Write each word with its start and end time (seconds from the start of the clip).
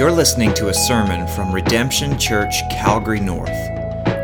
You're 0.00 0.08
listening 0.10 0.54
to 0.54 0.70
a 0.70 0.72
sermon 0.72 1.28
from 1.28 1.52
Redemption 1.52 2.18
Church, 2.18 2.62
Calgary 2.70 3.20
North. 3.20 3.52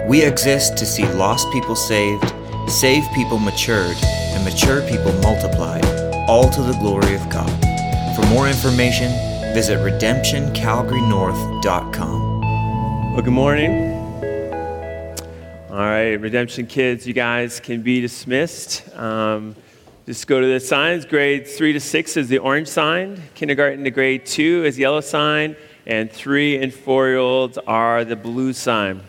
We 0.08 0.22
exist 0.22 0.78
to 0.78 0.86
see 0.86 1.06
lost 1.12 1.52
people 1.52 1.76
saved, 1.76 2.32
saved 2.66 3.12
people 3.12 3.38
matured, 3.38 3.98
and 4.02 4.42
mature 4.42 4.80
people 4.88 5.12
multiplied, 5.20 5.84
all 6.30 6.48
to 6.48 6.62
the 6.62 6.72
glory 6.80 7.14
of 7.14 7.28
God. 7.28 7.50
For 8.16 8.24
more 8.28 8.48
information, 8.48 9.12
visit 9.52 9.76
redemptioncalgarynorth.com. 9.80 12.40
Well, 13.12 13.20
good 13.20 13.34
morning. 13.34 13.92
All 15.68 15.76
right, 15.76 16.14
Redemption 16.14 16.66
kids, 16.66 17.06
you 17.06 17.12
guys 17.12 17.60
can 17.60 17.82
be 17.82 18.00
dismissed. 18.00 18.88
Um, 18.96 19.54
just 20.06 20.26
go 20.26 20.40
to 20.40 20.46
the 20.46 20.60
signs. 20.60 21.04
Grade 21.04 21.46
three 21.46 21.74
to 21.74 21.80
six 21.80 22.16
is 22.16 22.28
the 22.28 22.38
orange 22.38 22.68
sign. 22.68 23.22
Kindergarten 23.34 23.84
to 23.84 23.90
grade 23.90 24.24
two 24.24 24.64
is 24.64 24.78
yellow 24.78 25.02
sign. 25.02 25.54
And 25.88 26.10
three 26.10 26.60
and 26.60 26.74
four 26.74 27.06
year 27.06 27.18
olds 27.18 27.58
are 27.58 28.04
the 28.04 28.16
blue 28.16 28.52
sign. 28.52 29.02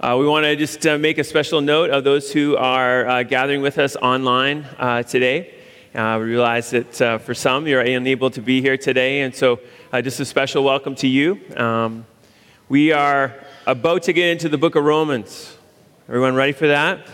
Uh, 0.00 0.16
we 0.18 0.26
want 0.26 0.44
to 0.44 0.56
just 0.56 0.86
uh, 0.86 0.96
make 0.96 1.18
a 1.18 1.24
special 1.24 1.60
note 1.60 1.90
of 1.90 2.02
those 2.02 2.32
who 2.32 2.56
are 2.56 3.06
uh, 3.06 3.22
gathering 3.24 3.60
with 3.60 3.76
us 3.76 3.94
online 3.96 4.64
uh, 4.78 5.02
today. 5.02 5.54
Uh, 5.94 6.16
we 6.18 6.30
realize 6.30 6.70
that 6.70 7.02
uh, 7.02 7.18
for 7.18 7.34
some 7.34 7.66
you're 7.66 7.82
unable 7.82 8.30
to 8.30 8.40
be 8.40 8.62
here 8.62 8.78
today, 8.78 9.20
and 9.20 9.34
so 9.34 9.60
just 10.02 10.18
a 10.18 10.24
special 10.24 10.64
welcome 10.64 10.94
to 10.94 11.06
you. 11.06 11.38
Um, 11.58 12.06
we 12.70 12.92
are 12.92 13.34
about 13.66 14.04
to 14.04 14.14
get 14.14 14.30
into 14.30 14.48
the 14.48 14.56
book 14.56 14.76
of 14.76 14.84
Romans. 14.84 15.54
Everyone 16.08 16.36
ready 16.36 16.52
for 16.52 16.68
that? 16.68 17.06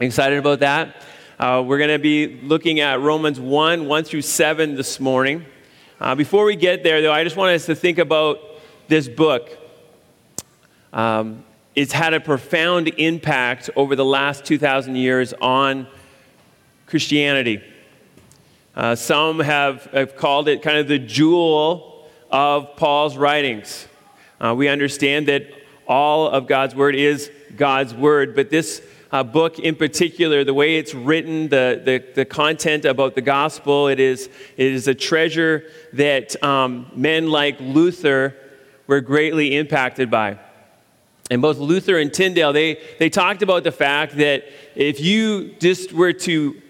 Excited 0.00 0.38
about 0.38 0.60
that? 0.60 1.02
We're 1.38 1.76
going 1.76 1.90
to 1.90 1.98
be 1.98 2.40
looking 2.40 2.80
at 2.80 3.02
Romans 3.02 3.38
1 3.38 3.86
1 3.86 4.04
through 4.04 4.22
7 4.22 4.74
this 4.74 4.98
morning. 4.98 5.44
Uh, 5.98 6.14
before 6.14 6.44
we 6.44 6.56
get 6.56 6.82
there, 6.82 7.00
though, 7.00 7.12
I 7.12 7.24
just 7.24 7.36
want 7.36 7.54
us 7.54 7.64
to 7.66 7.74
think 7.74 7.96
about 7.96 8.38
this 8.86 9.08
book. 9.08 9.48
Um, 10.92 11.42
it's 11.74 11.92
had 11.92 12.12
a 12.12 12.20
profound 12.20 12.88
impact 12.98 13.70
over 13.76 13.96
the 13.96 14.04
last 14.04 14.44
2,000 14.44 14.96
years 14.96 15.32
on 15.40 15.86
Christianity. 16.86 17.62
Uh, 18.74 18.94
some 18.94 19.40
have, 19.40 19.84
have 19.86 20.16
called 20.16 20.48
it 20.48 20.60
kind 20.60 20.76
of 20.76 20.86
the 20.86 20.98
jewel 20.98 22.06
of 22.30 22.76
Paul's 22.76 23.16
writings. 23.16 23.88
Uh, 24.38 24.54
we 24.54 24.68
understand 24.68 25.28
that 25.28 25.46
all 25.88 26.28
of 26.28 26.46
God's 26.46 26.74
Word 26.74 26.94
is 26.94 27.30
God's 27.56 27.94
Word, 27.94 28.36
but 28.36 28.50
this 28.50 28.82
uh, 29.16 29.24
book 29.24 29.58
in 29.58 29.74
particular, 29.74 30.44
the 30.44 30.52
way 30.52 30.76
it's 30.76 30.94
written, 30.94 31.48
the, 31.48 31.80
the, 31.82 32.04
the, 32.14 32.24
content 32.26 32.84
about 32.84 33.14
the 33.14 33.22
gospel, 33.22 33.88
it 33.88 33.98
is, 33.98 34.28
it 34.58 34.72
is 34.72 34.88
a 34.88 34.94
treasure 34.94 35.64
that 35.94 36.42
um, 36.44 36.90
men 36.94 37.30
like 37.30 37.58
Luther 37.58 38.36
were 38.86 39.00
greatly 39.00 39.56
impacted 39.56 40.10
by. 40.10 40.38
And 41.30 41.40
both 41.40 41.56
Luther 41.56 41.98
and 41.98 42.12
Tyndale, 42.12 42.52
they, 42.52 42.78
they 42.98 43.08
talked 43.08 43.42
about 43.42 43.64
the 43.64 43.72
fact 43.72 44.18
that 44.18 44.44
if 44.74 45.00
you 45.00 45.54
just 45.60 45.94
were 45.94 46.12
to 46.12 46.60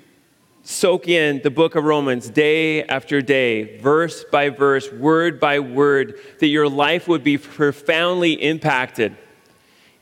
soak 0.63 1.09
in 1.09 1.41
the 1.43 1.51
book 1.51 1.75
of 1.75 1.83
Romans 1.83 2.31
day 2.31 2.85
after 2.85 3.21
day, 3.21 3.79
verse 3.79 4.23
by 4.31 4.51
verse, 4.51 4.91
word 4.93 5.41
by 5.41 5.59
word, 5.59 6.21
that 6.39 6.47
your 6.47 6.69
life 6.69 7.09
would 7.09 7.25
be 7.25 7.39
profoundly 7.39 8.35
impacted. 8.35 9.17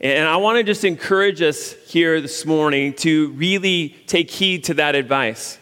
And 0.01 0.27
I 0.27 0.35
want 0.37 0.57
to 0.57 0.63
just 0.63 0.83
encourage 0.83 1.41
us 1.41 1.71
here 1.87 2.19
this 2.19 2.45
morning 2.45 2.93
to 2.95 3.29
really 3.29 3.95
take 4.07 4.29
heed 4.29 4.65
to 4.65 4.73
that 4.75 4.93
advice. 4.93 5.57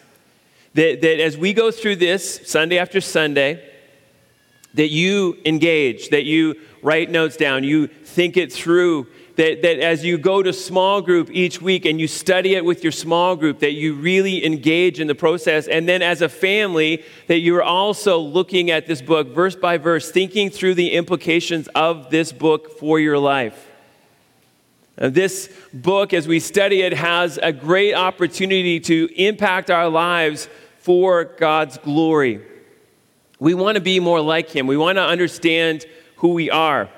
That, 0.74 1.02
that 1.02 1.22
as 1.22 1.38
we 1.38 1.54
go 1.54 1.70
through 1.70 1.98
this 1.98 2.50
Sunday 2.50 2.80
after 2.80 3.00
Sunday, 3.00 3.70
that 4.74 4.90
you 4.90 5.38
engage, 5.46 6.10
that 6.10 6.24
you 6.24 6.56
write 6.82 7.12
notes 7.12 7.38
down, 7.38 7.64
you 7.64 7.86
think 7.86 8.36
it 8.36 8.52
through, 8.52 9.06
that, 9.36 9.62
that 9.62 9.80
as 9.80 10.04
you 10.04 10.18
go 10.18 10.42
to 10.42 10.52
small 10.52 11.00
group 11.04 11.30
each 11.32 11.62
week 11.62 11.86
and 11.86 12.02
you 12.02 12.08
study 12.08 12.56
it 12.56 12.66
with 12.66 12.82
your 12.82 12.92
small 12.92 13.36
group, 13.36 13.60
that 13.60 13.74
you 13.74 13.94
really 13.94 14.44
engage 14.44 15.00
in 15.00 15.06
the 15.06 15.14
process. 15.14 15.68
And 15.68 15.88
then 15.88 16.02
as 16.02 16.24
a 16.24 16.30
family, 16.30 17.04
that 17.28 17.38
you're 17.38 17.62
also 17.62 18.18
looking 18.18 18.72
at 18.72 18.88
this 18.88 19.02
book 19.02 19.28
verse 19.28 19.56
by 19.56 19.78
verse, 19.78 20.10
thinking 20.10 20.50
through 20.50 20.74
the 20.74 20.94
implications 20.94 21.68
of 21.76 22.10
this 22.10 22.32
book 22.32 22.80
for 22.80 23.00
your 23.00 23.20
life. 23.20 23.70
Now, 24.98 25.10
this 25.10 25.50
book, 25.74 26.14
as 26.14 26.28
we 26.28 26.40
study 26.40 26.82
it, 26.82 26.94
has 26.94 27.40
a 27.42 27.52
great 27.52 27.94
opportunity 27.94 28.80
to 28.82 29.10
impact 29.16 29.72
our 29.72 29.90
lives 29.90 30.48
for 30.80 31.24
God's 31.24 31.78
glory. 31.80 32.42
We 33.40 33.54
want 33.54 33.76
to 33.76 33.82
be 33.82 34.00
more 34.00 34.22
like 34.22 34.50
Him. 34.50 34.68
We 34.68 34.78
want 34.78 34.98
to 34.98 35.04
understand 35.04 35.86
who 36.18 36.30
we 36.30 36.50
are. 36.50 36.90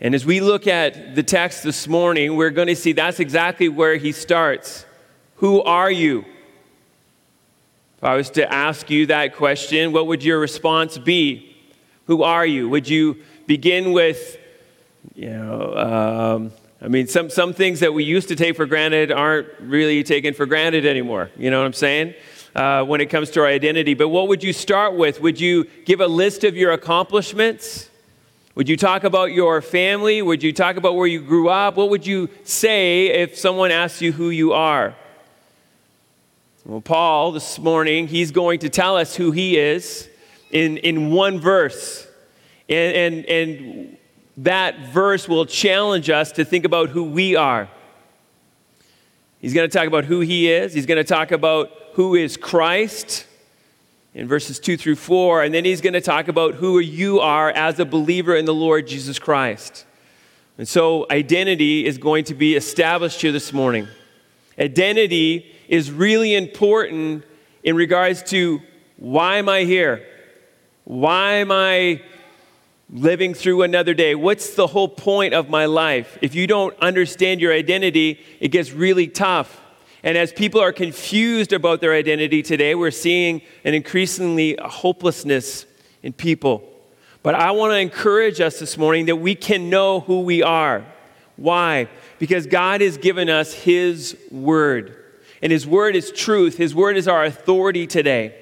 And 0.00 0.16
as 0.16 0.26
we 0.26 0.40
look 0.40 0.66
at 0.66 1.14
the 1.14 1.22
text 1.22 1.62
this 1.62 1.86
morning, 1.86 2.34
we're 2.34 2.50
going 2.50 2.66
to 2.66 2.74
see 2.74 2.92
that's 2.92 3.20
exactly 3.20 3.68
where 3.68 3.96
he 3.96 4.10
starts. 4.10 4.84
Who 5.36 5.62
are 5.62 5.90
you? 5.90 6.24
If 7.98 8.04
I 8.04 8.16
was 8.16 8.28
to 8.30 8.52
ask 8.52 8.90
you 8.90 9.06
that 9.06 9.36
question, 9.36 9.92
what 9.92 10.08
would 10.08 10.24
your 10.24 10.40
response 10.40 10.98
be? 10.98 11.56
Who 12.06 12.24
are 12.24 12.44
you? 12.44 12.68
Would 12.68 12.88
you 12.88 13.22
begin 13.46 13.92
with, 13.92 14.38
you 15.14 15.30
know, 15.30 15.76
um, 15.76 16.52
I 16.82 16.88
mean, 16.88 17.06
some, 17.06 17.30
some 17.30 17.52
things 17.52 17.78
that 17.78 17.94
we 17.94 18.02
used 18.02 18.26
to 18.28 18.36
take 18.36 18.56
for 18.56 18.66
granted 18.66 19.12
aren't 19.12 19.46
really 19.60 20.02
taken 20.02 20.34
for 20.34 20.46
granted 20.46 20.84
anymore. 20.84 21.30
You 21.36 21.48
know 21.48 21.60
what 21.60 21.66
I'm 21.66 21.72
saying? 21.72 22.14
Uh, 22.56 22.84
when 22.84 23.00
it 23.00 23.06
comes 23.06 23.30
to 23.30 23.40
our 23.40 23.46
identity. 23.46 23.94
But 23.94 24.08
what 24.08 24.26
would 24.26 24.42
you 24.42 24.52
start 24.52 24.94
with? 24.96 25.20
Would 25.20 25.40
you 25.40 25.64
give 25.84 26.00
a 26.00 26.08
list 26.08 26.42
of 26.42 26.56
your 26.56 26.72
accomplishments? 26.72 27.88
Would 28.56 28.68
you 28.68 28.76
talk 28.76 29.04
about 29.04 29.32
your 29.32 29.62
family? 29.62 30.22
Would 30.22 30.42
you 30.42 30.52
talk 30.52 30.76
about 30.76 30.96
where 30.96 31.06
you 31.06 31.20
grew 31.20 31.48
up? 31.48 31.76
What 31.76 31.88
would 31.88 32.04
you 32.04 32.28
say 32.42 33.06
if 33.06 33.38
someone 33.38 33.70
asked 33.70 34.00
you 34.00 34.10
who 34.10 34.30
you 34.30 34.52
are? 34.52 34.96
Well, 36.64 36.80
Paul, 36.80 37.30
this 37.30 37.60
morning, 37.60 38.08
he's 38.08 38.32
going 38.32 38.58
to 38.58 38.68
tell 38.68 38.96
us 38.96 39.14
who 39.14 39.30
he 39.30 39.56
is 39.56 40.08
in, 40.50 40.78
in 40.78 41.12
one 41.12 41.38
verse. 41.38 42.08
And, 42.68 42.96
and, 42.96 43.26
and 43.26 43.96
that 44.38 44.86
verse 44.86 45.28
will 45.28 45.46
challenge 45.46 46.08
us 46.10 46.32
to 46.32 46.44
think 46.44 46.64
about 46.64 46.90
who 46.90 47.04
we 47.04 47.36
are. 47.36 47.68
He's 49.40 49.54
going 49.54 49.68
to 49.68 49.76
talk 49.76 49.86
about 49.86 50.04
who 50.04 50.20
he 50.20 50.50
is, 50.50 50.72
he's 50.72 50.86
going 50.86 50.98
to 50.98 51.04
talk 51.04 51.32
about 51.32 51.70
who 51.94 52.14
is 52.14 52.36
Christ 52.36 53.26
in 54.14 54.28
verses 54.28 54.58
2 54.58 54.76
through 54.76 54.96
4. 54.96 55.42
And 55.42 55.54
then 55.54 55.64
he's 55.64 55.80
going 55.80 55.92
to 55.92 56.00
talk 56.00 56.28
about 56.28 56.54
who 56.54 56.78
you 56.78 57.20
are 57.20 57.50
as 57.50 57.78
a 57.78 57.84
believer 57.84 58.34
in 58.36 58.44
the 58.44 58.54
Lord 58.54 58.86
Jesus 58.86 59.18
Christ. 59.18 59.84
And 60.58 60.68
so 60.68 61.06
identity 61.10 61.86
is 61.86 61.98
going 61.98 62.24
to 62.24 62.34
be 62.34 62.54
established 62.54 63.20
here 63.20 63.32
this 63.32 63.52
morning. 63.52 63.88
Identity 64.58 65.54
is 65.68 65.90
really 65.90 66.34
important 66.34 67.24
in 67.62 67.74
regards 67.74 68.22
to 68.24 68.60
why 68.96 69.38
am 69.38 69.48
I 69.48 69.64
here? 69.64 70.06
Why 70.84 71.34
am 71.34 71.50
I 71.50 72.02
living 72.92 73.32
through 73.32 73.62
another 73.62 73.94
day? 73.94 74.14
What's 74.14 74.54
the 74.54 74.66
whole 74.66 74.88
point 74.88 75.32
of 75.32 75.48
my 75.48 75.64
life? 75.64 76.18
If 76.20 76.34
you 76.34 76.46
don't 76.46 76.78
understand 76.78 77.40
your 77.40 77.52
identity, 77.52 78.20
it 78.38 78.48
gets 78.48 78.72
really 78.72 79.08
tough. 79.08 79.60
And 80.04 80.18
as 80.18 80.32
people 80.32 80.60
are 80.60 80.72
confused 80.72 81.52
about 81.52 81.80
their 81.80 81.94
identity 81.94 82.42
today, 82.42 82.74
we're 82.74 82.90
seeing 82.90 83.40
an 83.64 83.72
increasingly 83.72 84.58
hopelessness 84.62 85.64
in 86.02 86.12
people. 86.12 86.68
But 87.22 87.34
I 87.34 87.52
want 87.52 87.72
to 87.72 87.78
encourage 87.78 88.40
us 88.40 88.58
this 88.58 88.76
morning 88.76 89.06
that 89.06 89.16
we 89.16 89.34
can 89.36 89.70
know 89.70 90.00
who 90.00 90.20
we 90.20 90.42
are. 90.42 90.84
Why? 91.36 91.88
Because 92.18 92.46
God 92.46 92.80
has 92.80 92.98
given 92.98 93.30
us 93.30 93.54
His 93.54 94.16
Word. 94.30 94.96
And 95.40 95.50
His 95.50 95.66
Word 95.66 95.96
is 95.96 96.10
truth, 96.10 96.56
His 96.58 96.74
Word 96.74 96.96
is 96.96 97.08
our 97.08 97.24
authority 97.24 97.86
today. 97.86 98.34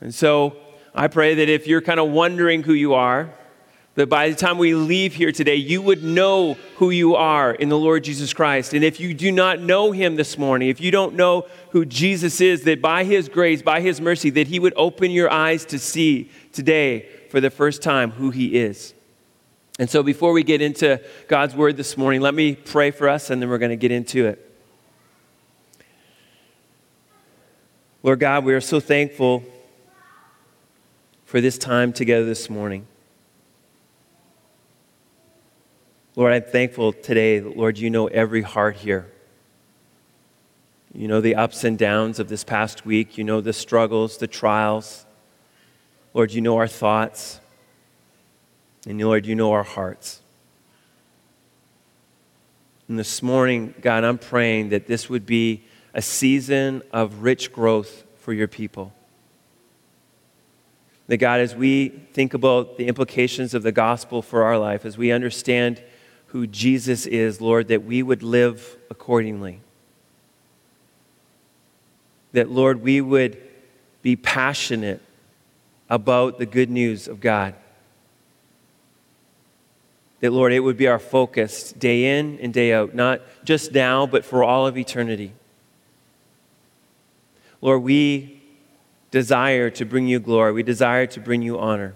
And 0.00 0.14
so 0.14 0.56
I 0.94 1.08
pray 1.08 1.34
that 1.34 1.48
if 1.48 1.66
you're 1.66 1.82
kind 1.82 2.00
of 2.00 2.10
wondering 2.10 2.62
who 2.62 2.72
you 2.72 2.94
are, 2.94 3.34
that 3.96 4.08
by 4.08 4.28
the 4.28 4.36
time 4.36 4.56
we 4.56 4.74
leave 4.74 5.14
here 5.14 5.32
today, 5.32 5.56
you 5.56 5.82
would 5.82 6.02
know 6.02 6.54
who 6.76 6.90
you 6.90 7.16
are 7.16 7.52
in 7.52 7.68
the 7.68 7.78
Lord 7.78 8.04
Jesus 8.04 8.32
Christ. 8.32 8.72
And 8.72 8.84
if 8.84 9.00
you 9.00 9.14
do 9.14 9.32
not 9.32 9.60
know 9.60 9.90
him 9.90 10.16
this 10.16 10.38
morning, 10.38 10.68
if 10.68 10.80
you 10.80 10.90
don't 10.90 11.14
know 11.14 11.46
who 11.70 11.84
Jesus 11.84 12.40
is, 12.40 12.62
that 12.64 12.80
by 12.80 13.04
his 13.04 13.28
grace, 13.28 13.62
by 13.62 13.80
his 13.80 14.00
mercy, 14.00 14.30
that 14.30 14.46
he 14.46 14.60
would 14.60 14.74
open 14.76 15.10
your 15.10 15.30
eyes 15.30 15.64
to 15.66 15.78
see 15.78 16.30
today 16.52 17.08
for 17.30 17.40
the 17.40 17.50
first 17.50 17.82
time 17.82 18.12
who 18.12 18.30
he 18.30 18.56
is. 18.56 18.94
And 19.78 19.90
so 19.90 20.02
before 20.02 20.32
we 20.32 20.44
get 20.44 20.62
into 20.62 21.00
God's 21.26 21.54
word 21.54 21.76
this 21.76 21.96
morning, 21.96 22.20
let 22.20 22.34
me 22.34 22.54
pray 22.54 22.90
for 22.90 23.08
us 23.08 23.30
and 23.30 23.42
then 23.42 23.48
we're 23.48 23.58
going 23.58 23.70
to 23.70 23.76
get 23.76 23.90
into 23.90 24.26
it. 24.26 24.46
Lord 28.02 28.20
God, 28.20 28.44
we 28.44 28.54
are 28.54 28.60
so 28.60 28.78
thankful 28.78 29.42
for 31.24 31.40
this 31.40 31.58
time 31.58 31.92
together 31.92 32.24
this 32.24 32.48
morning. 32.48 32.86
Lord, 36.20 36.34
I'm 36.34 36.42
thankful 36.42 36.92
today 36.92 37.40
Lord, 37.40 37.78
you 37.78 37.88
know 37.88 38.06
every 38.06 38.42
heart 38.42 38.76
here. 38.76 39.10
You 40.92 41.08
know 41.08 41.22
the 41.22 41.34
ups 41.34 41.64
and 41.64 41.78
downs 41.78 42.18
of 42.18 42.28
this 42.28 42.44
past 42.44 42.84
week. 42.84 43.16
You 43.16 43.24
know 43.24 43.40
the 43.40 43.54
struggles, 43.54 44.18
the 44.18 44.26
trials. 44.26 45.06
Lord, 46.12 46.30
you 46.32 46.42
know 46.42 46.58
our 46.58 46.68
thoughts. 46.68 47.40
And 48.86 49.00
Lord, 49.00 49.24
you 49.24 49.34
know 49.34 49.52
our 49.52 49.62
hearts. 49.62 50.20
And 52.86 52.98
this 52.98 53.22
morning, 53.22 53.72
God, 53.80 54.04
I'm 54.04 54.18
praying 54.18 54.68
that 54.68 54.86
this 54.86 55.08
would 55.08 55.24
be 55.24 55.64
a 55.94 56.02
season 56.02 56.82
of 56.92 57.22
rich 57.22 57.50
growth 57.50 58.04
for 58.18 58.34
your 58.34 58.46
people. 58.46 58.92
That 61.06 61.16
God, 61.16 61.40
as 61.40 61.54
we 61.54 61.88
think 61.88 62.34
about 62.34 62.76
the 62.76 62.88
implications 62.88 63.54
of 63.54 63.62
the 63.62 63.72
gospel 63.72 64.20
for 64.20 64.42
our 64.42 64.58
life, 64.58 64.84
as 64.84 64.98
we 64.98 65.12
understand 65.12 65.80
who 66.30 66.46
Jesus 66.46 67.06
is, 67.06 67.40
Lord, 67.40 67.68
that 67.68 67.84
we 67.84 68.02
would 68.02 68.22
live 68.22 68.76
accordingly. 68.88 69.60
That, 72.32 72.48
Lord, 72.48 72.82
we 72.82 73.00
would 73.00 73.36
be 74.02 74.14
passionate 74.14 75.02
about 75.88 76.38
the 76.38 76.46
good 76.46 76.70
news 76.70 77.08
of 77.08 77.20
God. 77.20 77.54
That, 80.20 80.32
Lord, 80.32 80.52
it 80.52 80.60
would 80.60 80.76
be 80.76 80.86
our 80.86 81.00
focus 81.00 81.72
day 81.72 82.18
in 82.18 82.38
and 82.40 82.54
day 82.54 82.72
out, 82.72 82.94
not 82.94 83.22
just 83.42 83.72
now, 83.72 84.06
but 84.06 84.24
for 84.24 84.44
all 84.44 84.68
of 84.68 84.78
eternity. 84.78 85.32
Lord, 87.60 87.82
we 87.82 88.40
desire 89.10 89.68
to 89.70 89.84
bring 89.84 90.06
you 90.06 90.20
glory, 90.20 90.52
we 90.52 90.62
desire 90.62 91.06
to 91.08 91.20
bring 91.20 91.42
you 91.42 91.58
honor. 91.58 91.94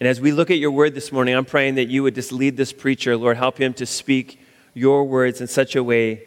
And 0.00 0.08
as 0.08 0.20
we 0.20 0.30
look 0.30 0.50
at 0.50 0.58
your 0.58 0.70
word 0.70 0.94
this 0.94 1.10
morning, 1.10 1.34
I'm 1.34 1.44
praying 1.44 1.74
that 1.74 1.88
you 1.88 2.04
would 2.04 2.14
just 2.14 2.30
lead 2.30 2.56
this 2.56 2.72
preacher, 2.72 3.16
Lord, 3.16 3.36
help 3.36 3.58
him 3.58 3.74
to 3.74 3.86
speak 3.86 4.40
your 4.72 5.04
words 5.04 5.40
in 5.40 5.48
such 5.48 5.74
a 5.74 5.82
way 5.82 6.22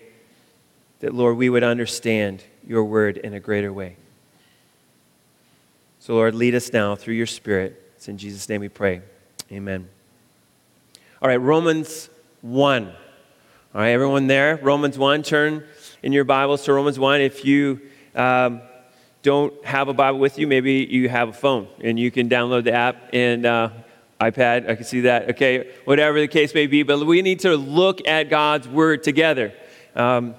that, 1.00 1.13
Lord, 1.13 1.38
we 1.38 1.50
would 1.50 1.63
understand 1.63 2.44
your 2.68 2.83
word 2.83 3.18
in 3.18 3.33
a 3.33 3.39
greater 3.39 3.71
way. 3.71 3.95
So, 6.00 6.15
Lord, 6.15 6.35
lead 6.35 6.53
us 6.53 6.73
now 6.73 6.95
through 6.95 7.13
your 7.13 7.27
Spirit. 7.27 7.94
It's 7.95 8.09
in 8.09 8.18
Jesus' 8.18 8.50
name 8.50 8.59
we 8.59 8.69
pray. 8.69 9.01
Amen. 9.51 9.88
All 11.21 11.29
right, 11.29 11.39
Romans 11.39 12.09
1. 12.41 12.88
All 12.88 12.94
right, 13.73 13.91
everyone 13.91 14.27
there? 14.27 14.57
Romans 14.57 14.97
1. 14.97 15.23
Turn 15.23 15.63
in 16.03 16.12
your 16.12 16.25
Bibles 16.25 16.65
to 16.65 16.73
Romans 16.73 17.00
1. 17.00 17.21
If 17.21 17.45
you 17.45 17.79
um, 18.15 18.62
don't 19.23 19.53
have 19.65 19.88
a 19.88 19.94
Bible 19.94 20.19
with 20.19 20.39
you, 20.39 20.47
maybe 20.47 20.88
you 20.89 21.09
have 21.09 21.29
a 21.29 21.33
phone 21.33 21.68
and 21.79 22.00
you 22.00 22.12
can 22.12 22.29
download 22.29 22.63
the 22.63 22.73
app 22.73 23.09
and 23.13 23.45
uh, 23.45 23.69
iPad. 24.19 24.69
I 24.69 24.75
can 24.75 24.83
see 24.83 25.01
that. 25.01 25.31
Okay, 25.31 25.71
whatever 25.85 26.19
the 26.19 26.27
case 26.27 26.53
may 26.53 26.68
be. 26.68 26.83
But 26.83 27.06
we 27.06 27.21
need 27.21 27.39
to 27.41 27.56
look 27.56 28.07
at 28.07 28.29
God's 28.29 28.68
Word 28.68 29.03
together. 29.03 29.53
Um, 29.95 30.35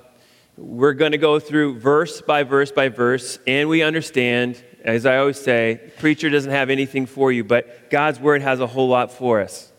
we're 0.57 0.95
going 0.95 1.13
to 1.13 1.19
go 1.19 1.39
through 1.41 1.81
verse 1.81 2.21
by 2.21 2.43
verse 2.43 2.71
by 2.71 2.89
verse, 2.89 3.39
and 3.47 3.69
we 3.69 3.83
understand, 3.83 4.63
as 4.85 5.07
I 5.07 5.17
always 5.19 5.41
say, 5.41 5.93
preacher 5.99 6.29
doesn't 6.31 6.51
have 6.51 6.71
anything 6.71 7.07
for 7.07 7.33
you, 7.33 7.43
but 7.43 7.91
God's 7.91 8.21
Word 8.21 8.43
has 8.43 8.61
a 8.61 8.67
whole 8.67 8.89
lot 8.89 9.13
for 9.13 9.41
us. 9.41 9.73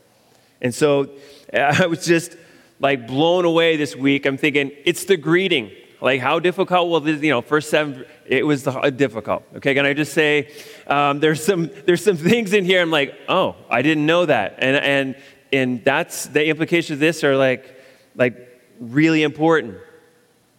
And 0.61 0.73
so 0.73 1.09
I 1.53 1.85
was 1.85 2.05
just 2.05 2.35
like 2.79 3.07
blown 3.07 3.45
away 3.45 3.77
this 3.77 3.95
week. 3.95 4.25
I'm 4.25 4.37
thinking, 4.37 4.71
it's 4.85 5.05
the 5.05 5.17
greeting. 5.17 5.71
Like, 6.01 6.19
how 6.19 6.39
difficult 6.39 6.89
will 6.89 6.99
this, 6.99 7.21
you 7.21 7.29
know, 7.29 7.41
first 7.41 7.69
seven, 7.69 8.03
it 8.25 8.45
was 8.45 8.63
difficult. 8.63 9.43
Okay, 9.55 9.73
can 9.73 9.85
I 9.85 9.93
just 9.93 10.13
say, 10.13 10.51
um, 10.87 11.19
there's, 11.19 11.43
some, 11.43 11.69
there's 11.85 12.03
some 12.03 12.17
things 12.31 12.53
in 12.53 12.65
here 12.65 12.81
I'm 12.81 12.91
like, 12.91 13.13
oh, 13.27 13.55
I 13.69 13.81
didn't 13.81 14.05
know 14.05 14.25
that. 14.25 14.55
And, 14.59 14.77
and, 14.77 15.15
and 15.51 15.83
that's, 15.83 16.27
the 16.27 16.45
implications 16.47 16.97
of 16.97 16.99
this 16.99 17.23
are 17.23 17.35
like, 17.35 17.79
like 18.15 18.61
really 18.79 19.23
important. 19.23 19.77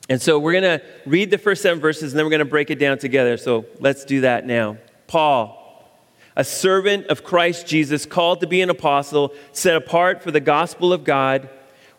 And 0.09 0.21
so 0.21 0.39
we're 0.39 0.61
to 0.79 0.85
read 1.07 1.31
the 1.31 1.39
first 1.39 1.63
seven 1.63 1.81
verses 1.81 2.13
and 2.13 2.19
then 2.19 2.27
we're 2.27 2.31
to 2.41 2.45
break 2.45 2.71
it 2.71 2.79
down 2.79 2.99
together. 2.99 3.37
So 3.37 3.65
let's 3.81 4.05
do 4.05 4.21
that 4.23 4.47
now. 4.47 4.77
Paul, 5.07 5.61
a 6.37 6.45
servant 6.45 7.07
of 7.07 7.25
Christ 7.25 7.67
Jesus, 7.67 8.05
called 8.05 8.41
to 8.41 8.47
be 8.47 8.61
an 8.61 8.69
apostle, 8.69 9.33
set 9.53 9.77
apart 9.77 10.23
for 10.23 10.31
the 10.31 10.41
gospel 10.41 10.93
of 10.93 11.05
God, 11.05 11.49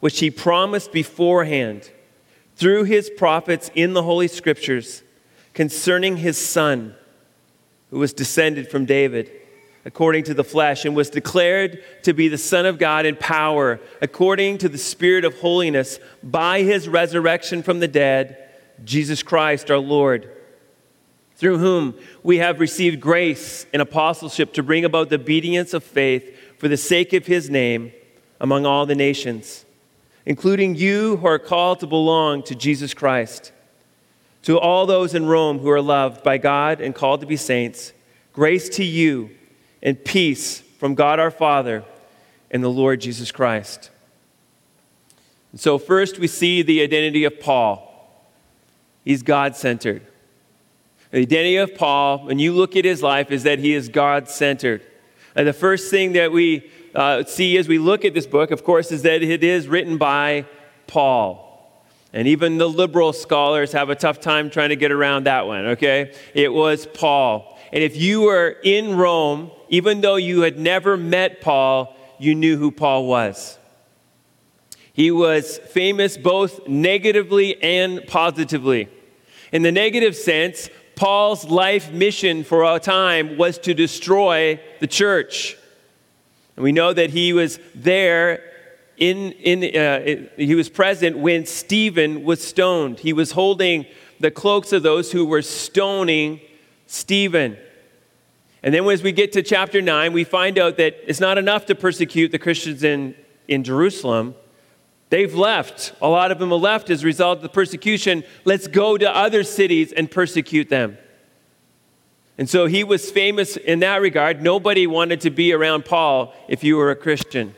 which 0.01 0.19
he 0.19 0.29
promised 0.29 0.91
beforehand 0.91 1.89
through 2.55 2.83
his 2.83 3.09
prophets 3.09 3.71
in 3.73 3.93
the 3.93 4.03
Holy 4.03 4.27
Scriptures 4.27 5.01
concerning 5.55 6.17
his 6.17 6.37
son, 6.37 6.93
who 7.89 7.97
was 7.97 8.13
descended 8.13 8.69
from 8.69 8.85
David 8.85 9.31
according 9.85 10.23
to 10.23 10.33
the 10.33 10.43
flesh, 10.43 10.83
and 10.83 10.95
was 10.95 11.11
declared 11.11 11.83
to 12.01 12.11
be 12.11 12.27
the 12.27 12.39
Son 12.39 12.65
of 12.65 12.79
God 12.79 13.05
in 13.05 13.15
power, 13.15 13.79
according 14.01 14.57
to 14.57 14.67
the 14.67 14.79
Spirit 14.79 15.23
of 15.23 15.39
holiness, 15.39 15.99
by 16.23 16.63
his 16.63 16.89
resurrection 16.89 17.61
from 17.61 17.79
the 17.79 17.87
dead, 17.87 18.49
Jesus 18.83 19.21
Christ 19.21 19.69
our 19.69 19.77
Lord 19.77 20.31
through 21.35 21.57
whom 21.57 21.95
we 22.23 22.37
have 22.37 22.59
received 22.59 22.99
grace 22.99 23.65
and 23.73 23.81
apostleship 23.81 24.53
to 24.53 24.63
bring 24.63 24.85
about 24.85 25.09
the 25.09 25.15
obedience 25.15 25.73
of 25.73 25.83
faith 25.83 26.37
for 26.57 26.67
the 26.67 26.77
sake 26.77 27.13
of 27.13 27.25
his 27.25 27.49
name 27.49 27.91
among 28.39 28.65
all 28.65 28.85
the 28.85 28.95
nations, 28.95 29.65
including 30.25 30.75
you 30.75 31.17
who 31.17 31.27
are 31.27 31.39
called 31.39 31.79
to 31.79 31.87
belong 31.87 32.41
to 32.43 32.55
Jesus 32.55 32.93
Christ. 32.93 33.51
To 34.45 34.59
all 34.59 34.85
those 34.85 35.13
in 35.13 35.25
Rome 35.25 35.59
who 35.59 35.69
are 35.69 35.81
loved 35.81 36.23
by 36.23 36.37
God 36.37 36.79
and 36.79 36.93
called 36.93 37.21
to 37.21 37.27
be 37.27 37.35
saints, 37.35 37.93
grace 38.31 38.69
to 38.69 38.83
you 38.83 39.31
and 39.81 40.03
peace 40.03 40.59
from 40.79 40.93
God 40.93 41.19
our 41.19 41.31
Father 41.31 41.83
and 42.51 42.63
the 42.63 42.69
Lord 42.69 43.01
Jesus 43.01 43.31
Christ. 43.31 43.89
And 45.51 45.59
so, 45.59 45.77
first, 45.77 46.19
we 46.19 46.27
see 46.27 46.61
the 46.61 46.81
identity 46.81 47.23
of 47.23 47.39
Paul. 47.39 47.91
He's 49.03 49.23
God 49.23 49.55
centered. 49.55 50.05
The 51.09 51.19
identity 51.19 51.57
of 51.57 51.75
Paul, 51.75 52.25
when 52.25 52.37
you 52.37 52.53
look 52.53 52.75
at 52.75 52.85
his 52.85 53.01
life, 53.01 53.31
is 53.31 53.43
that 53.43 53.59
he 53.59 53.73
is 53.73 53.89
God 53.89 54.29
centered. 54.29 54.81
And 55.35 55.47
the 55.47 55.53
first 55.53 55.89
thing 55.89 56.13
that 56.13 56.31
we 56.31 56.69
uh, 56.93 57.23
see 57.23 57.57
as 57.57 57.67
we 57.67 57.79
look 57.79 58.05
at 58.05 58.13
this 58.13 58.27
book, 58.27 58.51
of 58.51 58.63
course, 58.63 58.91
is 58.91 59.01
that 59.03 59.23
it 59.23 59.43
is 59.43 59.67
written 59.67 59.97
by 59.97 60.45
Paul. 60.87 61.44
And 62.15 62.29
even 62.29 62.57
the 62.57 62.69
liberal 62.69 63.11
scholars 63.11 63.73
have 63.73 63.89
a 63.89 63.95
tough 63.95 64.21
time 64.21 64.49
trying 64.49 64.69
to 64.69 64.77
get 64.77 64.89
around 64.89 65.25
that 65.25 65.47
one, 65.47 65.65
okay? 65.65 66.15
It 66.33 66.51
was 66.51 66.87
Paul. 66.87 67.59
And 67.73 67.83
if 67.83 67.97
you 67.97 68.21
were 68.21 68.55
in 68.63 68.95
Rome, 68.95 69.51
even 69.67 69.99
though 69.99 70.15
you 70.15 70.41
had 70.41 70.57
never 70.57 70.95
met 70.95 71.41
Paul, 71.41 71.93
you 72.17 72.33
knew 72.33 72.55
who 72.55 72.71
Paul 72.71 73.05
was. 73.05 73.59
He 74.93 75.11
was 75.11 75.57
famous 75.57 76.15
both 76.15 76.65
negatively 76.69 77.61
and 77.61 78.07
positively. 78.07 78.87
In 79.51 79.61
the 79.63 79.73
negative 79.73 80.15
sense, 80.15 80.69
Paul's 80.95 81.43
life 81.43 81.91
mission 81.91 82.45
for 82.45 82.63
a 82.63 82.79
time 82.79 83.37
was 83.37 83.57
to 83.59 83.73
destroy 83.73 84.61
the 84.79 84.87
church. 84.87 85.57
And 86.55 86.63
we 86.63 86.71
know 86.71 86.93
that 86.93 87.09
he 87.09 87.33
was 87.33 87.59
there 87.75 88.54
in, 88.97 89.31
in 89.33 89.75
uh, 89.75 90.27
he 90.37 90.55
was 90.55 90.69
present 90.69 91.17
when 91.17 91.45
Stephen 91.45 92.23
was 92.23 92.45
stoned. 92.45 92.99
He 92.99 93.13
was 93.13 93.31
holding 93.31 93.85
the 94.19 94.31
cloaks 94.31 94.71
of 94.71 94.83
those 94.83 95.11
who 95.11 95.25
were 95.25 95.41
stoning 95.41 96.39
Stephen. 96.87 97.57
And 98.63 98.73
then 98.73 98.87
as 98.89 99.03
we 99.03 99.11
get 99.11 99.31
to 99.33 99.43
chapter 99.43 99.81
9, 99.81 100.13
we 100.13 100.23
find 100.23 100.57
out 100.57 100.77
that 100.77 100.95
it's 101.05 101.19
not 101.19 101.37
enough 101.37 101.65
to 101.67 101.75
persecute 101.75 102.31
the 102.31 102.39
Christians 102.39 102.83
in, 102.83 103.15
in 103.47 103.63
Jerusalem. 103.63 104.35
They've 105.09 105.33
left. 105.33 105.93
A 106.01 106.07
lot 106.07 106.31
of 106.31 106.39
them 106.39 106.49
have 106.49 106.61
left 106.61 106.89
as 106.89 107.03
a 107.03 107.05
result 107.05 107.37
of 107.37 107.43
the 107.43 107.49
persecution. 107.49 108.23
Let's 108.43 108.67
go 108.67 108.97
to 108.97 109.13
other 109.13 109.43
cities 109.43 109.91
and 109.91 110.09
persecute 110.09 110.69
them. 110.69 110.97
And 112.37 112.49
so 112.49 112.65
he 112.65 112.83
was 112.83 113.11
famous 113.11 113.55
in 113.55 113.79
that 113.79 114.01
regard. 114.01 114.41
Nobody 114.41 114.87
wanted 114.87 115.21
to 115.21 115.29
be 115.29 115.53
around 115.53 115.85
Paul 115.85 116.33
if 116.47 116.63
you 116.63 116.75
were 116.77 116.91
a 116.91 116.95
Christian. 116.95 117.55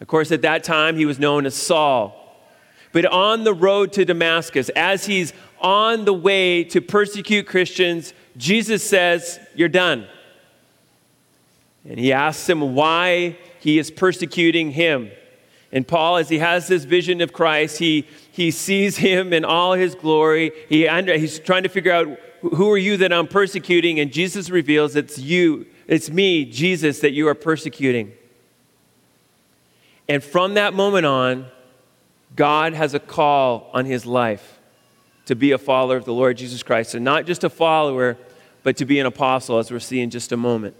Of 0.00 0.06
course, 0.06 0.30
at 0.30 0.42
that 0.42 0.64
time, 0.64 0.96
he 0.96 1.06
was 1.06 1.18
known 1.18 1.46
as 1.46 1.54
Saul. 1.54 2.14
But 2.92 3.04
on 3.06 3.44
the 3.44 3.54
road 3.54 3.92
to 3.94 4.04
Damascus, 4.04 4.68
as 4.70 5.06
he's 5.06 5.32
on 5.60 6.04
the 6.04 6.14
way 6.14 6.64
to 6.64 6.80
persecute 6.80 7.46
Christians, 7.46 8.12
Jesus 8.36 8.88
says, 8.88 9.40
You're 9.54 9.68
done. 9.68 10.06
And 11.84 11.98
he 11.98 12.12
asks 12.12 12.48
him 12.48 12.74
why 12.74 13.36
he 13.60 13.78
is 13.78 13.90
persecuting 13.90 14.70
him. 14.70 15.10
And 15.70 15.86
Paul, 15.86 16.16
as 16.16 16.28
he 16.28 16.38
has 16.38 16.68
this 16.68 16.84
vision 16.84 17.20
of 17.20 17.32
Christ, 17.32 17.78
he, 17.78 18.06
he 18.32 18.50
sees 18.50 18.96
him 18.96 19.32
in 19.32 19.44
all 19.44 19.74
his 19.74 19.94
glory. 19.94 20.52
He, 20.68 20.88
he's 20.88 21.38
trying 21.38 21.64
to 21.64 21.68
figure 21.68 21.92
out 21.92 22.08
who 22.40 22.70
are 22.70 22.78
you 22.78 22.96
that 22.98 23.12
I'm 23.12 23.26
persecuting? 23.26 24.00
And 24.00 24.12
Jesus 24.12 24.48
reveals 24.48 24.96
it's 24.96 25.18
you, 25.18 25.66
it's 25.86 26.08
me, 26.08 26.44
Jesus, 26.44 27.00
that 27.00 27.12
you 27.12 27.28
are 27.28 27.34
persecuting. 27.34 28.12
And 30.08 30.24
from 30.24 30.54
that 30.54 30.72
moment 30.72 31.06
on, 31.06 31.46
God 32.34 32.72
has 32.72 32.94
a 32.94 32.98
call 32.98 33.70
on 33.74 33.84
his 33.84 34.06
life 34.06 34.58
to 35.26 35.34
be 35.34 35.52
a 35.52 35.58
follower 35.58 35.96
of 35.96 36.04
the 36.04 36.12
Lord 36.12 36.36
Jesus 36.38 36.62
Christ. 36.62 36.94
And 36.94 37.04
not 37.04 37.26
just 37.26 37.44
a 37.44 37.50
follower, 37.50 38.16
but 38.62 38.76
to 38.78 38.86
be 38.86 38.98
an 38.98 39.06
apostle, 39.06 39.58
as 39.58 39.70
we'll 39.70 39.80
see 39.80 40.00
in 40.00 40.10
just 40.10 40.32
a 40.32 40.36
moment. 40.36 40.74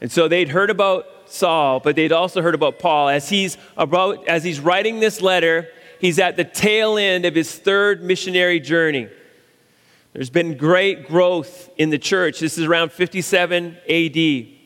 And 0.00 0.12
so 0.12 0.28
they'd 0.28 0.50
heard 0.50 0.70
about 0.70 1.06
Saul, 1.26 1.80
but 1.80 1.96
they'd 1.96 2.12
also 2.12 2.42
heard 2.42 2.54
about 2.54 2.78
Paul. 2.78 3.08
As 3.08 3.28
he's, 3.28 3.56
about, 3.76 4.28
as 4.28 4.44
he's 4.44 4.60
writing 4.60 5.00
this 5.00 5.20
letter, 5.20 5.68
he's 6.00 6.18
at 6.18 6.36
the 6.36 6.44
tail 6.44 6.98
end 6.98 7.24
of 7.24 7.34
his 7.34 7.54
third 7.56 8.02
missionary 8.02 8.60
journey. 8.60 9.08
There's 10.12 10.30
been 10.30 10.56
great 10.56 11.06
growth 11.06 11.70
in 11.76 11.90
the 11.90 11.98
church. 11.98 12.40
This 12.40 12.58
is 12.58 12.64
around 12.64 12.92
57 12.92 13.76
AD. 13.88 14.57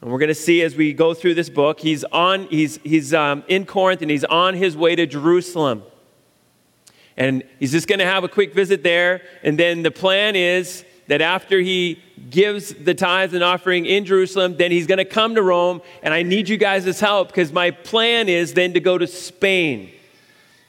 And 0.00 0.10
we're 0.10 0.18
going 0.18 0.28
to 0.28 0.34
see 0.34 0.62
as 0.62 0.76
we 0.76 0.92
go 0.92 1.12
through 1.12 1.34
this 1.34 1.50
book, 1.50 1.80
he's, 1.80 2.04
on, 2.04 2.46
he's, 2.48 2.78
he's 2.82 3.12
um, 3.12 3.44
in 3.48 3.66
Corinth 3.66 4.00
and 4.00 4.10
he's 4.10 4.24
on 4.24 4.54
his 4.54 4.76
way 4.76 4.96
to 4.96 5.06
Jerusalem. 5.06 5.82
And 7.16 7.42
he's 7.58 7.72
just 7.72 7.86
going 7.86 7.98
to 7.98 8.06
have 8.06 8.24
a 8.24 8.28
quick 8.28 8.54
visit 8.54 8.82
there. 8.82 9.20
And 9.42 9.58
then 9.58 9.82
the 9.82 9.90
plan 9.90 10.36
is 10.36 10.84
that 11.08 11.20
after 11.20 11.58
he 11.60 12.02
gives 12.30 12.72
the 12.72 12.94
tithes 12.94 13.34
and 13.34 13.44
offering 13.44 13.84
in 13.84 14.06
Jerusalem, 14.06 14.56
then 14.56 14.70
he's 14.70 14.86
going 14.86 14.98
to 14.98 15.04
come 15.04 15.34
to 15.34 15.42
Rome. 15.42 15.82
And 16.02 16.14
I 16.14 16.22
need 16.22 16.48
you 16.48 16.56
guys' 16.56 16.98
help 16.98 17.28
because 17.28 17.52
my 17.52 17.72
plan 17.72 18.28
is 18.28 18.54
then 18.54 18.72
to 18.72 18.80
go 18.80 18.96
to 18.96 19.06
Spain. 19.06 19.90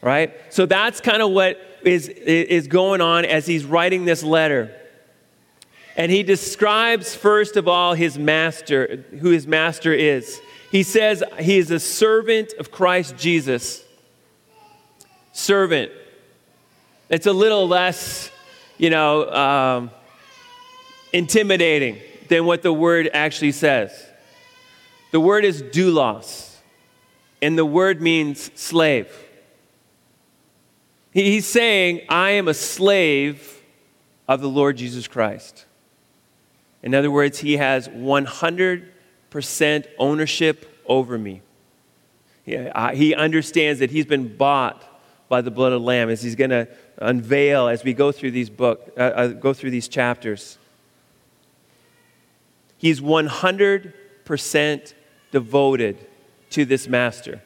Right? 0.02 0.34
So 0.50 0.66
that's 0.66 1.00
kind 1.00 1.22
of 1.22 1.32
what 1.32 1.58
is, 1.84 2.10
is 2.10 2.68
going 2.68 3.00
on 3.00 3.24
as 3.24 3.46
he's 3.46 3.64
writing 3.64 4.04
this 4.04 4.24
letter. 4.24 4.76
And 5.96 6.12
he 6.12 6.24
describes, 6.24 7.16
first 7.16 7.58
of 7.58 7.68
all, 7.68 7.94
his 7.94 8.18
master, 8.18 9.04
who 9.20 9.30
his 9.30 9.46
master 9.46 9.94
is. 9.94 10.42
He 10.72 10.84
says 10.84 11.24
he 11.40 11.58
is 11.58 11.70
a 11.70 11.80
servant 11.80 12.54
of 12.58 12.72
Christ 12.72 13.18
Jesus. 13.18 13.84
Servant. 15.34 15.92
It's 17.10 17.26
a 17.26 17.34
little 17.34 17.68
less, 17.68 18.32
you 18.78 18.90
know, 18.90 19.30
um, 19.32 19.92
intimidating 21.12 22.00
than 22.30 22.46
what 22.46 22.62
the 22.62 22.72
word 22.72 23.10
actually 23.14 23.52
says. 23.52 23.92
The 25.12 25.20
word 25.20 25.44
is 25.44 25.62
doulos, 25.62 26.56
and 27.42 27.58
the 27.58 27.66
word 27.66 28.02
means 28.02 28.50
slave. 28.56 29.14
He's 31.12 31.46
saying, 31.46 32.06
I 32.08 32.32
am 32.32 32.48
a 32.48 32.54
slave 32.54 33.62
of 34.30 34.40
the 34.40 34.48
Lord 34.48 34.78
Jesus 34.78 35.10
Christ. 35.10 35.66
In 36.84 36.96
other 36.96 37.12
words, 37.12 37.40
he 37.40 37.58
has 37.58 37.88
100% 37.90 39.88
ownership 40.00 40.82
over 40.86 41.18
me. 41.18 41.42
He 42.44 43.16
understands 43.16 43.80
that 43.80 43.92
he's 43.92 44.06
been 44.06 44.36
bought 44.36 44.84
by 45.30 45.42
the 45.42 45.52
blood 45.52 45.72
of 45.72 45.82
the 45.82 45.86
Lamb, 45.86 46.10
as 46.10 46.22
he's 46.22 46.36
going 46.36 46.50
to 46.50 46.68
unveil 46.98 47.68
as 47.68 47.84
we 47.84 47.94
go 47.94 48.12
through 48.12 48.32
these 48.32 48.50
book, 48.50 48.92
uh, 48.98 49.02
uh, 49.02 49.28
go 49.28 49.54
through 49.54 49.72
these 49.72 49.88
chapters. 49.88 50.58
He's 52.78 53.00
100% 53.00 54.94
devoted 55.32 56.06
to 56.50 56.66
this 56.66 56.88
master, 56.88 57.42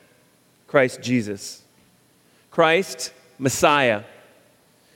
Christ 0.68 1.02
Jesus. 1.02 1.62
Christ, 2.50 3.14
Messiah. 3.38 4.04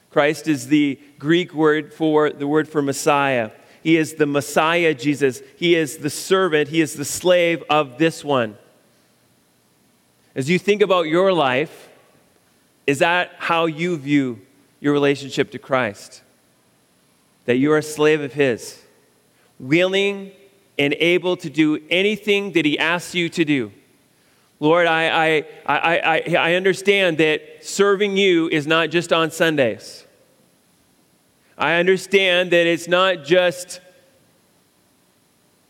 Christ 0.09 0.47
is 0.47 0.67
the 0.67 0.99
Greek 1.19 1.53
word 1.53 1.93
for 1.93 2.31
the 2.31 2.47
word 2.47 2.67
for 2.67 2.81
Messiah. 2.81 3.51
He 3.81 3.97
is 3.97 4.15
the 4.15 4.25
Messiah, 4.25 4.93
Jesus. 4.93 5.41
He 5.57 5.75
is 5.75 5.97
the 5.97 6.09
servant. 6.09 6.69
He 6.69 6.81
is 6.81 6.95
the 6.95 7.05
slave 7.05 7.63
of 7.69 7.97
this 7.97 8.23
one. 8.23 8.57
As 10.35 10.49
you 10.49 10.59
think 10.59 10.81
about 10.81 11.07
your 11.07 11.33
life, 11.33 11.89
is 12.85 12.99
that 12.99 13.31
how 13.37 13.65
you 13.65 13.97
view 13.97 14.41
your 14.79 14.93
relationship 14.93 15.51
to 15.51 15.59
Christ? 15.59 16.21
That 17.45 17.57
you 17.57 17.71
are 17.71 17.77
a 17.77 17.83
slave 17.83 18.21
of 18.21 18.33
His, 18.33 18.81
willing 19.59 20.31
and 20.77 20.93
able 20.93 21.35
to 21.37 21.49
do 21.49 21.81
anything 21.89 22.53
that 22.53 22.65
He 22.65 22.79
asks 22.79 23.15
you 23.15 23.29
to 23.29 23.45
do. 23.45 23.71
Lord, 24.59 24.87
I, 24.87 25.37
I, 25.37 25.45
I, 25.65 26.35
I, 26.37 26.55
understand 26.55 27.17
that 27.19 27.63
serving 27.65 28.17
you 28.17 28.49
is 28.49 28.67
not 28.67 28.89
just 28.89 29.13
on 29.13 29.31
Sundays. 29.31 30.05
I 31.59 31.73
understand 31.75 32.51
that 32.51 32.65
it's 32.65 32.87
not 32.87 33.25
just 33.25 33.81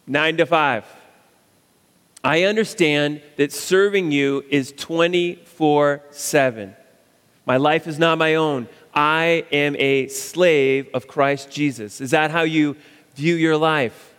nine 0.06 0.38
to 0.38 0.46
five. 0.46 0.86
I 2.24 2.44
understand 2.44 3.22
that 3.38 3.52
serving 3.52 4.12
you 4.12 4.46
is 4.52 4.72
24 4.74 6.04
7. 6.12 6.76
My 7.48 7.58
life 7.58 7.88
is 7.88 7.98
not 7.98 8.20
my 8.20 8.36
own. 8.36 8.68
I 8.94 9.46
am 9.52 9.76
a 9.78 10.08
slave 10.10 10.90
of 10.94 11.08
Christ 11.08 11.50
Jesus. 11.50 12.02
Is 12.02 12.12
that 12.12 12.30
how 12.30 12.44
you 12.44 12.76
view 13.16 13.34
your 13.34 13.58
life? 13.58 14.14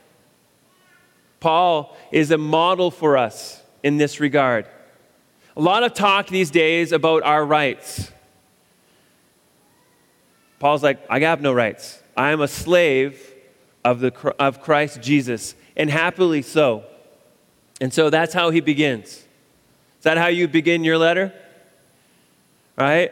Paul 1.39 1.97
is 2.11 2.33
a 2.33 2.39
model 2.39 2.91
for 2.91 3.17
us 3.17 3.63
in 3.85 3.97
this 3.97 4.19
regard. 4.19 4.67
A 5.57 5.61
lot 5.61 5.85
of 5.85 5.95
talk 5.95 6.27
these 6.27 6.51
days 6.51 6.91
about 6.91 7.23
our 7.23 7.45
rights. 7.45 8.11
Paul's 10.61 10.83
like, 10.83 11.05
I 11.11 11.19
have 11.21 11.41
no 11.41 11.53
rights. 11.53 12.01
I 12.17 12.31
am 12.31 12.41
a 12.41 12.49
slave 12.49 13.35
of, 13.85 13.99
the, 13.99 14.35
of 14.39 14.61
Christ 14.61 15.01
Jesus, 15.01 15.55
and 15.77 15.91
happily 15.91 16.43
so. 16.43 16.85
And 17.81 17.93
so 17.93 18.11
that's 18.11 18.35
how 18.35 18.51
he 18.51 18.61
begins. 18.61 19.09
Is 19.09 19.25
that 20.03 20.19
how 20.19 20.29
you 20.29 20.47
begin 20.47 20.85
your 20.85 20.99
letter? 20.99 21.33
Right? 22.77 23.11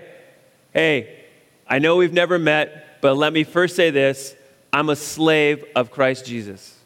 Hey, 0.72 1.24
I 1.66 1.78
know 1.78 1.96
we've 1.96 2.12
never 2.12 2.38
met, 2.38 3.00
but 3.00 3.14
let 3.14 3.32
me 3.32 3.44
first 3.44 3.74
say 3.74 3.90
this 3.90 4.36
I'm 4.72 4.90
a 4.90 4.96
slave 4.96 5.64
of 5.74 5.90
Christ 5.90 6.26
Jesus. 6.26 6.76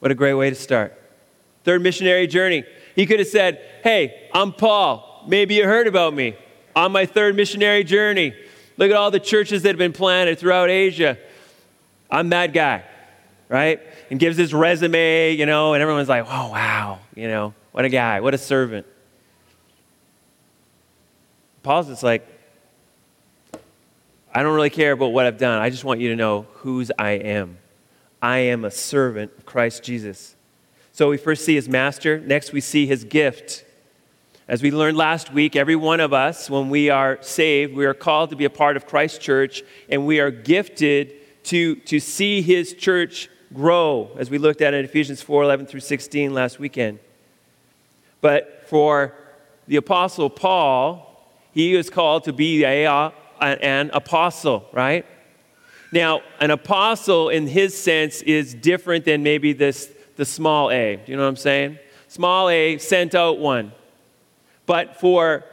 What 0.00 0.10
a 0.10 0.14
great 0.14 0.34
way 0.34 0.50
to 0.50 0.56
start. 0.56 0.98
Third 1.64 1.82
missionary 1.82 2.26
journey. 2.26 2.64
He 2.94 3.06
could 3.06 3.18
have 3.18 3.28
said, 3.28 3.62
Hey, 3.82 4.28
I'm 4.34 4.52
Paul. 4.52 5.24
Maybe 5.26 5.54
you 5.54 5.64
heard 5.64 5.86
about 5.86 6.12
me 6.12 6.36
on 6.74 6.92
my 6.92 7.06
third 7.06 7.36
missionary 7.36 7.84
journey. 7.84 8.34
Look 8.76 8.90
at 8.90 8.96
all 8.96 9.10
the 9.10 9.20
churches 9.20 9.62
that 9.62 9.70
have 9.70 9.78
been 9.78 9.92
planted 9.92 10.38
throughout 10.38 10.70
Asia. 10.70 11.18
I'm 12.10 12.30
that 12.30 12.52
guy, 12.52 12.84
right? 13.48 13.80
And 14.10 14.18
gives 14.18 14.36
his 14.36 14.52
resume, 14.52 15.32
you 15.32 15.46
know, 15.46 15.74
and 15.74 15.82
everyone's 15.82 16.08
like, 16.08 16.24
oh, 16.28 16.50
wow, 16.50 16.98
you 17.14 17.28
know, 17.28 17.54
what 17.72 17.84
a 17.84 17.88
guy, 17.88 18.20
what 18.20 18.34
a 18.34 18.38
servant. 18.38 18.86
Paul's 21.62 21.86
just 21.86 22.02
like, 22.02 22.26
I 24.34 24.42
don't 24.42 24.54
really 24.54 24.70
care 24.70 24.92
about 24.92 25.12
what 25.12 25.26
I've 25.26 25.38
done. 25.38 25.60
I 25.60 25.70
just 25.70 25.84
want 25.84 26.00
you 26.00 26.08
to 26.08 26.16
know 26.16 26.46
whose 26.54 26.90
I 26.98 27.12
am. 27.12 27.58
I 28.20 28.38
am 28.38 28.64
a 28.64 28.70
servant 28.70 29.32
of 29.36 29.46
Christ 29.46 29.82
Jesus. 29.82 30.34
So 30.92 31.10
we 31.10 31.16
first 31.16 31.44
see 31.44 31.54
his 31.54 31.68
master. 31.68 32.20
Next, 32.20 32.52
we 32.52 32.60
see 32.60 32.86
his 32.86 33.04
gift. 33.04 33.64
As 34.48 34.60
we 34.60 34.72
learned 34.72 34.96
last 34.96 35.32
week, 35.32 35.54
every 35.54 35.76
one 35.76 36.00
of 36.00 36.12
us, 36.12 36.50
when 36.50 36.68
we 36.68 36.90
are 36.90 37.16
saved, 37.20 37.74
we 37.74 37.86
are 37.86 37.94
called 37.94 38.30
to 38.30 38.36
be 38.36 38.44
a 38.44 38.50
part 38.50 38.76
of 38.76 38.86
Christ's 38.86 39.18
church, 39.18 39.62
and 39.88 40.04
we 40.04 40.18
are 40.18 40.32
gifted 40.32 41.14
to, 41.44 41.76
to 41.76 42.00
see 42.00 42.42
his 42.42 42.72
church 42.72 43.28
grow, 43.54 44.10
as 44.18 44.30
we 44.30 44.38
looked 44.38 44.60
at 44.60 44.74
in 44.74 44.84
Ephesians 44.84 45.22
4 45.22 45.44
11 45.44 45.66
through 45.66 45.80
16 45.80 46.34
last 46.34 46.58
weekend. 46.58 46.98
But 48.20 48.64
for 48.66 49.14
the 49.68 49.76
Apostle 49.76 50.28
Paul, 50.28 51.08
he 51.52 51.76
is 51.76 51.88
called 51.88 52.24
to 52.24 52.32
be 52.32 52.64
a, 52.64 53.12
an 53.40 53.90
apostle, 53.92 54.66
right? 54.72 55.06
Now, 55.92 56.22
an 56.40 56.50
apostle 56.50 57.28
in 57.28 57.46
his 57.46 57.80
sense 57.80 58.22
is 58.22 58.54
different 58.54 59.04
than 59.04 59.22
maybe 59.22 59.52
this, 59.52 59.92
the 60.16 60.24
small 60.24 60.70
a. 60.70 60.96
Do 60.96 61.12
you 61.12 61.16
know 61.16 61.22
what 61.22 61.28
I'm 61.28 61.36
saying? 61.36 61.78
Small 62.08 62.48
a 62.48 62.78
sent 62.78 63.14
out 63.14 63.38
one. 63.38 63.72
But 64.66 65.00
for 65.00 65.44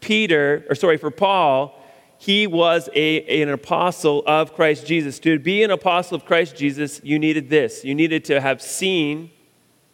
Peter, 0.00 0.64
or 0.68 0.74
sorry, 0.74 0.96
for 0.96 1.10
Paul, 1.10 1.76
he 2.18 2.46
was 2.46 2.88
a, 2.94 3.42
an 3.42 3.48
apostle 3.48 4.22
of 4.26 4.54
Christ 4.54 4.86
Jesus. 4.86 5.18
To 5.20 5.38
be 5.38 5.62
an 5.62 5.70
apostle 5.70 6.16
of 6.16 6.26
Christ 6.26 6.54
Jesus, 6.54 7.00
you 7.02 7.18
needed 7.18 7.48
this. 7.48 7.84
You 7.84 7.94
needed 7.94 8.26
to 8.26 8.40
have 8.40 8.60
seen 8.60 9.30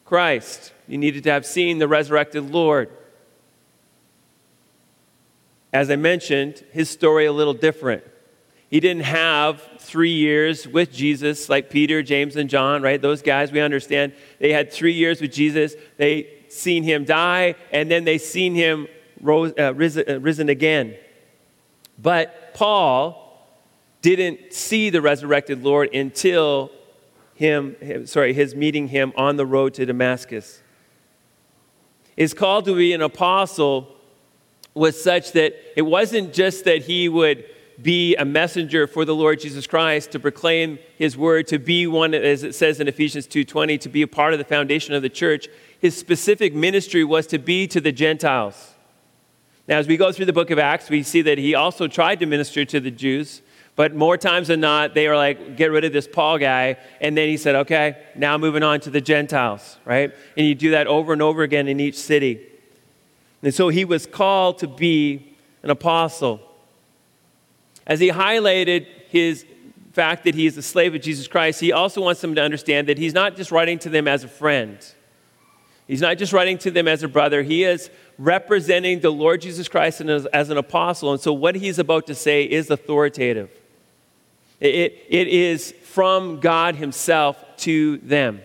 Christ, 0.04 0.73
you 0.87 0.99
needed 0.99 1.25
to 1.25 1.30
have 1.32 1.44
seen 1.44 1.78
the 1.78 1.88
resurrected 1.88 2.50
Lord. 2.50 2.90
As 5.73 5.90
I 5.90 5.96
mentioned, 5.96 6.64
his 6.73 6.88
story 6.88 7.26
a 7.26 7.32
little 7.32 7.54
different. 7.54 8.04
He 8.70 8.80
didn't 8.80 9.04
have 9.04 9.62
three 9.78 10.12
years 10.12 10.66
with 10.66 10.92
Jesus 10.92 11.49
like 11.49 11.70
Peter, 11.70 12.02
James, 12.02 12.37
and 12.37 12.50
John, 12.50 12.82
right? 12.82 13.00
Those 13.00 13.23
guys, 13.23 13.52
we 13.52 13.61
understand. 13.61 14.12
They 14.38 14.52
had 14.52 14.73
three 14.73 14.92
years 14.92 15.20
with 15.20 15.32
Jesus. 15.32 15.75
They 15.96 16.35
seen 16.56 16.82
him 16.82 17.04
die, 17.04 17.54
and 17.70 17.90
then 17.90 18.04
they 18.04 18.18
seen 18.18 18.54
him 18.54 18.88
rose, 19.20 19.52
uh, 19.58 19.75
risen, 19.75 20.04
uh, 20.08 20.20
risen 20.20 20.48
again. 20.48 20.96
But 21.98 22.54
Paul 22.54 23.22
didn't 24.02 24.52
see 24.52 24.90
the 24.90 25.00
resurrected 25.00 25.62
Lord 25.64 25.94
until 25.94 26.70
him, 27.34 27.76
him, 27.80 28.06
sorry, 28.06 28.32
his 28.32 28.54
meeting 28.54 28.88
him 28.88 29.12
on 29.16 29.36
the 29.36 29.46
road 29.46 29.75
to 29.75 29.86
Damascus. 29.86 30.62
His 32.16 32.32
call 32.32 32.62
to 32.62 32.75
be 32.75 32.92
an 32.92 33.02
apostle 33.02 33.94
was 34.75 35.02
such 35.02 35.32
that 35.32 35.54
it 35.76 35.82
wasn't 35.82 36.32
just 36.32 36.64
that 36.64 36.82
he 36.82 37.08
would 37.08 37.44
be 37.83 38.16
a 38.16 38.25
messenger 38.25 38.87
for 38.87 39.04
the 39.04 39.14
Lord 39.14 39.40
Jesus 39.40 39.66
Christ 39.66 40.12
to 40.12 40.18
proclaim 40.18 40.78
his 40.97 41.16
word 41.16 41.47
to 41.49 41.59
be 41.59 41.87
one 41.87 42.14
as 42.14 42.42
it 42.42 42.54
says 42.54 42.80
in 42.80 42.88
Ephesians 42.88 43.26
2:20 43.26 43.78
to 43.80 43.88
be 43.88 44.02
a 44.02 44.09
part 44.09 44.33
of 44.33 44.38
the 44.38 44.45
foundation 44.45 44.95
of 44.95 45.02
the 45.02 45.09
church 45.09 45.49
his 45.78 45.97
specific 45.97 46.54
ministry 46.54 47.04
was 47.04 47.26
to 47.28 47.38
be 47.38 47.66
to 47.68 47.80
the 47.80 47.92
Gentiles. 47.92 48.75
Now, 49.68 49.78
as 49.78 49.87
we 49.87 49.97
go 49.97 50.12
through 50.12 50.26
the 50.26 50.33
book 50.33 50.50
of 50.50 50.59
Acts, 50.59 50.88
we 50.88 51.02
see 51.02 51.23
that 51.23 51.38
he 51.38 51.54
also 51.54 51.88
tried 51.88 52.21
to 52.21 52.26
minister 52.26 52.64
to 52.64 52.80
the 52.80 52.90
Jews, 52.90 53.42
But 53.75 53.95
more 53.95 54.16
times 54.16 54.49
than 54.49 54.61
not, 54.61 54.95
they 54.95 55.06
were 55.06 55.16
like, 55.16 55.56
get 55.56 55.71
rid 55.71 55.85
of 55.85 55.92
this 55.92 56.09
Paul 56.09 56.38
guy. 56.38 56.78
And 56.99 57.14
then 57.14 57.28
he 57.28 57.37
said, 57.37 57.54
okay, 57.56 57.99
now 58.14 58.38
moving 58.38 58.62
on 58.62 58.80
to 58.80 58.90
the 58.90 59.02
Gentiles, 59.02 59.76
right? 59.85 60.14
And 60.37 60.47
you 60.47 60.54
do 60.54 60.71
that 60.71 60.87
over 60.87 61.12
and 61.12 61.21
over 61.21 61.42
again 61.42 61.68
in 61.68 61.78
each 61.78 61.97
city. 61.97 62.40
And 63.42 63.52
so 63.52 63.68
he 63.68 63.85
was 63.85 64.06
called 64.06 64.59
to 64.61 64.66
be 64.66 65.37
an 65.62 65.68
apostle. 65.68 66.40
As 67.86 68.00
he 68.00 68.10
highlighted 68.10 68.86
his 69.08 69.46
fact 69.92 70.24
that 70.24 70.34
he 70.34 70.46
is 70.46 70.56
a 70.56 70.62
slave 70.62 70.94
of 70.94 71.00
Jesus 71.00 71.28
Christ, 71.28 71.60
he 71.60 71.72
also 71.72 72.02
wants 72.02 72.20
them 72.20 72.34
to 72.34 72.42
understand 72.42 72.88
that 72.88 72.98
he's 72.98 73.14
not 73.14 73.36
just 73.36 73.50
writing 73.50 73.78
to 73.80 73.88
them 73.88 74.06
as 74.08 74.24
a 74.24 74.28
friend. 74.28 74.78
He's 75.86 76.00
not 76.00 76.18
just 76.18 76.32
writing 76.32 76.58
to 76.58 76.70
them 76.70 76.88
as 76.88 77.02
a 77.02 77.08
brother. 77.08 77.42
He 77.42 77.64
is 77.64 77.90
representing 78.18 79.00
the 79.00 79.10
Lord 79.10 79.40
Jesus 79.40 79.68
Christ 79.68 80.00
as, 80.00 80.26
as 80.26 80.50
an 80.50 80.58
apostle. 80.58 81.12
And 81.12 81.20
so 81.20 81.32
what 81.32 81.54
he's 81.54 81.78
about 81.78 82.06
to 82.08 82.14
say 82.14 82.44
is 82.44 82.70
authoritative. 82.70 83.50
It, 84.60 85.04
it 85.08 85.28
is 85.28 85.72
from 85.84 86.40
God 86.40 86.76
Himself 86.76 87.42
to 87.58 87.98
them. 87.98 88.40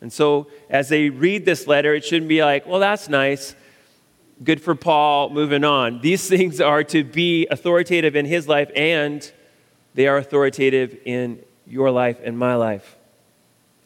And 0.00 0.12
so, 0.12 0.48
as 0.68 0.88
they 0.88 1.08
read 1.08 1.44
this 1.44 1.66
letter, 1.66 1.94
it 1.94 2.04
shouldn't 2.04 2.28
be 2.28 2.42
like, 2.42 2.66
well, 2.66 2.80
that's 2.80 3.08
nice. 3.08 3.54
Good 4.42 4.60
for 4.60 4.74
Paul, 4.74 5.30
moving 5.30 5.64
on. 5.64 6.00
These 6.00 6.28
things 6.28 6.60
are 6.60 6.84
to 6.84 7.04
be 7.04 7.46
authoritative 7.50 8.16
in 8.16 8.26
his 8.26 8.48
life, 8.48 8.70
and 8.74 9.30
they 9.94 10.06
are 10.06 10.18
authoritative 10.18 10.98
in 11.04 11.42
your 11.66 11.90
life 11.90 12.18
and 12.22 12.38
my 12.38 12.54
life. 12.54 12.96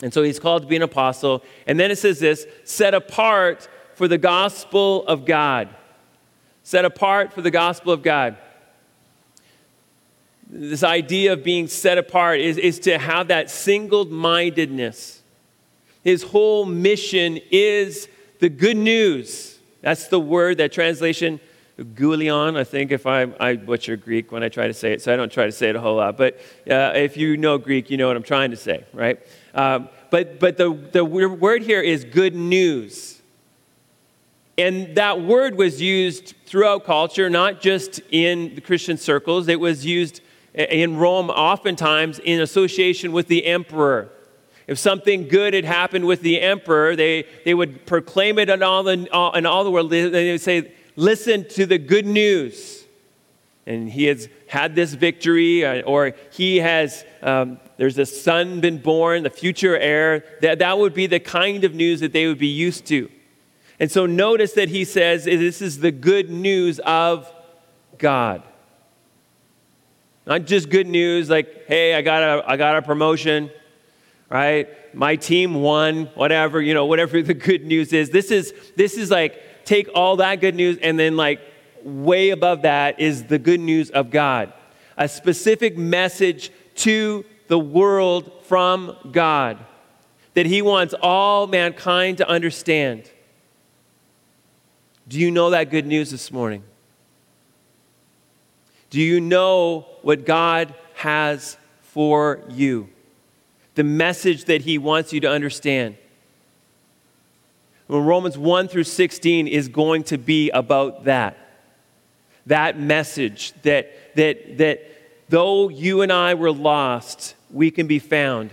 And 0.03 0.13
so 0.13 0.23
he's 0.23 0.39
called 0.39 0.63
to 0.63 0.69
be 0.69 0.77
an 0.77 0.83
apostle. 0.83 1.45
And 1.67 1.79
then 1.79 1.91
it 1.91 1.97
says 1.97 2.19
this 2.19 2.47
set 2.65 2.95
apart 2.95 3.69
for 3.95 4.09
the 4.09 4.19
gospel 4.19 5.07
of 5.07 5.25
God. 5.25 5.69
Set 6.63 6.85
apart 6.85 7.33
for 7.33 7.43
the 7.43 7.51
gospel 7.51 7.93
of 7.93 8.03
God 8.03 8.37
this 10.53 10.83
idea 10.83 11.33
of 11.33 11.45
being 11.45 11.69
set 11.69 11.97
apart 11.97 12.41
is, 12.41 12.59
is 12.59 12.81
to 12.81 12.99
have 12.99 13.29
that 13.29 13.51
single 13.51 14.05
mindedness. 14.05 15.23
His 16.03 16.25
whole 16.25 16.67
mission 16.67 17.39
is 17.51 18.09
the 18.41 18.49
good 18.49 18.77
news. 18.77 19.59
That's 19.81 20.09
the 20.09 20.21
word, 20.21 20.59
that 20.59 20.73
translation, 20.73 21.41
goulion, 21.79 22.57
I 22.57 22.65
think, 22.65 22.93
if 22.93 23.07
I, 23.07 23.27
I 23.41 23.57
butcher 23.57 23.97
Greek 23.97 24.33
when 24.33 24.43
I 24.43 24.49
try 24.49 24.67
to 24.67 24.75
say 24.75 24.93
it, 24.93 25.03
so 25.03 25.13
I 25.13 25.17
don't 25.17 25.33
try 25.33 25.47
to 25.47 25.53
say 25.53 25.71
it 25.71 25.77
a 25.77 25.81
whole 25.81 25.97
lot. 25.97 26.17
But 26.17 26.39
uh, 26.71 26.93
if 26.95 27.17
you 27.17 27.37
know 27.37 27.59
Greek, 27.59 27.91
you 27.91 27.97
know 27.97 28.09
what 28.09 28.17
I'm 28.17 28.23
trying 28.23 28.51
to 28.51 28.57
say, 28.57 28.85
right? 28.93 29.19
Um, 29.55 29.89
but 30.11 30.41
but 30.41 30.57
the, 30.57 30.73
the 30.93 31.05
word 31.05 31.63
here 31.63 31.81
is 31.81 32.05
good 32.05 32.35
news. 32.35 33.21
And 34.59 34.95
that 34.97 35.23
word 35.23 35.57
was 35.57 35.81
used 35.81 36.35
throughout 36.45 36.85
culture, 36.85 37.31
not 37.31 37.63
just 37.63 38.01
in 38.11 38.55
the 38.55 38.61
Christian 38.61 38.99
circles. 38.99 39.49
It 39.49 39.59
was 39.59 39.87
used 39.87 40.21
in 40.53 40.99
Rome, 40.99 41.31
oftentimes 41.31 42.19
in 42.19 42.41
association 42.41 43.13
with 43.13 43.29
the 43.29 43.47
emperor. 43.47 44.11
If 44.71 44.79
something 44.79 45.27
good 45.27 45.53
had 45.53 45.65
happened 45.65 46.07
with 46.07 46.23
the 46.23 46.41
emperor, 46.41 46.95
they, 46.95 47.27
they 47.45 47.55
would 47.55 47.87
proclaim 47.87 48.39
it 48.39 48.49
in 48.49 48.63
all, 48.63 48.85
the, 48.85 48.93
in 49.35 49.45
all 49.45 49.65
the 49.65 49.71
world. 49.71 49.91
They 49.91 50.31
would 50.31 50.41
say, 50.41 50.71
Listen 50.95 51.45
to 51.49 51.67
the 51.67 51.77
good 51.77 52.07
news. 52.07 52.85
And 53.67 53.91
he 53.91 54.05
has 54.05 54.29
had 54.47 54.77
this 54.77 54.95
victory, 54.95 55.65
uh, 55.65 55.83
or 55.83 56.13
he 56.31 56.59
has, 56.59 57.05
um, 57.21 57.59
there's 57.79 57.99
a 57.99 58.07
son 58.07 58.61
been 58.61 58.79
born, 58.79 59.25
the 59.25 59.31
future 59.31 59.77
heir. 59.77 60.25
That, 60.41 60.61
that 60.61 60.79
would 60.79 60.95
be 60.95 61.09
the 61.09 61.19
kind 61.19 61.65
of 61.65 61.75
news 61.75 61.99
that 61.99 62.13
they 62.13 62.29
would 62.29 62.39
be 62.39 62.47
used 62.47 62.87
to. 62.87 63.11
And 63.81 63.91
so 63.91 64.07
notice 64.07 64.53
that 64.53 64.69
he 64.69 64.85
says, 64.85 65.25
This 65.25 65.61
is 65.61 65.81
the 65.81 65.91
good 65.91 66.31
news 66.31 66.79
of 66.79 67.29
God. 67.99 68.45
Not 70.27 70.45
just 70.45 70.71
good 70.71 70.87
news 70.87 71.29
like, 71.29 71.67
hey, 71.67 71.95
I 71.95 72.03
got 72.03 72.23
a, 72.23 72.49
I 72.49 72.57
got 72.57 72.77
a 72.77 72.83
promotion, 72.83 73.51
right? 74.31 74.69
My 74.95 75.17
team 75.17 75.55
won, 75.55 76.07
whatever, 76.15 76.63
you 76.63 76.73
know, 76.73 76.87
whatever 76.87 77.21
the 77.23 77.35
good 77.35 77.67
news 77.67 77.93
is. 77.93 78.11
This 78.11 78.31
is, 78.31 78.55
this 78.77 78.97
is 78.97 79.11
like, 79.11 79.65
take 79.65 79.89
all 79.95 80.17
that 80.17 80.41
good 80.41 80.55
news 80.55 80.79
and 80.81 80.99
then 80.99 81.17
like 81.17 81.41
way 81.83 82.31
above 82.31 82.63
that 82.63 83.01
is 83.01 83.25
the 83.25 83.39
good 83.39 83.61
news 83.61 83.91
of 83.91 84.11
God. 84.11 84.53
A 84.97 85.09
specific 85.09 85.77
message 85.77 86.51
to 86.77 87.25
the 87.49 87.59
world 87.59 88.45
from 88.45 88.97
God 89.11 89.59
that 90.35 90.47
He 90.47 90.63
wants 90.63 90.95
all 91.03 91.47
mankind 91.47 92.19
to 92.19 92.29
understand. 92.29 93.11
Do 95.09 95.19
you 95.19 95.31
know 95.31 95.51
that 95.51 95.71
good 95.71 95.87
news 95.87 96.11
this 96.11 96.31
morning? 96.31 96.63
Do 98.91 99.01
you 99.01 99.21
know 99.21 99.87
what 100.03 100.25
God 100.25 100.75
has 100.95 101.57
for 101.83 102.43
you? 102.49 102.89
The 103.81 103.85
message 103.85 104.45
that 104.45 104.61
He 104.61 104.77
wants 104.77 105.11
you 105.11 105.21
to 105.21 105.31
understand. 105.31 105.97
Well, 107.89 108.03
Romans 108.03 108.37
1 108.37 108.69
through 108.69 108.85
16 108.85 109.49
is 109.49 109.69
going 109.69 110.03
to 110.05 110.19
be 110.19 110.51
about 110.51 111.05
that. 111.05 111.39
That 112.45 112.79
message 112.79 113.55
that, 113.63 114.15
that, 114.17 114.59
that 114.59 114.83
though 115.31 115.71
you 115.71 116.03
and 116.03 116.13
I 116.13 116.35
were 116.35 116.53
lost, 116.53 117.35
we 117.51 117.71
can 117.71 117.87
be 117.87 117.99
found 117.99 118.51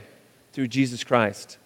through 0.54 0.70
Jesus 0.70 1.04
Christ. 1.04 1.58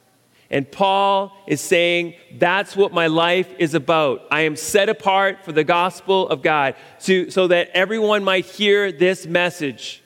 And 0.50 0.71
Paul 0.71 1.32
is 1.45 1.62
saying, 1.62 2.15
that's 2.39 2.76
what 2.76 2.91
my 2.93 3.06
life 3.06 3.54
is 3.60 3.76
about. 3.76 4.26
I 4.32 4.41
am 4.41 4.56
set 4.56 4.89
apart 4.89 5.45
for 5.45 5.52
the 5.52 5.63
gospel 5.63 6.28
of 6.30 6.41
God 6.41 6.74
to, 7.02 7.30
so 7.30 7.45
that 7.50 7.69
everyone 7.76 8.24
might 8.24 8.45
hear 8.45 8.91
this 8.91 9.28
message. 9.28 10.02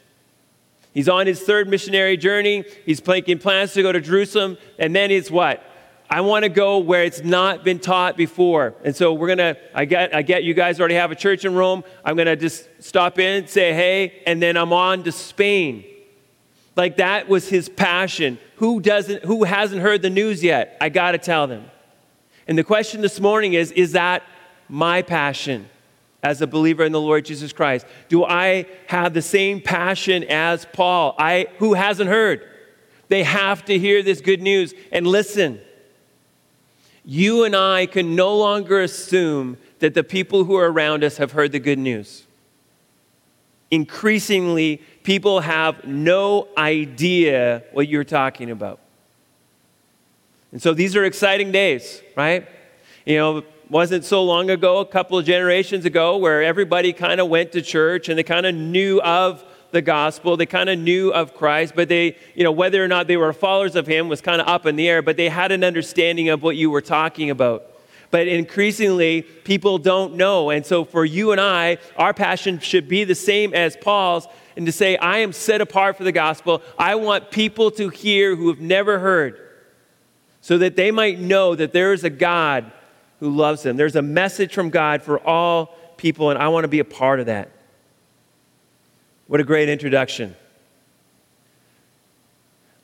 He's 0.95 1.09
on 1.09 1.27
his 1.27 1.41
third 1.41 1.67
missionary 1.67 2.15
journey. 2.15 2.63
He's 2.85 3.05
making 3.05 3.39
plans 3.39 3.73
to 3.73 3.83
go 3.83 3.91
to 3.91 3.99
Jerusalem. 3.99 4.57
And 4.79 4.95
then 4.95 5.09
he's 5.11 5.29
what? 5.29 5.61
I 6.09 6.21
want 6.21 6.43
to 6.43 6.49
go 6.49 6.77
where 6.77 7.03
it's 7.03 7.21
not 7.21 7.65
been 7.65 7.79
taught 7.79 8.15
before. 8.15 8.75
And 8.83 8.95
so 8.95 9.13
we're 9.13 9.35
going 9.35 9.39
to, 9.39 9.57
I 9.73 9.83
get, 9.83 10.15
I 10.15 10.21
get 10.21 10.45
you 10.45 10.53
guys 10.53 10.79
already 10.79 10.95
have 10.95 11.11
a 11.11 11.15
church 11.15 11.43
in 11.43 11.53
Rome. 11.53 11.83
I'm 12.05 12.15
going 12.15 12.27
to 12.27 12.37
just 12.37 12.69
stop 12.79 13.19
in, 13.19 13.45
say 13.47 13.73
hey, 13.73 14.23
and 14.25 14.41
then 14.41 14.55
I'm 14.55 14.71
on 14.71 15.03
to 15.03 15.11
Spain. 15.11 15.83
Like 16.77 16.97
that 16.97 17.27
was 17.27 17.49
his 17.49 17.67
passion. 17.67 18.37
Who 18.57 18.79
doesn't 18.79 19.25
who 19.25 19.43
hasn't 19.43 19.81
heard 19.81 20.01
the 20.01 20.09
news 20.09 20.43
yet? 20.43 20.77
I 20.79 20.89
got 20.89 21.11
to 21.11 21.17
tell 21.17 21.47
them. 21.47 21.65
And 22.47 22.57
the 22.57 22.63
question 22.63 23.01
this 23.01 23.19
morning 23.19 23.53
is 23.53 23.71
is 23.71 23.93
that 23.93 24.23
my 24.69 25.01
passion 25.01 25.69
as 26.25 26.41
a 26.41 26.47
believer 26.47 26.83
in 26.83 26.91
the 26.91 26.99
Lord 26.99 27.23
Jesus 27.23 27.53
Christ? 27.53 27.85
Do 28.09 28.25
I 28.25 28.65
have 28.87 29.13
the 29.13 29.21
same 29.21 29.61
passion 29.61 30.23
as 30.23 30.65
Paul? 30.73 31.15
I 31.19 31.45
who 31.59 31.75
hasn't 31.75 32.09
heard? 32.09 32.41
They 33.09 33.21
have 33.21 33.63
to 33.65 33.77
hear 33.77 34.01
this 34.01 34.21
good 34.21 34.41
news 34.41 34.73
and 34.91 35.05
listen. 35.05 35.61
You 37.05 37.43
and 37.43 37.55
I 37.55 37.85
can 37.85 38.15
no 38.15 38.35
longer 38.35 38.81
assume 38.81 39.57
that 39.77 39.93
the 39.93 40.03
people 40.03 40.45
who 40.45 40.55
are 40.55 40.71
around 40.71 41.03
us 41.03 41.17
have 41.17 41.33
heard 41.33 41.51
the 41.51 41.59
good 41.59 41.77
news. 41.77 42.23
Increasingly, 43.69 44.77
people 45.03 45.41
have 45.41 45.85
no 45.85 46.47
idea 46.57 47.61
what 47.71 47.87
you're 47.87 48.03
talking 48.03 48.49
about. 48.49 48.79
And 50.51 50.59
so 50.59 50.73
these 50.73 50.95
are 50.95 51.05
exciting 51.05 51.51
days, 51.51 52.01
right? 52.15 52.47
You 53.05 53.17
know, 53.17 53.43
wasn't 53.69 54.05
so 54.05 54.23
long 54.23 54.49
ago, 54.49 54.79
a 54.79 54.85
couple 54.85 55.17
of 55.17 55.25
generations 55.25 55.85
ago, 55.85 56.17
where 56.17 56.43
everybody 56.43 56.93
kind 56.93 57.19
of 57.19 57.29
went 57.29 57.51
to 57.53 57.61
church 57.61 58.09
and 58.09 58.17
they 58.17 58.23
kind 58.23 58.45
of 58.45 58.53
knew 58.53 59.01
of 59.01 59.43
the 59.71 59.81
gospel. 59.81 60.37
They 60.37 60.45
kind 60.45 60.69
of 60.69 60.79
knew 60.79 61.11
of 61.11 61.33
Christ, 61.33 61.73
but 61.75 61.89
they, 61.89 62.17
you 62.35 62.43
know, 62.43 62.51
whether 62.51 62.83
or 62.83 62.87
not 62.87 63.07
they 63.07 63.17
were 63.17 63.33
followers 63.33 63.75
of 63.75 63.87
him 63.87 64.07
was 64.07 64.21
kind 64.21 64.39
of 64.39 64.47
up 64.47 64.65
in 64.65 64.75
the 64.75 64.87
air, 64.87 65.01
but 65.01 65.17
they 65.17 65.29
had 65.29 65.51
an 65.51 65.63
understanding 65.63 66.29
of 66.29 66.43
what 66.43 66.55
you 66.55 66.69
were 66.69 66.81
talking 66.81 67.29
about. 67.29 67.71
But 68.11 68.27
increasingly, 68.27 69.23
people 69.23 69.77
don't 69.77 70.15
know. 70.15 70.49
And 70.49 70.65
so 70.65 70.85
for 70.85 71.03
you 71.03 71.31
and 71.31 71.41
I, 71.41 71.77
our 71.97 72.13
passion 72.13 72.59
should 72.59 72.87
be 72.87 73.03
the 73.03 73.15
same 73.15 73.53
as 73.53 73.75
Paul's 73.75 74.27
and 74.55 74.65
to 74.65 74.71
say, 74.71 74.95
I 74.95 75.17
am 75.17 75.33
set 75.33 75.59
apart 75.59 75.97
for 75.97 76.03
the 76.03 76.11
gospel. 76.11 76.61
I 76.79 76.95
want 76.95 77.29
people 77.29 77.71
to 77.71 77.89
hear 77.89 78.35
who 78.35 78.47
have 78.47 78.61
never 78.61 78.99
heard 78.99 79.39
so 80.39 80.57
that 80.59 80.75
they 80.75 80.91
might 80.91 81.19
know 81.19 81.55
that 81.55 81.73
there 81.73 81.91
is 81.91 82.03
a 82.03 82.09
God 82.09 82.71
who 83.25 83.35
loves 83.35 83.63
them. 83.63 83.75
There's 83.75 83.95
a 83.95 84.03
message 84.03 84.53
from 84.53 84.69
God 84.69 85.01
for 85.01 85.19
all 85.19 85.75
people, 85.97 86.29
and 86.29 86.37
I 86.37 86.49
want 86.49 86.63
to 86.63 86.67
be 86.67 86.77
a 86.77 86.85
part 86.85 87.19
of 87.19 87.25
that. 87.25 87.49
What 89.25 89.39
a 89.39 89.43
great 89.43 89.67
introduction. 89.67 90.35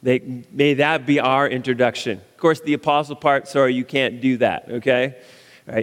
They, 0.02 0.44
may 0.52 0.74
that 0.76 1.06
be 1.06 1.20
our 1.20 1.48
introduction. 1.48 2.18
Of 2.18 2.38
course, 2.38 2.60
the 2.60 2.74
apostle 2.74 3.16
part, 3.16 3.48
sorry, 3.48 3.76
you 3.76 3.86
can't 3.86 4.20
do 4.20 4.38
that, 4.38 4.66
okay? 4.68 5.18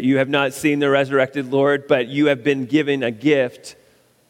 You 0.00 0.16
have 0.16 0.28
not 0.28 0.52
seen 0.54 0.80
the 0.80 0.90
resurrected 0.90 1.52
Lord, 1.52 1.86
but 1.86 2.08
you 2.08 2.26
have 2.26 2.42
been 2.42 2.66
given 2.66 3.04
a 3.04 3.12
gift 3.12 3.76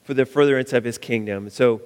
for 0.05 0.13
the 0.13 0.27
furtherance 0.27 0.75
of 0.75 0.85
his 0.85 0.99
kingdom. 0.99 1.49
So, 1.49 1.81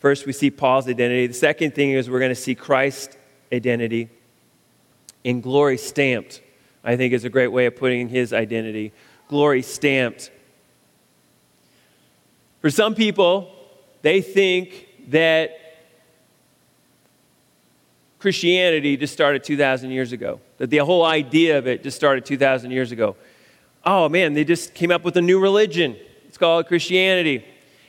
first 0.00 0.26
we 0.26 0.34
see 0.34 0.50
Paul's 0.50 0.86
identity. 0.86 1.28
The 1.28 1.32
second 1.32 1.74
thing 1.74 1.92
is 1.92 2.10
we're 2.10 2.18
going 2.20 2.28
to 2.28 2.34
see 2.34 2.54
Christ's 2.54 3.16
identity 3.50 4.10
in 5.24 5.40
glory 5.40 5.78
stamped. 5.78 6.42
I 6.84 6.96
think 6.96 7.12
is 7.12 7.24
a 7.24 7.30
great 7.30 7.48
way 7.48 7.66
of 7.66 7.76
putting 7.76 8.08
his 8.08 8.32
identity. 8.32 8.92
Glory 9.28 9.62
stamped. 9.62 10.30
For 12.60 12.70
some 12.70 12.94
people, 12.94 13.52
they 14.02 14.20
think 14.20 14.88
that 15.08 15.50
Christianity 18.18 18.96
just 18.96 19.12
started 19.12 19.44
2,000 19.44 19.90
years 19.90 20.12
ago, 20.12 20.40
that 20.58 20.70
the 20.70 20.78
whole 20.78 21.04
idea 21.04 21.58
of 21.58 21.66
it 21.66 21.82
just 21.82 21.96
started 21.96 22.24
2,000 22.24 22.70
years 22.70 22.92
ago. 22.92 23.14
Oh 23.84 24.08
man, 24.08 24.34
they 24.34 24.44
just 24.44 24.74
came 24.74 24.90
up 24.90 25.04
with 25.04 25.16
a 25.16 25.22
new 25.22 25.38
religion. 25.38 25.96
It's 26.26 26.38
called 26.38 26.66
Christianity. 26.66 27.44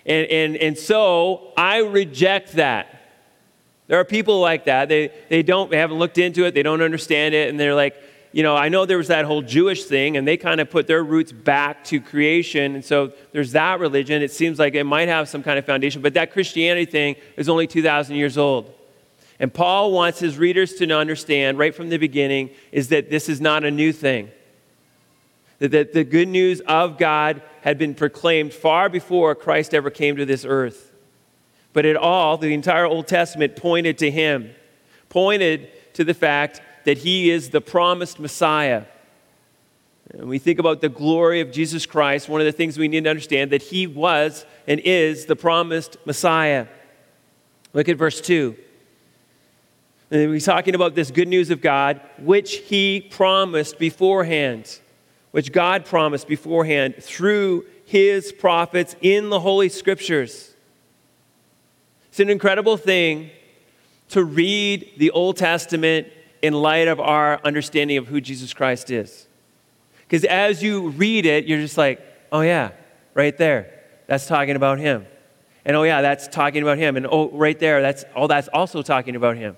And, 0.05 0.27
and, 0.27 0.57
and 0.57 0.77
so 0.77 1.53
I 1.57 1.79
reject 1.79 2.53
that. 2.53 3.01
There 3.87 3.99
are 3.99 4.05
people 4.05 4.39
like 4.39 4.65
that. 4.65 4.89
They, 4.89 5.11
they 5.29 5.43
don't, 5.43 5.71
they 5.71 5.77
haven't 5.77 5.97
looked 5.97 6.17
into 6.17 6.45
it, 6.45 6.53
they 6.53 6.63
don't 6.63 6.81
understand 6.81 7.33
it, 7.33 7.49
and 7.49 7.59
they're 7.59 7.75
like, 7.75 7.95
you 8.37 8.43
know, 8.43 8.55
I 8.55 8.69
know 8.69 8.85
there 8.85 8.99
was 8.99 9.07
that 9.07 9.25
whole 9.25 9.41
Jewish 9.41 9.85
thing, 9.85 10.15
and 10.15 10.27
they 10.27 10.37
kind 10.37 10.61
of 10.61 10.69
put 10.69 10.85
their 10.85 11.03
roots 11.03 11.31
back 11.31 11.83
to 11.85 11.99
creation. 11.99 12.75
And 12.75 12.85
so 12.85 13.11
there's 13.31 13.53
that 13.53 13.79
religion. 13.79 14.21
It 14.21 14.29
seems 14.29 14.59
like 14.59 14.75
it 14.75 14.83
might 14.83 15.07
have 15.07 15.27
some 15.27 15.41
kind 15.41 15.57
of 15.57 15.65
foundation, 15.65 16.03
but 16.03 16.13
that 16.13 16.31
Christianity 16.31 16.85
thing 16.85 17.15
is 17.35 17.49
only 17.49 17.65
2,000 17.65 18.15
years 18.15 18.37
old. 18.37 18.71
And 19.39 19.51
Paul 19.51 19.91
wants 19.91 20.19
his 20.19 20.37
readers 20.37 20.75
to 20.75 20.91
understand 20.95 21.57
right 21.57 21.73
from 21.73 21.89
the 21.89 21.97
beginning 21.97 22.51
is 22.71 22.89
that 22.89 23.09
this 23.09 23.27
is 23.27 23.41
not 23.41 23.63
a 23.63 23.71
new 23.71 23.91
thing. 23.91 24.29
That, 25.57 25.93
the 25.93 26.03
good 26.03 26.27
news 26.27 26.59
of 26.59 26.99
God 26.99 27.41
had 27.61 27.79
been 27.79 27.95
proclaimed 27.95 28.53
far 28.53 28.87
before 28.87 29.33
Christ 29.33 29.73
ever 29.73 29.89
came 29.89 30.15
to 30.17 30.27
this 30.27 30.45
earth. 30.45 30.93
But 31.73 31.87
it 31.87 31.95
all, 31.95 32.37
the 32.37 32.53
entire 32.53 32.85
Old 32.85 33.07
Testament 33.07 33.55
pointed 33.55 33.97
to 33.97 34.11
him, 34.11 34.51
pointed 35.09 35.69
to 35.95 36.03
the 36.03 36.13
fact 36.13 36.61
that 36.87 36.99
he 36.99 37.29
is 37.29 37.49
the 37.49 37.59
promised 37.59 38.17
Messiah. 38.17 38.85
And 40.11 40.29
we 40.29 40.39
think 40.39 40.57
about 40.57 40.79
the 40.79 40.87
glory 40.87 41.41
of 41.41 41.51
Jesus 41.51 41.85
Christ, 41.85 42.29
one 42.29 42.39
of 42.39 42.45
the 42.45 42.53
things 42.53 42.77
we 42.77 42.87
need 42.87 43.03
to 43.03 43.09
understand 43.09 43.51
that 43.51 43.61
he 43.61 43.87
was 43.87 44.45
and 44.67 44.79
is 44.79 45.25
the 45.25 45.35
promised 45.35 45.97
Messiah. 46.05 46.67
Look 47.73 47.89
at 47.89 47.97
verse 47.97 48.21
2. 48.21 48.55
And 50.11 50.33
he's 50.33 50.45
talking 50.45 50.75
about 50.75 50.95
this 50.95 51.11
good 51.11 51.27
news 51.27 51.49
of 51.49 51.59
God, 51.59 51.99
which 52.19 52.55
he 52.59 53.01
promised 53.01 53.77
beforehand, 53.77 54.79
which 55.31 55.51
God 55.51 55.83
promised 55.83 56.29
beforehand 56.29 56.95
through 57.01 57.65
his 57.83 58.31
prophets 58.31 58.95
in 59.01 59.29
the 59.29 59.41
Holy 59.41 59.67
Scriptures. 59.67 60.53
It's 62.07 62.21
an 62.21 62.29
incredible 62.29 62.77
thing 62.77 63.31
to 64.11 64.23
read 64.23 64.93
the 64.95 65.11
Old 65.11 65.35
Testament 65.35 66.07
in 66.41 66.53
light 66.53 66.87
of 66.87 66.99
our 66.99 67.39
understanding 67.43 67.97
of 67.97 68.07
who 68.07 68.21
Jesus 68.21 68.53
Christ 68.53 68.91
is. 68.91 69.27
Because 70.07 70.23
as 70.23 70.63
you 70.63 70.89
read 70.89 71.25
it, 71.25 71.45
you're 71.45 71.59
just 71.59 71.77
like, 71.77 72.01
oh, 72.31 72.41
yeah, 72.41 72.71
right 73.13 73.37
there. 73.37 73.73
That's 74.07 74.25
talking 74.25 74.55
about 74.55 74.79
him. 74.79 75.05
And 75.65 75.75
oh, 75.75 75.83
yeah, 75.83 76.01
that's 76.01 76.27
talking 76.29 76.61
about 76.61 76.77
him. 76.77 76.95
And 76.95 77.05
oh, 77.05 77.29
right 77.31 77.59
there, 77.59 77.81
that's, 77.81 78.05
oh, 78.15 78.27
that's 78.27 78.47
also 78.49 78.81
talking 78.81 79.15
about 79.15 79.35
him. 79.35 79.57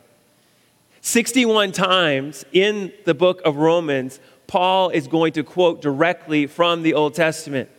61 1.02 1.72
times 1.72 2.46
in 2.52 2.92
the 3.06 3.14
book 3.14 3.42
of 3.46 3.58
Romans, 3.58 4.20
Paul 4.48 4.90
is 4.90 5.08
going 5.08 5.34
to 5.34 5.44
quote 5.44 5.82
directly 5.82 6.48
from 6.48 6.82
the 6.82 6.96
Old 6.96 7.14
Testament. 7.14 7.70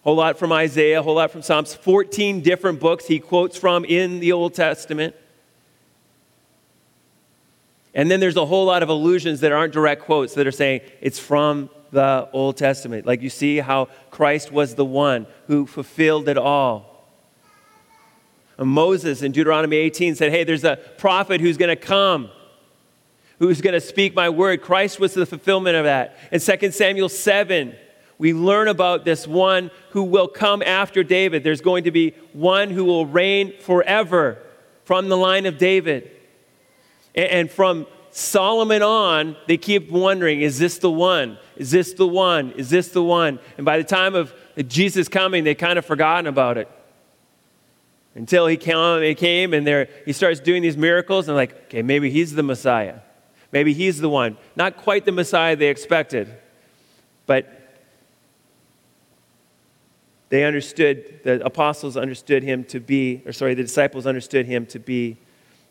A 0.00 0.04
whole 0.04 0.16
lot 0.16 0.38
from 0.38 0.50
Isaiah, 0.52 1.00
a 1.00 1.02
whole 1.02 1.16
lot 1.16 1.30
from 1.30 1.42
Psalms, 1.42 1.74
14 1.74 2.40
different 2.40 2.80
books 2.80 3.06
he 3.06 3.18
quotes 3.18 3.58
from 3.58 3.84
in 3.84 4.18
the 4.20 4.32
Old 4.32 4.54
Testament. 4.54 5.14
And 7.94 8.10
then 8.10 8.20
there's 8.20 8.36
a 8.36 8.46
whole 8.46 8.66
lot 8.66 8.82
of 8.82 8.88
allusions 8.88 9.40
that 9.40 9.52
aren't 9.52 9.72
direct 9.72 10.02
quotes 10.02 10.34
that 10.34 10.46
are 10.46 10.52
saying 10.52 10.82
it's 11.00 11.18
from 11.18 11.70
the 11.90 12.28
Old 12.32 12.56
Testament. 12.56 13.06
Like 13.06 13.22
you 13.22 13.30
see 13.30 13.58
how 13.58 13.88
Christ 14.10 14.52
was 14.52 14.74
the 14.74 14.84
one 14.84 15.26
who 15.46 15.66
fulfilled 15.66 16.28
it 16.28 16.38
all. 16.38 16.90
Moses 18.58 19.22
in 19.22 19.32
Deuteronomy 19.32 19.76
18 19.76 20.14
said, 20.14 20.30
Hey, 20.30 20.44
there's 20.44 20.64
a 20.64 20.76
prophet 20.98 21.40
who's 21.40 21.56
going 21.56 21.70
to 21.70 21.76
come, 21.76 22.30
who's 23.38 23.60
going 23.60 23.72
to 23.72 23.80
speak 23.80 24.14
my 24.14 24.28
word. 24.28 24.60
Christ 24.60 25.00
was 25.00 25.14
the 25.14 25.24
fulfillment 25.24 25.76
of 25.76 25.84
that. 25.84 26.18
In 26.30 26.40
2 26.40 26.70
Samuel 26.70 27.08
7, 27.08 27.74
we 28.18 28.34
learn 28.34 28.68
about 28.68 29.06
this 29.06 29.26
one 29.26 29.70
who 29.90 30.02
will 30.02 30.28
come 30.28 30.62
after 30.62 31.02
David. 31.02 31.42
There's 31.42 31.62
going 31.62 31.84
to 31.84 31.90
be 31.90 32.10
one 32.34 32.68
who 32.68 32.84
will 32.84 33.06
reign 33.06 33.54
forever 33.60 34.38
from 34.84 35.08
the 35.08 35.16
line 35.16 35.46
of 35.46 35.56
David. 35.56 36.10
And 37.14 37.50
from 37.50 37.86
Solomon 38.10 38.82
on, 38.82 39.36
they 39.46 39.56
keep 39.56 39.90
wondering, 39.90 40.40
is 40.40 40.58
this 40.58 40.78
the 40.78 40.90
one? 40.90 41.38
Is 41.56 41.70
this 41.70 41.92
the 41.92 42.06
one? 42.06 42.52
Is 42.52 42.70
this 42.70 42.88
the 42.88 43.02
one? 43.02 43.38
And 43.56 43.64
by 43.64 43.78
the 43.78 43.84
time 43.84 44.14
of 44.14 44.32
Jesus 44.68 45.08
coming, 45.08 45.44
they 45.44 45.54
kind 45.54 45.78
of 45.78 45.86
forgotten 45.86 46.26
about 46.26 46.58
it 46.58 46.68
until 48.14 48.46
he 48.46 48.56
came, 48.56 49.54
and 49.54 49.88
he 50.04 50.12
starts 50.12 50.40
doing 50.40 50.62
these 50.62 50.76
miracles 50.76 51.28
and 51.28 51.36
like, 51.36 51.52
okay, 51.64 51.82
maybe 51.82 52.10
he's 52.10 52.34
the 52.34 52.42
Messiah. 52.42 52.98
Maybe 53.52 53.72
he's 53.72 54.00
the 54.00 54.08
one. 54.08 54.36
Not 54.56 54.76
quite 54.76 55.04
the 55.04 55.12
Messiah 55.12 55.56
they 55.56 55.68
expected, 55.68 56.28
but 57.26 57.56
they 60.28 60.44
understood, 60.44 61.20
the 61.24 61.44
apostles 61.44 61.96
understood 61.96 62.42
him 62.42 62.64
to 62.64 62.78
be, 62.80 63.22
or 63.26 63.32
sorry, 63.32 63.54
the 63.54 63.62
disciples 63.62 64.06
understood 64.06 64.46
him 64.46 64.66
to 64.66 64.78
be 64.78 65.16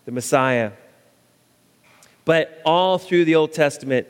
the 0.06 0.12
Messiah. 0.12 0.72
But 2.30 2.62
all 2.64 3.00
through 3.00 3.26
the 3.26 3.34
Old 3.34 3.54
Testament, 3.54 4.06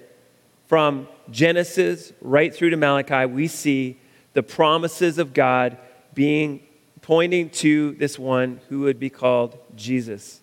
from 0.68 1.08
Genesis 1.32 2.12
right 2.20 2.54
through 2.54 2.72
to 2.72 2.76
Malachi, 2.76 3.26
we 3.26 3.48
see 3.48 3.98
the 4.34 4.44
promises 4.44 5.18
of 5.18 5.34
God 5.34 5.78
being 6.14 6.60
pointing 7.02 7.50
to 7.52 7.94
this 7.94 8.20
one 8.20 8.60
who 8.68 8.82
would 8.82 9.00
be 9.00 9.10
called 9.10 9.58
Jesus. 9.74 10.42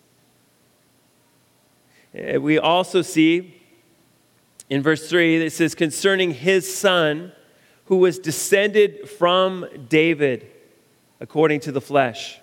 Eh, 2.15 2.37
we 2.37 2.57
also 2.57 3.03
see 3.03 3.61
in 4.71 4.81
verse 4.81 5.07
3 5.07 5.45
it 5.45 5.53
says, 5.53 5.75
concerning 5.75 6.31
his 6.31 6.75
son 6.75 7.31
who 7.85 7.97
was 7.97 8.17
descended 8.17 9.07
from 9.07 9.67
David 9.87 10.47
according 11.19 11.59
to 11.59 11.71
the 11.71 11.81
flesh. 11.81 12.39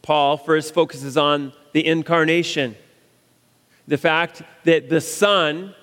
Paul 0.00 0.36
first 0.36 0.72
focuses 0.72 1.16
on 1.16 1.52
the 1.72 1.84
incarnation, 1.84 2.76
the 3.86 3.98
fact 3.98 4.42
that 4.64 4.88
the 4.88 5.00
Son, 5.00 5.74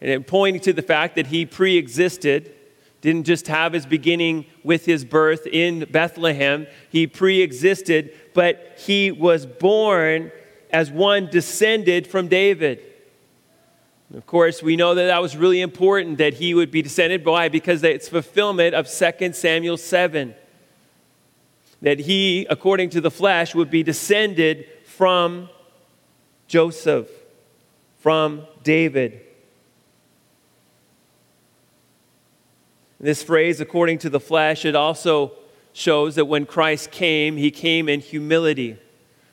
and 0.00 0.26
pointing 0.26 0.60
to 0.62 0.72
the 0.72 0.82
fact 0.82 1.16
that 1.16 1.28
he 1.28 1.46
pre 1.46 1.76
existed, 1.76 2.54
didn't 3.00 3.24
just 3.24 3.46
have 3.46 3.72
his 3.72 3.86
beginning 3.86 4.44
with 4.64 4.84
his 4.84 5.04
birth 5.04 5.46
in 5.46 5.86
Bethlehem. 5.90 6.66
He 6.90 7.06
pre 7.06 7.40
existed, 7.42 8.12
but 8.34 8.74
he 8.78 9.12
was 9.12 9.46
born 9.46 10.32
as 10.70 10.90
one 10.90 11.26
descended 11.26 12.06
from 12.06 12.28
David. 12.28 12.82
Of 14.14 14.26
course, 14.26 14.62
we 14.62 14.74
know 14.76 14.94
that 14.94 15.06
that 15.06 15.20
was 15.20 15.36
really 15.36 15.60
important 15.60 16.18
that 16.18 16.34
he 16.34 16.54
would 16.54 16.70
be 16.70 16.80
descended. 16.80 17.24
Why? 17.24 17.48
Because 17.48 17.82
it's 17.84 18.08
fulfillment 18.08 18.74
of 18.74 18.90
2 18.90 19.32
Samuel 19.34 19.76
7. 19.76 20.34
That 21.82 22.00
he, 22.00 22.46
according 22.48 22.90
to 22.90 23.00
the 23.00 23.10
flesh, 23.10 23.54
would 23.54 23.70
be 23.70 23.82
descended 23.82 24.66
from 24.84 25.50
Joseph, 26.48 27.08
from 27.98 28.46
David. 28.62 29.20
This 33.00 33.22
phrase, 33.22 33.60
according 33.60 33.98
to 33.98 34.10
the 34.10 34.20
flesh, 34.20 34.64
it 34.64 34.74
also 34.74 35.32
shows 35.72 36.16
that 36.16 36.24
when 36.24 36.46
Christ 36.46 36.90
came, 36.90 37.36
he 37.36 37.50
came 37.50 37.88
in 37.88 38.00
humility. 38.00 38.76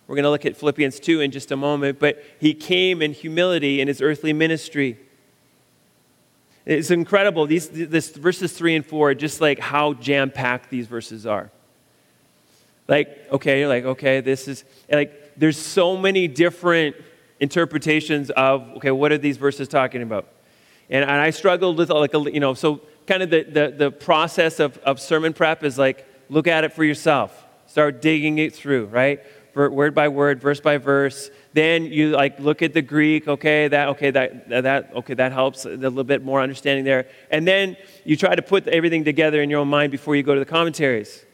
We're 0.08 0.16
going 0.16 0.24
to 0.24 0.30
look 0.30 0.46
at 0.46 0.56
Philippians 0.56 1.00
2 1.00 1.22
in 1.22 1.32
just 1.32 1.52
a 1.52 1.56
moment, 1.56 1.98
but 1.98 2.24
he 2.40 2.54
came 2.54 3.02
in 3.02 3.14
humility 3.14 3.82
in 3.82 3.88
his 3.88 4.02
earthly 4.02 4.34
ministry. 4.34 5.00
It's 6.66 6.92
incredible. 6.92 7.48
These 7.48 7.70
this, 7.70 8.10
verses 8.10 8.54
3 8.54 8.76
and 8.76 8.86
4 8.86 9.12
are 9.12 9.16
just 9.16 9.42
like 9.42 9.60
how 9.60 9.94
jam 9.94 10.30
packed 10.30 10.70
these 10.70 10.86
verses 10.86 11.26
are. 11.26 11.52
Like, 12.88 13.32
okay, 13.32 13.60
you're 13.60 13.70
like, 13.70 13.86
okay, 13.86 14.22
this 14.22 14.48
is 14.48 14.64
like, 14.92 15.34
there's 15.38 15.58
so 15.58 15.98
many 15.98 16.28
different 16.28 16.96
interpretations 17.40 18.30
of, 18.32 18.70
okay, 18.78 18.92
what 18.92 19.12
are 19.12 19.18
these 19.18 19.38
verses 19.38 19.68
talking 19.68 20.02
about? 20.02 20.28
And, 20.90 21.04
and 21.04 21.12
I 21.12 21.32
struggled 21.32 21.78
with, 21.78 21.90
like, 21.90 22.14
a, 22.14 22.20
you 22.32 22.40
know, 22.40 22.54
so 22.54 22.82
kind 23.08 23.24
of 23.24 23.30
the, 23.30 23.44
the, 23.44 23.74
the 23.78 23.92
process 23.92 24.60
of, 24.60 24.78
of 24.80 25.00
sermon 25.00 25.34
prep 25.34 25.64
is 25.64 25.78
like 25.78 26.08
look 26.30 26.48
at 26.48 26.64
it 26.64 26.74
for 26.74 26.84
yourself. 26.84 27.46
Start 27.68 28.02
digging 28.02 28.38
it 28.38 28.54
through 28.54 28.86
right? 28.86 29.22
Word 29.56 29.96
by 29.96 30.10
word 30.10 30.42
verse 30.42 30.60
by 30.60 30.78
verse. 30.78 31.30
Then 31.54 31.86
you 31.86 32.10
like 32.10 32.40
look 32.40 32.62
at 32.62 32.74
the 32.74 32.82
greek. 32.82 33.28
Okay 33.28 33.70
that 33.70 33.90
okay 33.90 34.12
that 34.12 34.50
that 34.50 34.94
okay 34.96 35.14
that 35.14 35.32
helps 35.32 35.66
a 35.66 35.70
little 35.70 36.04
bit 36.04 36.24
more 36.24 36.42
understanding 36.42 36.84
there. 36.84 37.08
And 37.32 37.48
then 37.48 37.78
you 38.04 38.18
try 38.18 38.36
to 38.36 38.42
put 38.42 38.68
everything 38.68 39.06
together 39.06 39.42
in 39.42 39.50
your 39.50 39.62
own 39.62 39.70
mind 39.70 39.92
before 39.92 40.16
you 40.16 40.24
go 40.24 40.34
to 40.34 40.40
the 40.40 40.46
commentaries 40.46 41.25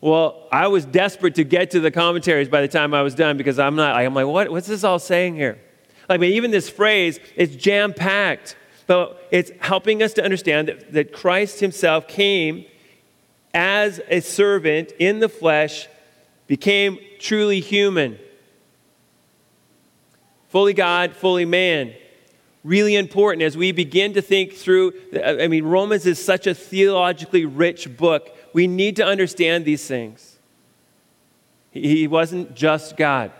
well 0.00 0.46
i 0.52 0.66
was 0.66 0.84
desperate 0.84 1.34
to 1.34 1.44
get 1.44 1.70
to 1.70 1.80
the 1.80 1.90
commentaries 1.90 2.48
by 2.48 2.60
the 2.60 2.68
time 2.68 2.94
i 2.94 3.02
was 3.02 3.14
done 3.14 3.36
because 3.36 3.58
i'm 3.58 3.76
not 3.76 3.96
i'm 3.96 4.14
like 4.14 4.26
what, 4.26 4.50
what's 4.50 4.66
this 4.66 4.84
all 4.84 4.98
saying 4.98 5.34
here 5.34 5.58
like 6.08 6.18
I 6.18 6.20
mean, 6.20 6.32
even 6.34 6.50
this 6.50 6.68
phrase 6.68 7.18
it's 7.34 7.56
jam 7.56 7.92
packed 7.92 8.56
but 8.86 9.26
it's 9.30 9.50
helping 9.60 10.02
us 10.02 10.12
to 10.14 10.24
understand 10.24 10.68
that, 10.68 10.92
that 10.92 11.12
Christ 11.12 11.60
himself 11.60 12.06
came 12.06 12.64
as 13.52 14.00
a 14.08 14.20
servant 14.20 14.92
in 14.98 15.18
the 15.18 15.28
flesh, 15.28 15.88
became 16.46 16.98
truly 17.18 17.60
human. 17.60 18.18
Fully 20.48 20.72
God, 20.72 21.14
fully 21.14 21.44
man. 21.44 21.94
Really 22.62 22.96
important 22.96 23.42
as 23.42 23.56
we 23.56 23.72
begin 23.72 24.14
to 24.14 24.22
think 24.22 24.52
through. 24.52 24.92
I 25.24 25.48
mean, 25.48 25.64
Romans 25.64 26.06
is 26.06 26.24
such 26.24 26.46
a 26.46 26.54
theologically 26.54 27.44
rich 27.44 27.96
book. 27.96 28.35
We 28.56 28.66
need 28.66 28.96
to 28.96 29.04
understand 29.04 29.66
these 29.66 29.86
things. 29.86 30.38
He 31.72 32.08
wasn't 32.08 32.54
just 32.54 32.96
God, 32.96 33.30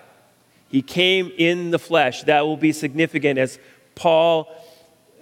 He 0.68 0.82
came 0.82 1.32
in 1.38 1.70
the 1.70 1.78
flesh. 1.78 2.24
That 2.24 2.44
will 2.44 2.58
be 2.58 2.70
significant 2.70 3.38
as 3.38 3.58
Paul 3.94 4.46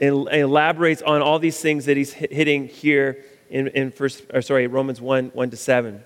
elaborates 0.01 1.01
on 1.01 1.23
all 1.23 1.39
these 1.39 1.61
things 1.61 1.85
that 1.85 1.97
he's 1.97 2.13
hitting 2.13 2.67
here 2.67 3.25
in, 3.49 3.69
in 3.69 3.93
first, 3.93 4.25
or 4.35 4.43
sorry, 4.43 4.67
Romans 4.67 5.01
1 5.01 5.31
1 5.33 5.51
to 5.51 5.57
7. 5.57 6.03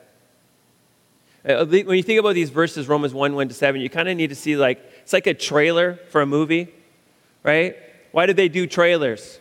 Uh, 1.48 1.64
when 1.64 1.96
you 1.96 2.02
think 2.02 2.20
about 2.20 2.34
these 2.34 2.50
verses, 2.50 2.88
Romans 2.88 3.14
1 3.14 3.34
1 3.34 3.48
to 3.48 3.54
7, 3.54 3.80
you 3.80 3.88
kind 3.88 4.10
of 4.10 4.18
need 4.18 4.28
to 4.28 4.36
see 4.36 4.54
like, 4.54 4.82
it's 5.00 5.14
like 5.14 5.26
a 5.26 5.32
trailer 5.32 5.94
for 6.10 6.20
a 6.20 6.26
movie, 6.26 6.68
right? 7.42 7.74
Why 8.12 8.26
did 8.26 8.36
they 8.36 8.50
do 8.50 8.66
trailers? 8.66 9.40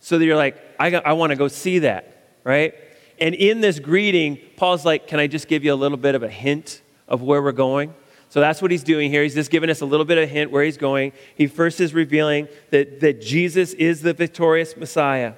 So 0.00 0.18
that 0.18 0.24
you're 0.24 0.36
like, 0.36 0.60
I, 0.80 0.92
I 0.96 1.12
want 1.12 1.30
to 1.30 1.36
go 1.36 1.46
see 1.46 1.78
that, 1.80 2.16
right? 2.44 2.74
And 3.20 3.34
in 3.34 3.60
this 3.60 3.78
greeting, 3.78 4.38
Paul's 4.56 4.84
like, 4.84 5.06
Can 5.06 5.20
I 5.20 5.26
just 5.26 5.48
give 5.48 5.64
you 5.64 5.72
a 5.72 5.76
little 5.76 5.98
bit 5.98 6.14
of 6.14 6.22
a 6.22 6.28
hint 6.28 6.82
of 7.08 7.22
where 7.22 7.42
we're 7.42 7.52
going? 7.52 7.94
So 8.30 8.38
that's 8.38 8.62
what 8.62 8.70
he's 8.70 8.84
doing 8.84 9.10
here. 9.10 9.24
He's 9.24 9.34
just 9.34 9.50
giving 9.50 9.70
us 9.70 9.80
a 9.80 9.84
little 9.84 10.06
bit 10.06 10.16
of 10.16 10.24
a 10.24 10.26
hint 10.26 10.52
where 10.52 10.62
he's 10.62 10.76
going. 10.76 11.12
He 11.34 11.48
first 11.48 11.80
is 11.80 11.92
revealing 11.92 12.46
that, 12.70 13.00
that 13.00 13.20
Jesus 13.20 13.72
is 13.72 14.02
the 14.02 14.12
victorious 14.12 14.76
Messiah. 14.76 15.34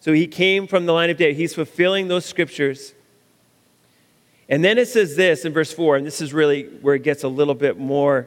So 0.00 0.12
he 0.12 0.26
came 0.26 0.66
from 0.66 0.86
the 0.86 0.92
line 0.92 1.10
of 1.10 1.16
David. 1.16 1.36
He's 1.36 1.54
fulfilling 1.54 2.08
those 2.08 2.24
scriptures. 2.24 2.92
And 4.48 4.64
then 4.64 4.78
it 4.78 4.88
says 4.88 5.14
this 5.14 5.44
in 5.44 5.52
verse 5.52 5.72
4, 5.72 5.96
and 5.96 6.06
this 6.06 6.20
is 6.20 6.32
really 6.32 6.64
where 6.64 6.96
it 6.96 7.04
gets 7.04 7.22
a 7.22 7.28
little 7.28 7.54
bit 7.54 7.78
more. 7.78 8.26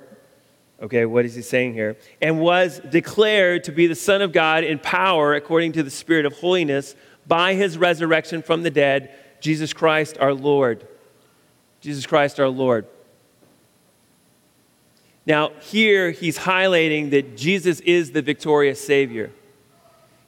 Okay, 0.81 1.05
what 1.05 1.25
is 1.25 1.35
he 1.35 1.41
saying 1.41 1.73
here? 1.73 1.97
And 2.21 2.39
was 2.39 2.79
declared 2.89 3.65
to 3.65 3.71
be 3.71 3.87
the 3.87 3.95
Son 3.95 4.21
of 4.21 4.31
God 4.31 4.63
in 4.63 4.79
power 4.79 5.33
according 5.33 5.73
to 5.73 5.83
the 5.83 5.91
Spirit 5.91 6.25
of 6.25 6.33
holiness 6.33 6.95
by 7.27 7.53
his 7.53 7.77
resurrection 7.77 8.41
from 8.41 8.63
the 8.63 8.71
dead, 8.71 9.13
Jesus 9.39 9.73
Christ 9.73 10.17
our 10.19 10.33
Lord. 10.33 10.87
Jesus 11.81 12.05
Christ 12.05 12.39
our 12.39 12.49
Lord. 12.49 12.85
Now, 15.25 15.51
here 15.61 16.11
he's 16.11 16.39
highlighting 16.39 17.11
that 17.11 17.37
Jesus 17.37 17.79
is 17.81 18.11
the 18.11 18.21
victorious 18.21 18.83
Savior. 18.83 19.31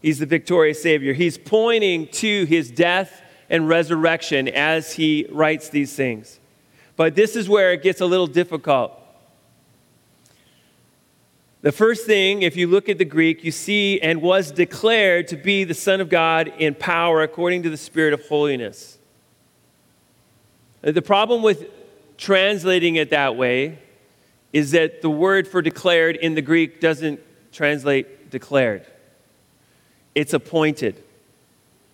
He's 0.02 0.20
the 0.20 0.26
victorious 0.26 0.82
Savior. 0.82 1.14
He's 1.14 1.38
pointing 1.38 2.08
to 2.08 2.46
his 2.46 2.70
death 2.70 3.22
and 3.50 3.68
resurrection 3.68 4.48
as 4.48 4.94
he 4.94 5.26
writes 5.32 5.70
these 5.70 5.96
things. 5.96 6.40
But 6.96 7.16
this 7.16 7.36
is 7.36 7.50
where 7.50 7.74
it 7.74 7.82
gets 7.82 8.02
a 8.02 8.06
little 8.06 8.28
difficult. 8.28 9.00
The 11.64 11.72
first 11.72 12.06
thing, 12.06 12.42
if 12.42 12.58
you 12.58 12.68
look 12.68 12.90
at 12.90 12.98
the 12.98 13.06
Greek, 13.06 13.46
you 13.46 13.52
see, 13.52 14.00
and 14.02 14.22
was 14.22 14.52
declared 14.52 15.30
to 15.30 15.38
be 15.38 15.64
the 15.64 15.74
Son 15.74 16.02
of 16.02 16.10
God 16.10 16.52
in 16.60 16.76
power 16.76 17.24
according 17.24 17.64
to 17.64 17.70
the 17.70 17.78
Spirit 17.78 18.14
of 18.14 18.28
holiness. 18.28 18.98
The 20.82 21.02
problem 21.02 21.42
with 21.42 21.68
translating 22.18 22.98
it 22.98 23.12
that 23.12 23.38
way 23.38 23.80
is 24.52 24.72
that 24.72 25.02
the 25.02 25.10
word 25.10 25.48
for 25.48 25.62
declared 25.62 26.18
in 26.18 26.36
the 26.36 26.42
Greek 26.42 26.82
doesn't 26.82 27.22
translate 27.54 28.30
declared, 28.30 28.86
it's 30.14 30.34
appointed. 30.34 31.02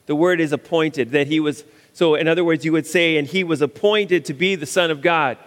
The 0.07 0.15
word 0.15 0.41
is 0.41 0.51
appointed, 0.51 1.11
that 1.11 1.27
he 1.27 1.39
was, 1.39 1.63
so 1.93 2.15
in 2.15 2.27
other 2.27 2.43
words, 2.43 2.65
you 2.65 2.71
would 2.71 2.87
say, 2.87 3.17
and 3.17 3.27
he 3.27 3.43
was 3.43 3.61
appointed 3.61 4.25
to 4.25 4.33
be 4.33 4.55
the 4.55 4.65
Son 4.65 4.89
of 4.89 5.03
God. 5.03 5.37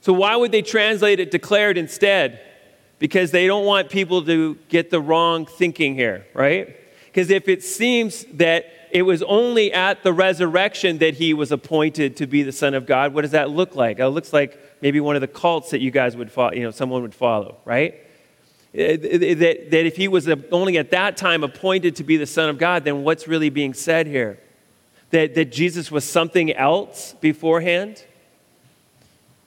So 0.00 0.12
why 0.12 0.34
would 0.34 0.50
they 0.50 0.62
translate 0.62 1.20
it 1.20 1.30
declared 1.30 1.78
instead? 1.78 2.40
Because 2.98 3.30
they 3.30 3.46
don't 3.46 3.66
want 3.66 3.90
people 3.90 4.24
to 4.24 4.54
get 4.68 4.90
the 4.90 5.00
wrong 5.00 5.46
thinking 5.46 5.94
here, 5.94 6.26
right? 6.32 6.76
Because 7.06 7.30
if 7.30 7.48
it 7.48 7.62
seems 7.62 8.24
that 8.34 8.66
it 8.90 9.02
was 9.02 9.22
only 9.22 9.72
at 9.72 10.02
the 10.02 10.12
resurrection 10.12 10.98
that 10.98 11.14
he 11.14 11.34
was 11.34 11.52
appointed 11.52 12.16
to 12.16 12.26
be 12.26 12.42
the 12.42 12.52
Son 12.52 12.74
of 12.74 12.86
God, 12.86 13.12
what 13.12 13.22
does 13.22 13.32
that 13.32 13.50
look 13.50 13.74
like? 13.74 13.98
It 13.98 14.08
looks 14.08 14.32
like 14.32 14.58
maybe 14.80 15.00
one 15.00 15.16
of 15.16 15.20
the 15.20 15.28
cults 15.28 15.70
that 15.70 15.80
you 15.80 15.90
guys 15.90 16.16
would 16.16 16.30
follow, 16.30 16.52
you 16.52 16.62
know, 16.62 16.70
someone 16.70 17.02
would 17.02 17.14
follow, 17.14 17.56
right? 17.64 17.94
That, 18.72 19.00
that 19.70 19.86
if 19.86 19.96
he 19.96 20.08
was 20.08 20.28
only 20.52 20.76
at 20.76 20.90
that 20.90 21.16
time 21.16 21.42
appointed 21.42 21.96
to 21.96 22.04
be 22.04 22.16
the 22.16 22.26
Son 22.26 22.48
of 22.48 22.58
God, 22.58 22.84
then 22.84 23.02
what's 23.02 23.26
really 23.26 23.48
being 23.48 23.72
said 23.72 24.06
here? 24.06 24.38
That, 25.10 25.34
that 25.34 25.52
Jesus 25.52 25.90
was 25.90 26.04
something 26.04 26.52
else 26.52 27.14
beforehand? 27.20 28.04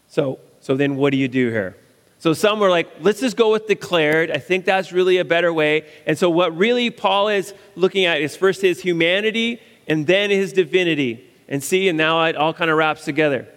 So, 0.08 0.40
so 0.60 0.76
then 0.76 0.96
what 0.96 1.12
do 1.12 1.18
you 1.18 1.28
do 1.28 1.50
here? 1.50 1.78
So 2.20 2.34
some 2.34 2.60
were 2.60 2.70
like, 2.70 2.90
let's 3.00 3.22
just 3.22 3.38
go 3.38 3.52
with 3.52 3.68
declared. 3.68 4.30
I 4.30 4.38
think 4.38 4.66
that's 4.66 4.92
really 4.92 5.18
a 5.18 5.26
better 5.26 5.52
way. 5.54 5.86
And 6.06 6.18
so 6.18 6.30
what 6.30 6.56
really 6.56 6.90
Paul 6.90 7.30
is 7.30 7.54
looking 7.76 8.06
at 8.06 8.22
is 8.22 8.36
first 8.36 8.62
his 8.62 8.82
humanity 8.82 9.62
and 9.88 10.06
then 10.06 10.30
his 10.30 10.54
divinity. 10.54 11.26
And 11.48 11.64
see, 11.64 11.88
and 11.88 11.98
now 11.98 12.24
it 12.26 12.36
all 12.36 12.54
kind 12.54 12.70
of 12.70 12.78
wraps 12.78 13.06
together 13.06 13.48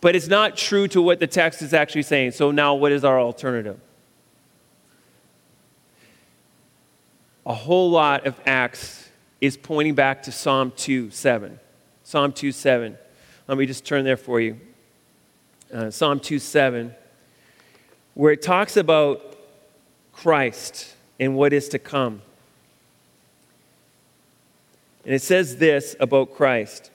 but 0.00 0.14
it's 0.14 0.28
not 0.28 0.56
true 0.56 0.86
to 0.88 1.00
what 1.02 1.20
the 1.20 1.26
text 1.26 1.62
is 1.62 1.74
actually 1.74 2.02
saying. 2.02 2.32
So 2.32 2.50
now, 2.50 2.74
what 2.74 2.92
is 2.92 3.04
our 3.04 3.18
alternative? 3.18 3.80
A 7.44 7.54
whole 7.54 7.90
lot 7.90 8.26
of 8.26 8.38
Acts 8.46 9.08
is 9.40 9.56
pointing 9.56 9.94
back 9.94 10.22
to 10.24 10.32
Psalm 10.32 10.72
2 10.76 11.10
7. 11.10 11.58
Psalm 12.02 12.32
2 12.32 12.52
7. 12.52 12.96
Let 13.48 13.58
me 13.58 13.66
just 13.66 13.84
turn 13.84 14.04
there 14.04 14.16
for 14.16 14.40
you. 14.40 14.60
Uh, 15.72 15.90
Psalm 15.90 16.20
2 16.20 16.38
7, 16.38 16.94
where 18.16 18.32
it 18.32 18.42
talks 18.42 18.76
about 18.76 19.38
Christ 20.12 20.96
and 21.20 21.36
what 21.36 21.52
is 21.52 21.68
to 21.68 21.78
come. 21.78 22.20
And 25.04 25.14
it 25.14 25.22
says 25.22 25.58
this 25.58 25.94
about 26.00 26.34
Christ 26.34 26.90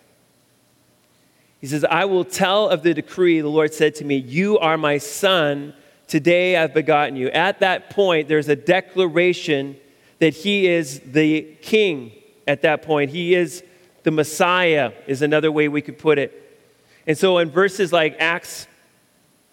he 1.61 1.67
says, 1.67 1.85
I 1.85 2.05
will 2.05 2.25
tell 2.25 2.69
of 2.69 2.81
the 2.81 2.95
decree 2.95 3.39
the 3.39 3.47
Lord 3.47 3.71
said 3.71 3.93
to 3.95 4.03
me, 4.03 4.17
You 4.17 4.57
are 4.57 4.77
my 4.77 4.97
son. 4.97 5.75
Today 6.07 6.57
I've 6.57 6.73
begotten 6.73 7.15
you. 7.15 7.29
At 7.29 7.59
that 7.59 7.91
point, 7.91 8.27
there's 8.27 8.49
a 8.49 8.55
declaration 8.55 9.77
that 10.17 10.33
he 10.33 10.67
is 10.67 10.99
the 10.99 11.43
king 11.61 12.11
at 12.47 12.63
that 12.63 12.81
point. 12.81 13.11
He 13.11 13.35
is 13.35 13.63
the 14.03 14.11
Messiah, 14.11 14.91
is 15.05 15.21
another 15.21 15.51
way 15.51 15.67
we 15.67 15.81
could 15.81 15.99
put 15.99 16.17
it. 16.17 16.59
And 17.05 17.17
so 17.17 17.37
in 17.37 17.51
verses 17.51 17.93
like 17.93 18.15
Acts, 18.19 18.67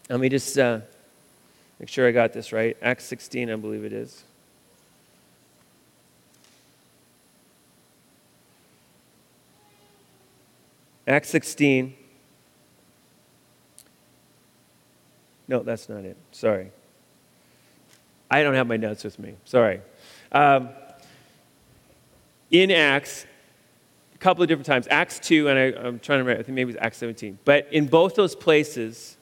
let 0.09 0.19
me 0.19 0.31
just 0.31 0.59
uh, 0.59 0.81
make 1.79 1.88
sure 1.88 2.09
I 2.09 2.12
got 2.12 2.33
this 2.33 2.53
right. 2.53 2.77
Acts 2.83 3.05
16, 3.05 3.51
I 3.51 3.57
believe 3.57 3.85
it 3.85 3.93
is. 3.93 4.25
Acts 11.07 11.31
16. 11.31 11.95
No, 15.49 15.62
that's 15.62 15.88
not 15.88 16.05
it. 16.05 16.17
Sorry. 16.33 16.71
I 18.31 18.43
don't 18.43 18.55
have 18.55 18.67
my 18.67 18.77
notes 18.77 19.05
with 19.05 19.19
me. 19.19 19.35
Sorry. 19.45 19.81
Um, 20.33 20.69
in 22.51 22.71
Acts, 22.71 23.27
a 24.14 24.19
couple 24.19 24.43
of 24.43 24.49
different 24.49 24.67
times, 24.67 24.87
Acts 24.91 25.19
2, 25.21 25.49
and 25.49 25.59
I, 25.59 25.62
am 25.87 25.99
trying 25.99 26.19
to 26.19 26.25
remember, 26.25 26.41
I 26.41 26.43
think 26.43 26.55
maybe 26.55 26.73
it's 26.73 26.81
Acts 26.81 26.99
17. 26.99 27.38
But 27.45 27.69
in 27.73 27.87
both 27.87 28.14
those 28.14 28.35
places, 28.35 29.18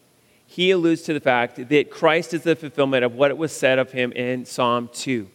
he 0.46 0.70
alludes 0.70 1.02
to 1.02 1.12
the 1.12 1.20
fact 1.20 1.68
that 1.68 1.90
Christ 1.90 2.32
is 2.32 2.42
the 2.42 2.56
fulfillment 2.56 3.04
of 3.04 3.14
what 3.14 3.30
it 3.30 3.36
was 3.36 3.52
said 3.52 3.78
of 3.78 3.92
him 3.92 4.12
in 4.12 4.44
Psalm 4.44 4.88
2 4.92 5.28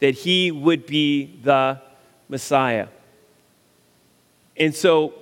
that 0.00 0.14
he 0.14 0.50
would 0.50 0.86
be 0.86 1.38
the 1.42 1.80
Messiah. 2.28 2.88
And 4.56 4.74
so 4.74 5.14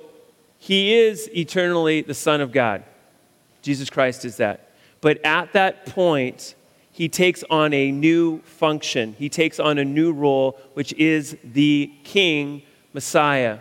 he 0.58 0.94
is 0.94 1.28
eternally 1.34 2.02
the 2.02 2.14
Son 2.14 2.40
of 2.40 2.52
God. 2.52 2.84
Jesus 3.60 3.90
Christ 3.90 4.24
is 4.24 4.36
that. 4.38 4.70
But 5.00 5.24
at 5.24 5.52
that 5.52 5.86
point, 5.86 6.54
he 6.92 7.08
takes 7.08 7.44
on 7.50 7.72
a 7.74 7.92
new 7.92 8.40
function. 8.42 9.14
He 9.18 9.28
takes 9.28 9.60
on 9.60 9.78
a 9.78 9.84
new 9.84 10.12
role, 10.12 10.58
which 10.74 10.92
is 10.94 11.36
the 11.44 11.92
King 12.02 12.62
Messiah. 12.92 13.58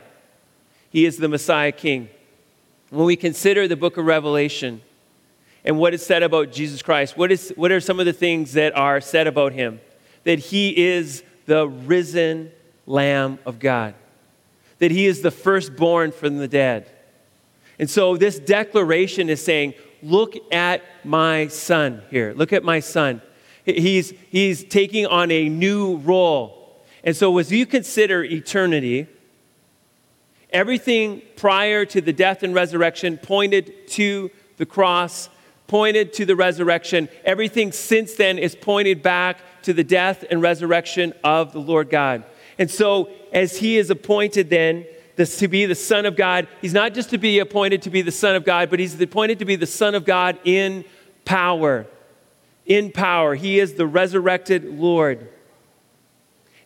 He 0.89 1.05
is 1.05 1.17
the 1.17 1.27
Messiah 1.27 1.71
King. 1.71 2.09
When 2.89 3.05
we 3.05 3.15
consider 3.15 3.67
the 3.67 3.75
book 3.75 3.97
of 3.97 4.05
Revelation 4.05 4.81
and 5.63 5.77
what 5.77 5.93
is 5.93 6.05
said 6.05 6.23
about 6.23 6.51
Jesus 6.51 6.81
Christ, 6.81 7.17
what, 7.17 7.31
is, 7.31 7.53
what 7.55 7.71
are 7.71 7.79
some 7.79 7.99
of 7.99 8.05
the 8.05 8.13
things 8.13 8.53
that 8.53 8.75
are 8.75 9.01
said 9.01 9.27
about 9.27 9.53
him? 9.53 9.79
That 10.23 10.39
he 10.39 10.77
is 10.77 11.23
the 11.45 11.67
risen 11.67 12.51
Lamb 12.85 13.39
of 13.45 13.59
God, 13.59 13.95
that 14.79 14.91
he 14.91 15.05
is 15.05 15.21
the 15.21 15.31
firstborn 15.31 16.11
from 16.11 16.37
the 16.37 16.47
dead. 16.47 16.89
And 17.79 17.89
so 17.89 18.17
this 18.17 18.39
declaration 18.39 19.29
is 19.29 19.43
saying, 19.43 19.73
Look 20.03 20.35
at 20.53 20.83
my 21.03 21.47
son 21.47 22.03
here. 22.11 22.33
Look 22.35 22.53
at 22.53 22.63
my 22.63 22.79
son. 22.81 23.19
He's, 23.65 24.13
he's 24.29 24.63
taking 24.63 25.07
on 25.07 25.31
a 25.31 25.49
new 25.49 25.97
role. 25.97 26.83
And 27.03 27.15
so, 27.15 27.35
as 27.39 27.51
you 27.51 27.65
consider 27.65 28.23
eternity, 28.23 29.07
Everything 30.51 31.21
prior 31.35 31.85
to 31.85 31.99
the 31.99 32.13
death 32.13 32.41
and 32.41 32.53
resurrection 32.55 33.17
pointed 33.17 33.87
to 33.89 34.31
the 34.55 34.65
cross, 34.65 35.29
pointed 35.67 36.13
to 36.13 36.25
the 36.25 36.35
resurrection. 36.35 37.09
Everything 37.25 37.71
since 37.71 38.13
then 38.13 38.37
is 38.37 38.55
pointed 38.55 39.03
back 39.03 39.39
to 39.63 39.73
the 39.73 39.83
death 39.83 40.23
and 40.29 40.41
resurrection 40.41 41.13
of 41.23 41.53
the 41.53 41.59
Lord 41.59 41.89
God. 41.89 42.23
And 42.57 42.71
so, 42.71 43.09
as 43.31 43.57
he 43.57 43.77
is 43.77 43.89
appointed 43.89 44.49
then 44.49 44.85
this, 45.15 45.37
to 45.39 45.47
be 45.47 45.65
the 45.65 45.75
Son 45.75 46.05
of 46.05 46.15
God, 46.15 46.47
he's 46.61 46.73
not 46.73 46.93
just 46.93 47.09
to 47.09 47.17
be 47.17 47.39
appointed 47.39 47.81
to 47.83 47.89
be 47.89 48.01
the 48.01 48.11
Son 48.11 48.35
of 48.35 48.45
God, 48.45 48.69
but 48.69 48.79
he's 48.79 48.99
appointed 48.99 49.39
to 49.39 49.45
be 49.45 49.55
the 49.55 49.67
Son 49.67 49.95
of 49.95 50.05
God 50.05 50.39
in 50.43 50.85
power. 51.25 51.85
In 52.65 52.91
power. 52.91 53.35
He 53.35 53.59
is 53.59 53.73
the 53.73 53.87
resurrected 53.87 54.65
Lord 54.65 55.29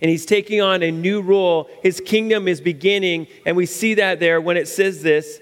and 0.02 0.10
he's 0.10 0.26
taking 0.26 0.62
on 0.62 0.82
a 0.82 0.92
new 0.92 1.22
role. 1.22 1.70
His 1.84 2.02
kingdom 2.02 2.48
is 2.48 2.60
beginning, 2.60 3.28
and 3.46 3.56
we 3.56 3.68
see 3.68 3.94
that 3.96 4.20
there 4.20 4.42
when 4.42 4.58
it 4.58 4.68
says 4.68 5.04
this. 5.04 5.40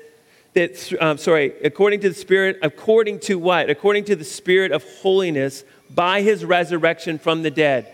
That, 0.54 0.94
um, 1.02 1.18
sorry, 1.18 1.54
according 1.64 2.00
to 2.02 2.10
the 2.10 2.16
Spirit, 2.16 2.60
according 2.62 3.20
to 3.22 3.38
what? 3.38 3.70
According 3.70 4.06
to 4.06 4.16
the 4.16 4.24
Spirit 4.24 4.72
of 4.72 4.84
holiness 5.02 5.64
by 5.90 6.22
his 6.22 6.44
resurrection 6.44 7.20
from 7.20 7.44
the 7.44 7.52
dead. 7.52 7.94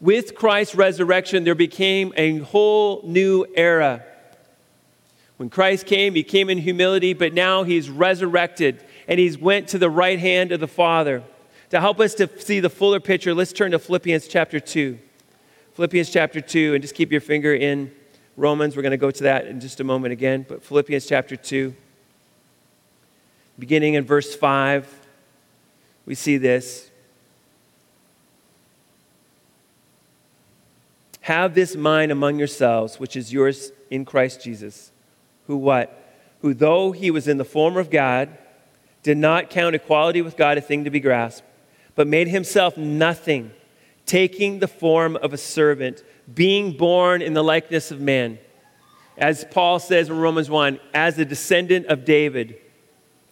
With 0.00 0.36
Christ's 0.36 0.76
resurrection, 0.76 1.42
there 1.42 1.56
became 1.56 2.12
a 2.16 2.38
whole 2.38 3.02
new 3.04 3.46
era. 3.56 4.04
When 5.38 5.50
Christ 5.50 5.86
came, 5.86 6.14
he 6.14 6.22
came 6.22 6.50
in 6.50 6.58
humility, 6.58 7.14
but 7.14 7.32
now 7.32 7.64
he's 7.64 7.90
resurrected 7.90 8.82
and 9.08 9.18
he's 9.18 9.38
went 9.38 9.68
to 9.68 9.78
the 9.78 9.90
right 9.90 10.18
hand 10.18 10.52
of 10.52 10.60
the 10.60 10.68
Father. 10.68 11.22
To 11.70 11.80
help 11.80 12.00
us 12.00 12.14
to 12.14 12.28
see 12.40 12.60
the 12.60 12.70
fuller 12.70 13.00
picture, 13.00 13.34
let's 13.34 13.52
turn 13.52 13.72
to 13.72 13.78
Philippians 13.78 14.28
chapter 14.28 14.60
2. 14.60 14.98
Philippians 15.74 16.10
chapter 16.10 16.40
2, 16.40 16.74
and 16.74 16.82
just 16.82 16.94
keep 16.94 17.12
your 17.12 17.20
finger 17.20 17.54
in 17.54 17.92
Romans. 18.36 18.74
We're 18.74 18.82
going 18.82 18.90
to 18.90 18.96
go 18.96 19.10
to 19.10 19.22
that 19.24 19.46
in 19.46 19.60
just 19.60 19.80
a 19.80 19.84
moment 19.84 20.12
again. 20.12 20.44
But 20.48 20.62
Philippians 20.62 21.06
chapter 21.06 21.36
2, 21.36 21.74
beginning 23.58 23.94
in 23.94 24.04
verse 24.04 24.34
5, 24.34 25.06
we 26.06 26.14
see 26.14 26.36
this. 26.36 26.90
Have 31.22 31.54
this 31.54 31.76
mind 31.76 32.10
among 32.10 32.38
yourselves, 32.38 32.98
which 32.98 33.16
is 33.16 33.32
yours 33.32 33.72
in 33.90 34.04
Christ 34.04 34.42
Jesus, 34.42 34.90
who 35.46 35.56
what? 35.56 35.94
Who, 36.40 36.54
though 36.54 36.92
he 36.92 37.10
was 37.10 37.28
in 37.28 37.36
the 37.36 37.44
form 37.44 37.76
of 37.76 37.90
God, 37.90 38.30
did 39.02 39.18
not 39.18 39.50
count 39.50 39.74
equality 39.74 40.22
with 40.22 40.36
God 40.36 40.56
a 40.56 40.60
thing 40.60 40.84
to 40.84 40.90
be 40.90 41.00
grasped, 41.00 41.46
but 41.94 42.06
made 42.06 42.28
himself 42.28 42.76
nothing 42.76 43.50
taking 44.06 44.58
the 44.58 44.68
form 44.68 45.16
of 45.16 45.34
a 45.34 45.36
servant, 45.36 46.02
being 46.32 46.72
born 46.72 47.20
in 47.20 47.34
the 47.34 47.44
likeness 47.44 47.90
of 47.90 48.00
man. 48.00 48.38
As 49.18 49.44
Paul 49.50 49.78
says 49.78 50.08
in 50.08 50.18
Romans 50.18 50.48
1, 50.48 50.80
as 50.94 51.18
a 51.18 51.24
descendant 51.24 51.86
of 51.86 52.04
David, 52.04 52.56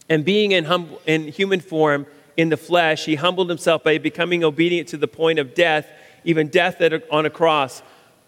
and 0.09 0.25
being 0.25 0.53
in, 0.53 0.65
hum- 0.65 0.97
in 1.07 1.29
human 1.29 1.61
form 1.61 2.07
in 2.37 2.49
the 2.49 2.57
flesh, 2.57 3.05
he 3.05 3.15
humbled 3.15 3.49
himself 3.49 3.83
by 3.83 3.99
becoming 3.99 4.45
obedient 4.45 4.89
to 4.89 4.97
the 4.97 5.09
point 5.09 5.39
of 5.39 5.55
death, 5.55 5.87
even 6.25 6.49
death 6.49 6.81
on 7.11 7.27
a 7.27 7.31
cross. 7.31 7.83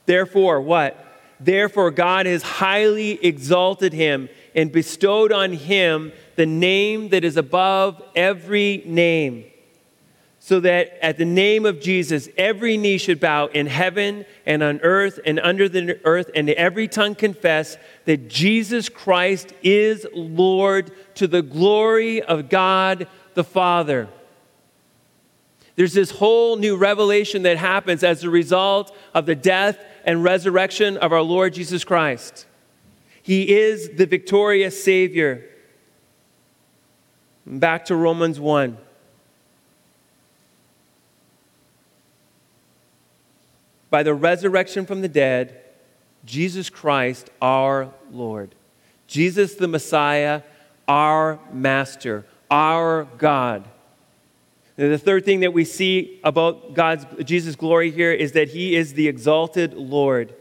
Therefore, 0.06 0.60
what? 0.60 1.04
Therefore, 1.40 1.90
God 1.90 2.26
has 2.26 2.42
highly 2.42 3.24
exalted 3.24 3.92
him 3.92 4.28
and 4.54 4.72
bestowed 4.72 5.30
on 5.30 5.52
him 5.52 6.12
the 6.36 6.46
name 6.46 7.10
that 7.10 7.24
is 7.24 7.36
above 7.36 8.02
every 8.16 8.82
name 8.86 9.44
so 10.48 10.61
that 10.61 10.98
at 11.04 11.18
the 11.18 11.26
name 11.26 11.66
of 11.66 11.78
Jesus, 11.78 12.26
every 12.38 12.78
knee 12.78 12.96
should 12.96 13.20
bow 13.20 13.48
in 13.48 13.66
heaven 13.66 14.24
and 14.46 14.62
on 14.62 14.80
earth 14.80 15.20
and 15.26 15.38
under 15.38 15.68
the 15.68 16.00
earth, 16.06 16.30
and 16.34 16.48
every 16.48 16.88
tongue 16.88 17.14
confess 17.14 17.76
that 18.06 18.28
Jesus 18.28 18.88
Christ 18.88 19.52
is 19.62 20.06
Lord 20.14 20.90
to 21.16 21.26
the 21.26 21.42
glory 21.42 22.22
of 22.22 22.48
God 22.48 23.08
the 23.34 23.44
Father. 23.44 24.08
There's 25.76 25.92
this 25.92 26.12
whole 26.12 26.56
new 26.56 26.78
revelation 26.78 27.42
that 27.42 27.58
happens 27.58 28.02
as 28.02 28.24
a 28.24 28.30
result 28.30 28.96
of 29.12 29.26
the 29.26 29.37
death 29.37 29.78
and 30.06 30.24
resurrection 30.24 30.96
of 30.96 31.12
our 31.12 31.20
Lord 31.20 31.52
Jesus 31.52 31.84
Christ. 31.84 32.46
He 33.22 33.54
is 33.54 33.90
the 33.98 34.06
victorious 34.06 34.82
Savior. 34.82 35.44
Back 37.44 37.84
to 37.84 37.94
Romans 37.94 38.40
1. 38.40 38.78
By 43.90 44.03
the 44.03 44.14
resurrection 44.14 44.87
from 44.87 45.01
the 45.01 45.09
dead, 45.09 45.61
Jesus 46.24 46.70
Christ, 46.70 47.31
our 47.40 47.92
Lord. 48.11 48.55
Jesus 49.07 49.55
the 49.55 49.68
Messiah, 49.68 50.42
our 50.87 51.38
Master, 51.53 52.27
our 52.51 53.05
God. 53.16 53.64
And 54.77 54.92
the 54.92 54.98
third 54.98 55.24
thing 55.24 55.40
that 55.40 55.53
we 55.53 55.64
see 55.64 56.20
about 56.22 56.74
God's 56.74 57.07
Jesus' 57.24 57.57
glory 57.57 57.90
here 57.90 58.12
is 58.12 58.33
that 58.33 58.48
he 58.48 58.77
is 58.77 58.94
the 58.94 59.09
exalted 59.09 59.74
Lord. 59.74 60.35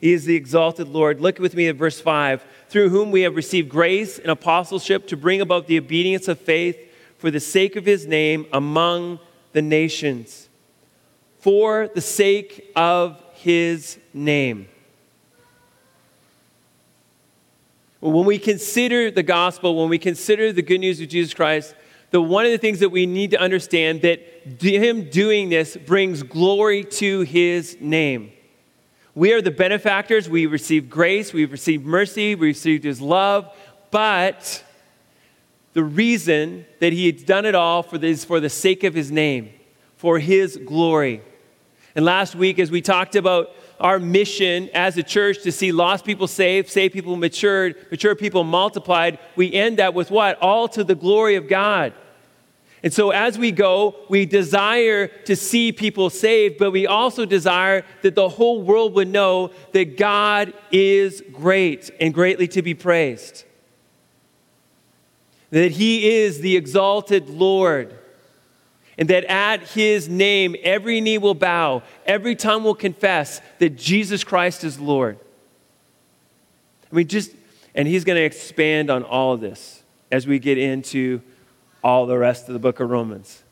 He 0.00 0.12
is 0.12 0.24
the 0.24 0.36
exalted 0.36 0.88
Lord. 0.88 1.20
Look 1.20 1.38
with 1.38 1.54
me 1.54 1.68
at 1.68 1.76
verse 1.76 2.00
5. 2.00 2.44
Through 2.68 2.90
whom 2.90 3.10
we 3.10 3.22
have 3.22 3.36
received 3.36 3.68
grace 3.68 4.18
and 4.18 4.30
apostleship 4.30 5.06
to 5.08 5.16
bring 5.16 5.40
about 5.40 5.66
the 5.66 5.78
obedience 5.78 6.28
of 6.28 6.38
faith 6.38 6.78
for 7.18 7.30
the 7.30 7.40
sake 7.40 7.76
of 7.76 7.84
his 7.84 8.06
name 8.06 8.46
among 8.52 9.18
the 9.52 9.62
nations 9.62 10.43
for 11.44 11.88
the 11.88 12.00
sake 12.00 12.72
of 12.74 13.22
his 13.34 13.98
name. 14.14 14.66
When 18.00 18.24
we 18.24 18.38
consider 18.38 19.10
the 19.10 19.22
gospel, 19.22 19.76
when 19.76 19.90
we 19.90 19.98
consider 19.98 20.54
the 20.54 20.62
good 20.62 20.78
news 20.78 21.02
of 21.02 21.10
Jesus 21.10 21.34
Christ, 21.34 21.74
the 22.12 22.22
one 22.22 22.46
of 22.46 22.50
the 22.50 22.56
things 22.56 22.80
that 22.80 22.88
we 22.88 23.04
need 23.04 23.32
to 23.32 23.38
understand 23.38 24.00
that 24.00 24.20
him 24.58 25.10
doing 25.10 25.50
this 25.50 25.76
brings 25.76 26.22
glory 26.22 26.82
to 26.82 27.20
his 27.20 27.76
name. 27.78 28.32
We 29.14 29.34
are 29.34 29.42
the 29.42 29.50
benefactors. 29.50 30.30
We 30.30 30.46
receive 30.46 30.88
grace, 30.88 31.34
we've 31.34 31.52
received 31.52 31.84
mercy, 31.84 32.34
we 32.34 32.46
received 32.46 32.84
his 32.84 33.02
love, 33.02 33.54
but 33.90 34.64
the 35.74 35.84
reason 35.84 36.64
that 36.80 36.94
he 36.94 37.12
done 37.12 37.44
it 37.44 37.54
all 37.54 37.82
for 37.82 37.98
this 37.98 38.24
for 38.24 38.40
the 38.40 38.48
sake 38.48 38.82
of 38.82 38.94
his 38.94 39.10
name, 39.12 39.52
for 39.98 40.18
his 40.18 40.56
glory. 40.56 41.20
And 41.94 42.04
last 42.04 42.34
week, 42.34 42.58
as 42.58 42.70
we 42.70 42.82
talked 42.82 43.14
about 43.14 43.54
our 43.78 43.98
mission 43.98 44.68
as 44.74 44.96
a 44.96 45.02
church 45.02 45.42
to 45.42 45.52
see 45.52 45.70
lost 45.70 46.04
people 46.04 46.26
saved, 46.26 46.68
saved 46.68 46.92
people 46.92 47.16
matured, 47.16 47.76
mature 47.90 48.14
people 48.14 48.42
multiplied, 48.42 49.18
we 49.36 49.52
end 49.52 49.78
that 49.78 49.94
with 49.94 50.10
what? 50.10 50.38
All 50.40 50.68
to 50.68 50.82
the 50.82 50.94
glory 50.94 51.36
of 51.36 51.48
God. 51.48 51.92
And 52.82 52.92
so 52.92 53.10
as 53.10 53.38
we 53.38 53.50
go, 53.50 53.96
we 54.10 54.26
desire 54.26 55.06
to 55.06 55.36
see 55.36 55.72
people 55.72 56.10
saved, 56.10 56.58
but 56.58 56.70
we 56.70 56.86
also 56.86 57.24
desire 57.24 57.84
that 58.02 58.14
the 58.14 58.28
whole 58.28 58.60
world 58.60 58.94
would 58.94 59.08
know 59.08 59.52
that 59.72 59.96
God 59.96 60.52
is 60.70 61.22
great 61.32 61.90
and 61.98 62.12
greatly 62.12 62.46
to 62.48 62.60
be 62.60 62.74
praised. 62.74 63.44
That 65.50 65.72
He 65.72 66.10
is 66.10 66.40
the 66.40 66.56
exalted 66.56 67.30
Lord 67.30 67.98
and 68.96 69.08
that 69.08 69.24
at 69.24 69.62
his 69.70 70.08
name 70.08 70.56
every 70.62 71.00
knee 71.00 71.18
will 71.18 71.34
bow, 71.34 71.82
every 72.06 72.36
tongue 72.36 72.64
will 72.64 72.74
confess 72.74 73.40
that 73.58 73.76
Jesus 73.76 74.24
Christ 74.24 74.64
is 74.64 74.78
Lord. 74.78 75.18
I 76.92 76.96
mean, 76.96 77.08
just, 77.08 77.32
and 77.74 77.88
he's 77.88 78.04
going 78.04 78.16
to 78.16 78.24
expand 78.24 78.90
on 78.90 79.02
all 79.02 79.32
of 79.32 79.40
this 79.40 79.82
as 80.12 80.26
we 80.26 80.38
get 80.38 80.58
into 80.58 81.20
all 81.82 82.06
the 82.06 82.16
rest 82.16 82.48
of 82.48 82.52
the 82.52 82.60
book 82.60 82.80
of 82.80 82.88
Romans. 82.88 83.42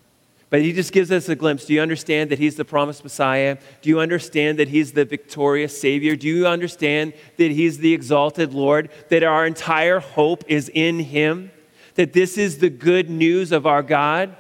But 0.49 0.61
he 0.61 0.75
just 0.75 0.93
gives 0.93 1.11
us 1.11 1.31
a 1.31 1.35
glimpse. 1.35 1.65
Do 1.65 1.73
you 1.73 1.81
understand 1.81 2.31
that 2.31 2.39
he's 2.39 2.57
the 2.57 2.65
promised 2.65 3.03
Messiah? 3.03 3.57
Do 3.81 3.89
you 3.89 4.01
understand 4.01 4.59
that 4.59 4.69
he's 4.69 4.93
the 4.93 5.07
victorious 5.07 5.81
Savior? 5.81 6.15
Do 6.15 6.29
you 6.29 6.47
understand 6.47 7.15
that 7.39 7.51
he's 7.51 7.79
the 7.79 7.95
exalted 7.95 8.53
Lord? 8.53 8.91
That 9.09 9.23
our 9.23 9.47
entire 9.47 9.99
hope 9.99 10.45
is 10.49 10.71
in 10.75 11.01
him? 11.01 11.51
That 11.95 12.13
this 12.13 12.37
is 12.37 12.59
the 12.59 12.69
good 12.69 13.09
news 13.09 13.51
of 13.51 13.67
our 13.67 13.83
God? 13.83 14.37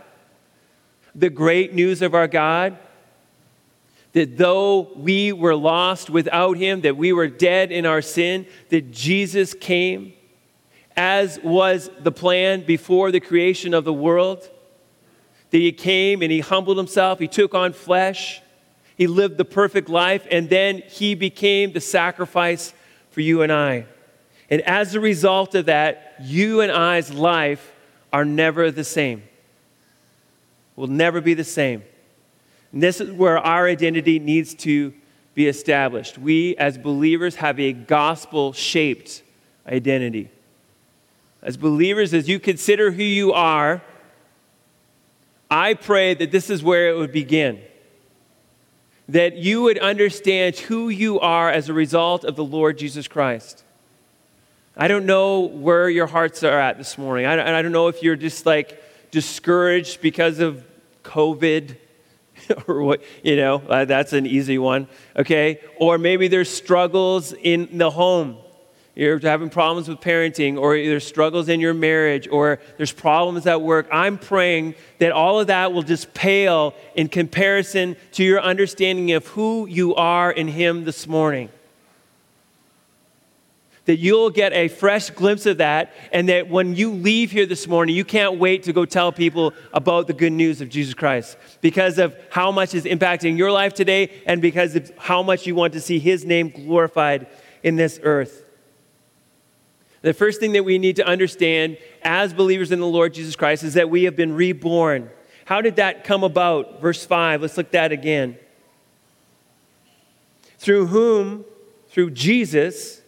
The 1.14 1.30
great 1.30 1.74
news 1.74 2.02
of 2.02 2.14
our 2.14 2.28
God? 2.28 2.78
That 4.12 4.36
though 4.36 4.92
we 4.94 5.32
were 5.32 5.54
lost 5.54 6.10
without 6.10 6.56
Him, 6.56 6.82
that 6.82 6.96
we 6.96 7.12
were 7.12 7.28
dead 7.28 7.72
in 7.72 7.86
our 7.86 8.02
sin, 8.02 8.46
that 8.68 8.90
Jesus 8.92 9.54
came, 9.54 10.12
as 10.96 11.40
was 11.42 11.90
the 12.00 12.12
plan 12.12 12.64
before 12.64 13.10
the 13.10 13.20
creation 13.20 13.72
of 13.72 13.84
the 13.84 13.92
world. 13.92 14.48
That 15.50 15.58
He 15.58 15.72
came 15.72 16.22
and 16.22 16.30
He 16.30 16.40
humbled 16.40 16.76
Himself, 16.76 17.18
He 17.18 17.28
took 17.28 17.54
on 17.54 17.72
flesh, 17.72 18.42
He 18.96 19.06
lived 19.06 19.38
the 19.38 19.44
perfect 19.44 19.88
life, 19.88 20.26
and 20.30 20.50
then 20.50 20.82
He 20.88 21.14
became 21.14 21.72
the 21.72 21.80
sacrifice 21.80 22.74
for 23.10 23.22
you 23.22 23.42
and 23.42 23.52
I. 23.52 23.86
And 24.50 24.60
as 24.62 24.94
a 24.94 25.00
result 25.00 25.54
of 25.54 25.66
that, 25.66 26.16
you 26.20 26.60
and 26.60 26.70
I's 26.70 27.10
life 27.10 27.72
are 28.12 28.26
never 28.26 28.70
the 28.70 28.84
same 28.84 29.22
will 30.76 30.86
never 30.86 31.20
be 31.20 31.34
the 31.34 31.44
same. 31.44 31.82
And 32.72 32.82
this 32.82 33.00
is 33.00 33.10
where 33.10 33.38
our 33.38 33.66
identity 33.66 34.18
needs 34.18 34.54
to 34.54 34.92
be 35.34 35.46
established. 35.46 36.18
We, 36.18 36.56
as 36.56 36.78
believers, 36.78 37.36
have 37.36 37.58
a 37.58 37.72
gospel 37.72 38.52
shaped 38.52 39.22
identity. 39.66 40.30
As 41.42 41.56
believers, 41.56 42.14
as 42.14 42.28
you 42.28 42.38
consider 42.38 42.92
who 42.92 43.02
you 43.02 43.32
are, 43.32 43.82
I 45.50 45.74
pray 45.74 46.14
that 46.14 46.30
this 46.30 46.48
is 46.48 46.62
where 46.62 46.88
it 46.88 46.96
would 46.96 47.12
begin. 47.12 47.60
That 49.08 49.36
you 49.36 49.62
would 49.62 49.78
understand 49.78 50.56
who 50.56 50.88
you 50.88 51.20
are 51.20 51.50
as 51.50 51.68
a 51.68 51.74
result 51.74 52.24
of 52.24 52.36
the 52.36 52.44
Lord 52.44 52.78
Jesus 52.78 53.08
Christ. 53.08 53.64
I 54.76 54.88
don't 54.88 55.04
know 55.04 55.40
where 55.40 55.90
your 55.90 56.06
hearts 56.06 56.42
are 56.42 56.58
at 56.58 56.78
this 56.78 56.96
morning. 56.96 57.26
I 57.26 57.36
don't, 57.36 57.46
I 57.46 57.60
don't 57.60 57.72
know 57.72 57.88
if 57.88 58.02
you're 58.02 58.16
just 58.16 58.46
like 58.46 58.82
discouraged 59.12 60.00
because 60.00 60.40
of 60.40 60.64
COVID 61.04 61.76
or 62.66 62.82
what, 62.82 63.02
you 63.22 63.36
know, 63.36 63.62
uh, 63.68 63.84
that's 63.84 64.12
an 64.12 64.26
easy 64.26 64.58
one, 64.58 64.88
okay? 65.16 65.60
Or 65.78 65.98
maybe 65.98 66.26
there's 66.26 66.50
struggles 66.50 67.32
in 67.32 67.78
the 67.78 67.90
home. 67.90 68.38
You're 68.94 69.18
having 69.20 69.48
problems 69.48 69.88
with 69.88 70.00
parenting, 70.00 70.58
or 70.58 70.76
there's 70.76 71.06
struggles 71.06 71.48
in 71.48 71.60
your 71.60 71.72
marriage, 71.72 72.28
or 72.28 72.60
there's 72.76 72.92
problems 72.92 73.46
at 73.46 73.62
work. 73.62 73.88
I'm 73.90 74.18
praying 74.18 74.74
that 74.98 75.12
all 75.12 75.40
of 75.40 75.46
that 75.46 75.72
will 75.72 75.82
just 75.82 76.12
pale 76.12 76.74
in 76.94 77.08
comparison 77.08 77.96
to 78.12 78.24
your 78.24 78.42
understanding 78.42 79.12
of 79.12 79.26
who 79.28 79.66
you 79.66 79.94
are 79.94 80.30
in 80.30 80.48
Him 80.48 80.84
this 80.84 81.06
morning 81.06 81.48
that 83.84 83.98
you'll 83.98 84.30
get 84.30 84.52
a 84.52 84.68
fresh 84.68 85.10
glimpse 85.10 85.44
of 85.44 85.58
that, 85.58 85.92
and 86.12 86.28
that 86.28 86.48
when 86.48 86.76
you 86.76 86.92
leave 86.92 87.32
here 87.32 87.46
this 87.46 87.66
morning, 87.66 87.96
you 87.96 88.04
can't 88.04 88.38
wait 88.38 88.62
to 88.64 88.72
go 88.72 88.84
tell 88.84 89.10
people 89.10 89.52
about 89.72 90.06
the 90.06 90.12
good 90.12 90.32
news 90.32 90.60
of 90.60 90.68
Jesus 90.68 90.94
Christ 90.94 91.36
because 91.60 91.98
of 91.98 92.16
how 92.30 92.52
much 92.52 92.74
is 92.74 92.84
impacting 92.84 93.36
your 93.36 93.50
life 93.50 93.74
today 93.74 94.22
and 94.26 94.40
because 94.40 94.76
of 94.76 94.92
how 94.96 95.22
much 95.22 95.46
you 95.46 95.54
want 95.54 95.72
to 95.72 95.80
see 95.80 95.98
His 95.98 96.24
name 96.24 96.50
glorified 96.50 97.26
in 97.62 97.76
this 97.76 97.98
earth. 98.04 98.44
The 100.02 100.14
first 100.14 100.40
thing 100.40 100.52
that 100.52 100.64
we 100.64 100.78
need 100.78 100.96
to 100.96 101.06
understand 101.06 101.78
as 102.02 102.32
believers 102.32 102.72
in 102.72 102.80
the 102.80 102.86
Lord 102.86 103.14
Jesus 103.14 103.36
Christ 103.36 103.62
is 103.62 103.74
that 103.74 103.90
we 103.90 104.04
have 104.04 104.16
been 104.16 104.34
reborn. 104.34 105.10
How 105.44 105.60
did 105.60 105.76
that 105.76 106.04
come 106.04 106.24
about? 106.24 106.80
Verse 106.80 107.04
5, 107.04 107.42
let's 107.42 107.56
look 107.56 107.66
at 107.66 107.72
that 107.72 107.92
again. 107.92 108.38
Through 110.58 110.86
whom, 110.86 111.44
through 111.88 112.12
Jesus, 112.12 113.01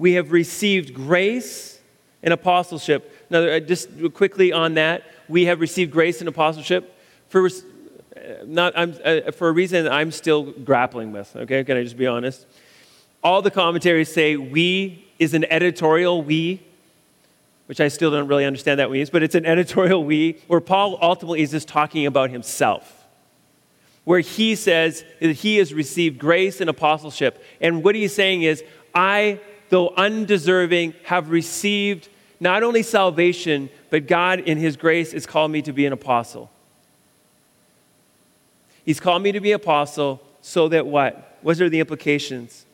we 0.00 0.14
have 0.14 0.32
received 0.32 0.94
grace 0.94 1.78
and 2.22 2.32
apostleship. 2.32 3.14
Now, 3.28 3.40
uh, 3.40 3.60
just 3.60 3.90
quickly 4.14 4.50
on 4.50 4.72
that, 4.74 5.02
we 5.28 5.44
have 5.44 5.60
received 5.60 5.92
grace 5.92 6.20
and 6.20 6.28
apostleship 6.28 6.96
for, 7.28 7.46
uh, 7.46 7.50
not, 8.46 8.74
uh, 8.74 9.30
for 9.32 9.50
a 9.50 9.52
reason 9.52 9.86
I'm 9.86 10.10
still 10.10 10.52
grappling 10.52 11.12
with, 11.12 11.36
okay? 11.36 11.62
Can 11.64 11.76
I 11.76 11.82
just 11.82 11.98
be 11.98 12.06
honest? 12.06 12.46
All 13.22 13.42
the 13.42 13.50
commentaries 13.50 14.10
say 14.10 14.38
we 14.38 15.06
is 15.18 15.34
an 15.34 15.44
editorial 15.52 16.22
we, 16.22 16.62
which 17.66 17.82
I 17.82 17.88
still 17.88 18.10
don't 18.10 18.26
really 18.26 18.46
understand 18.46 18.80
that 18.80 18.90
means, 18.90 19.10
but 19.10 19.22
it's 19.22 19.34
an 19.34 19.44
editorial 19.44 20.02
we, 20.02 20.38
where 20.46 20.62
Paul 20.62 20.98
ultimately 21.02 21.42
is 21.42 21.50
just 21.50 21.68
talking 21.68 22.06
about 22.06 22.30
himself. 22.30 23.06
Where 24.04 24.20
he 24.20 24.54
says 24.54 25.04
that 25.20 25.34
he 25.34 25.58
has 25.58 25.74
received 25.74 26.18
grace 26.18 26.62
and 26.62 26.70
apostleship. 26.70 27.44
And 27.60 27.84
what 27.84 27.94
he's 27.94 28.14
saying 28.14 28.44
is, 28.44 28.64
I 28.94 29.40
though 29.70 29.94
undeserving, 29.96 30.94
have 31.04 31.30
received 31.30 32.08
not 32.38 32.62
only 32.62 32.82
salvation, 32.82 33.70
but 33.88 34.06
God, 34.06 34.40
in 34.40 34.58
His 34.58 34.76
grace, 34.76 35.12
has 35.12 35.26
called 35.26 35.50
me 35.50 35.62
to 35.62 35.72
be 35.72 35.86
an 35.86 35.92
apostle. 35.92 36.50
He's 38.84 39.00
called 39.00 39.22
me 39.22 39.32
to 39.32 39.40
be 39.40 39.52
an 39.52 39.56
apostle 39.56 40.22
so 40.42 40.68
that 40.68 40.86
what? 40.86 41.38
What 41.42 41.60
are 41.60 41.68
the 41.68 41.80
implications? 41.80 42.66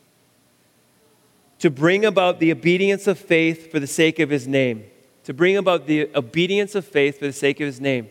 To 1.61 1.70
bring 1.70 2.05
about 2.05 2.38
the 2.38 2.53
obedience 2.53 3.07
of 3.07 3.18
faith 3.18 3.70
for 3.70 3.80
the 3.80 3.86
sake 3.86 4.18
of 4.18 4.30
His 4.30 4.47
name. 4.47 4.84
To 5.24 5.34
bring 5.34 5.57
about 5.57 5.86
the 5.86 6.09
obedience 6.14 6.74
of 6.74 6.84
faith 6.84 7.18
for 7.18 7.26
the 7.26 7.32
sake 7.32 7.61
of 7.61 7.66
His 7.66 7.80
name. 7.80 8.09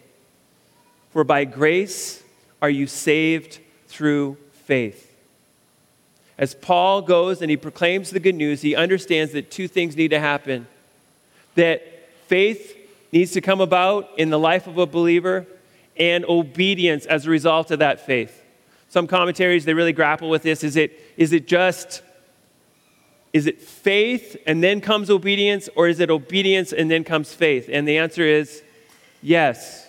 For 1.11 1.23
by 1.23 1.45
grace 1.45 2.21
are 2.61 2.69
you 2.69 2.88
saved 2.88 3.59
through 3.88 4.38
faith. 4.51 5.14
As 6.38 6.53
Paul 6.53 7.01
goes 7.01 7.41
and 7.41 7.49
he 7.49 7.57
proclaims 7.57 8.09
the 8.09 8.19
good 8.19 8.36
news, 8.36 8.61
he 8.61 8.75
understands 8.75 9.31
that 9.33 9.51
two 9.51 9.67
things 9.67 9.95
need 9.95 10.09
to 10.09 10.19
happen 10.19 10.67
that 11.55 12.09
faith 12.27 12.77
needs 13.13 13.31
to 13.31 13.39
come 13.39 13.61
about 13.61 14.09
in 14.17 14.29
the 14.29 14.38
life 14.38 14.67
of 14.67 14.77
a 14.77 14.86
believer, 14.86 15.47
and 15.97 16.25
obedience 16.25 17.05
as 17.05 17.25
a 17.25 17.29
result 17.29 17.71
of 17.71 17.79
that 17.79 18.05
faith. 18.05 18.43
Some 18.89 19.07
commentaries 19.07 19.63
they 19.63 19.73
really 19.73 19.93
grapple 19.93 20.29
with 20.29 20.43
this. 20.43 20.63
Is 20.63 20.75
it, 20.75 20.99
is 21.17 21.31
it 21.31 21.47
just 21.47 22.01
is 23.33 23.47
it 23.47 23.61
faith 23.61 24.38
and 24.47 24.63
then 24.63 24.79
comes 24.79 25.09
obedience, 25.09 25.67
or 25.75 25.89
is 25.89 25.99
it 25.99 26.09
obedience 26.09 26.71
and 26.71 26.89
then 26.89 27.03
comes 27.03 27.33
faith? 27.33 27.69
And 27.69 27.86
the 27.86 27.97
answer 27.97 28.23
is 28.23 28.63
yes. 29.21 29.86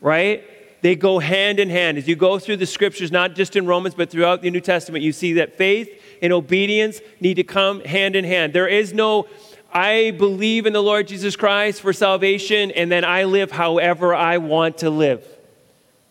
Right? 0.00 0.44
They 0.84 0.96
go 0.96 1.18
hand 1.18 1.60
in 1.60 1.70
hand. 1.70 1.96
As 1.96 2.06
you 2.06 2.14
go 2.14 2.38
through 2.38 2.58
the 2.58 2.66
scriptures, 2.66 3.10
not 3.10 3.34
just 3.34 3.56
in 3.56 3.64
Romans, 3.64 3.94
but 3.94 4.10
throughout 4.10 4.42
the 4.42 4.50
New 4.50 4.60
Testament, 4.60 5.02
you 5.02 5.12
see 5.12 5.32
that 5.32 5.56
faith 5.56 5.88
and 6.20 6.30
obedience 6.30 7.00
need 7.20 7.36
to 7.36 7.42
come 7.42 7.80
hand 7.80 8.14
in 8.14 8.22
hand. 8.22 8.52
There 8.52 8.68
is 8.68 8.92
no, 8.92 9.26
I 9.72 10.10
believe 10.10 10.66
in 10.66 10.74
the 10.74 10.82
Lord 10.82 11.08
Jesus 11.08 11.36
Christ 11.36 11.80
for 11.80 11.94
salvation, 11.94 12.70
and 12.70 12.92
then 12.92 13.02
I 13.02 13.24
live 13.24 13.50
however 13.50 14.14
I 14.14 14.36
want 14.36 14.76
to 14.78 14.90
live 14.90 15.26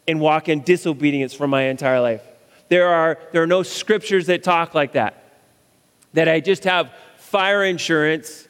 and 0.08 0.20
walk 0.20 0.50
in 0.50 0.64
disobedience 0.64 1.36
for 1.36 1.48
my 1.48 1.66
entire 1.66 2.02
life. 2.02 2.24
There 2.70 2.88
are, 2.88 3.20
there 3.32 3.44
are 3.44 3.48
no 3.48 3.62
scriptures 3.62 4.26
that 4.26 4.42
talk 4.42 4.74
like 4.74 4.94
that. 4.94 5.38
That 6.14 6.28
I 6.28 6.40
just 6.40 6.64
have 6.64 6.92
fire 7.18 7.64
insurance, 7.64 8.48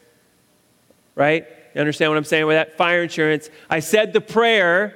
right? 1.15 1.45
You 1.75 1.81
understand 1.81 2.11
what 2.11 2.17
I'm 2.17 2.23
saying 2.23 2.45
with 2.45 2.55
that? 2.55 2.77
Fire 2.77 3.03
insurance. 3.03 3.49
I 3.69 3.81
said 3.81 4.13
the 4.13 4.21
prayer, 4.21 4.95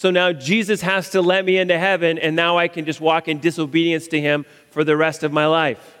so 0.00 0.10
now 0.10 0.32
Jesus 0.32 0.80
has 0.80 1.10
to 1.10 1.20
let 1.20 1.44
me 1.44 1.58
into 1.58 1.78
heaven, 1.78 2.18
and 2.18 2.34
now 2.34 2.56
I 2.56 2.68
can 2.68 2.86
just 2.86 3.02
walk 3.02 3.28
in 3.28 3.38
disobedience 3.38 4.08
to 4.08 4.18
him 4.18 4.46
for 4.70 4.82
the 4.82 4.96
rest 4.96 5.22
of 5.22 5.30
my 5.30 5.44
life. 5.44 5.98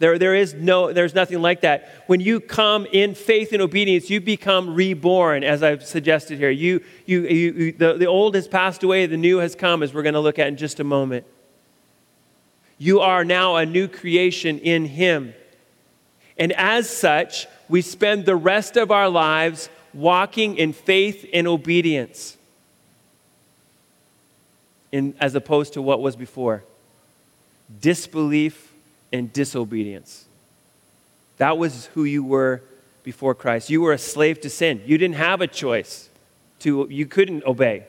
There, 0.00 0.18
there 0.18 0.34
is 0.34 0.52
no, 0.52 0.92
there's 0.92 1.14
nothing 1.14 1.40
like 1.40 1.62
that. 1.62 1.88
When 2.08 2.20
you 2.20 2.40
come 2.40 2.84
in 2.92 3.14
faith 3.14 3.54
and 3.54 3.62
obedience, 3.62 4.10
you 4.10 4.20
become 4.20 4.74
reborn, 4.74 5.44
as 5.44 5.62
I've 5.62 5.82
suggested 5.82 6.36
here. 6.36 6.50
You, 6.50 6.84
you, 7.06 7.22
you, 7.22 7.72
the, 7.72 7.94
the 7.94 8.04
old 8.04 8.34
has 8.34 8.46
passed 8.46 8.82
away, 8.82 9.06
the 9.06 9.16
new 9.16 9.38
has 9.38 9.54
come, 9.54 9.82
as 9.82 9.94
we're 9.94 10.02
going 10.02 10.12
to 10.12 10.20
look 10.20 10.38
at 10.38 10.48
in 10.48 10.58
just 10.58 10.78
a 10.78 10.84
moment. 10.84 11.24
You 12.76 13.00
are 13.00 13.24
now 13.24 13.56
a 13.56 13.64
new 13.64 13.88
creation 13.88 14.58
in 14.58 14.84
Him. 14.84 15.32
And 16.36 16.52
as 16.52 16.90
such, 16.90 17.46
we 17.66 17.80
spend 17.80 18.26
the 18.26 18.36
rest 18.36 18.76
of 18.76 18.90
our 18.90 19.08
lives 19.08 19.70
walking 19.94 20.58
in 20.58 20.74
faith 20.74 21.24
and 21.32 21.48
obedience 21.48 22.34
in, 24.92 25.14
as 25.20 25.34
opposed 25.34 25.74
to 25.74 25.82
what 25.82 26.00
was 26.00 26.16
before 26.16 26.64
disbelief 27.80 28.72
and 29.12 29.32
disobedience. 29.32 30.24
That 31.36 31.58
was 31.58 31.86
who 31.86 32.04
you 32.04 32.24
were 32.24 32.62
before 33.02 33.34
Christ. 33.34 33.70
You 33.70 33.82
were 33.82 33.92
a 33.92 33.98
slave 33.98 34.40
to 34.40 34.50
sin. 34.50 34.82
You 34.84 34.98
didn't 34.98 35.16
have 35.16 35.40
a 35.40 35.46
choice. 35.46 36.08
To, 36.60 36.88
you 36.90 37.06
couldn't 37.06 37.44
obey. 37.44 37.86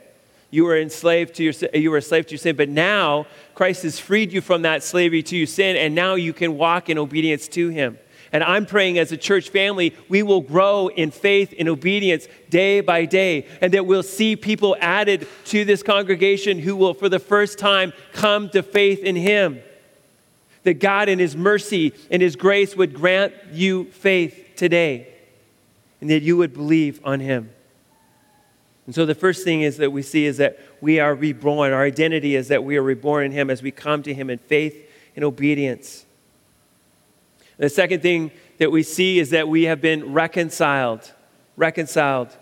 You 0.52 0.66
were 0.66 0.78
enslaved 0.78 1.36
to 1.36 1.44
your 1.44 1.54
you 1.74 1.92
were 1.92 1.98
a 1.98 2.02
slave 2.02 2.26
to 2.28 2.32
your 2.32 2.40
sin, 2.40 2.56
but 2.56 2.70
now 2.70 3.28
Christ 3.54 3.84
has 3.84 4.00
freed 4.00 4.32
you 4.32 4.42
from 4.42 4.64
that 4.64 4.84
slavery 4.84 5.22
to 5.24 5.38
your 5.38 5.48
sin, 5.48 5.76
and 5.76 5.94
now 5.94 6.16
you 6.16 6.34
can 6.34 6.58
walk 6.58 6.90
in 6.90 6.98
obedience 6.98 7.48
to 7.50 7.70
Him. 7.70 8.00
And 8.32 8.44
I'm 8.44 8.66
praying 8.66 9.00
as 9.00 9.12
a 9.12 9.18
church 9.18 9.50
family, 9.50 9.96
we 10.08 10.22
will 10.22 10.42
grow 10.42 10.88
in 10.88 11.12
faith 11.12 11.54
and 11.58 11.68
obedience 11.68 12.28
day 12.50 12.82
by 12.82 13.06
day, 13.06 13.48
and 13.62 13.74
that 13.74 13.86
we'll 13.86 14.04
see 14.04 14.36
people 14.36 14.76
added 14.80 15.28
to 15.46 15.66
this 15.66 15.82
congregation 15.82 16.60
who 16.60 16.76
will, 16.76 16.94
for 16.94 17.10
the 17.10 17.20
first 17.20 17.58
time, 17.58 17.92
come 18.14 18.50
to 18.52 18.62
faith 18.62 19.04
in 19.04 19.16
Him. 19.16 19.62
That 20.64 20.76
God, 20.76 21.10
in 21.10 21.18
His 21.20 21.36
mercy 21.36 21.94
and 22.12 22.22
His 22.22 22.36
grace, 22.36 22.76
would 22.76 22.94
grant 22.94 23.34
you 23.52 23.86
faith 23.86 24.52
today, 24.56 25.08
and 26.02 26.10
that 26.10 26.22
you 26.22 26.38
would 26.38 26.54
believe 26.54 27.00
on 27.04 27.20
Him. 27.20 27.50
And 28.86 28.94
so 28.94 29.06
the 29.06 29.16
first 29.16 29.44
thing 29.44 29.62
is 29.62 29.78
that 29.78 29.92
we 29.92 30.02
see 30.02 30.26
is 30.26 30.38
that 30.38 30.60
we 30.82 31.00
are 31.00 31.16
reborn. 31.16 31.72
Our 31.74 31.84
identity 31.84 32.36
is 32.36 32.48
that 32.48 32.64
we 32.64 32.76
are 32.78 32.84
reborn 32.84 33.26
in 33.26 33.32
Him 33.32 33.50
as 33.50 33.64
we 33.64 33.72
come 33.72 34.04
to 34.04 34.14
Him 34.14 34.30
in 34.30 34.38
faith 34.38 34.90
and 35.16 35.26
obedience. 35.26 36.06
The 37.60 37.70
second 37.70 38.02
thing 38.02 38.32
that 38.58 38.72
we 38.72 38.82
see 38.82 39.20
is 39.20 39.30
that 39.30 39.48
we 39.48 39.64
have 39.66 39.82
been 39.82 40.14
reconciled. 40.14 41.14
Reconciled. 41.56 42.36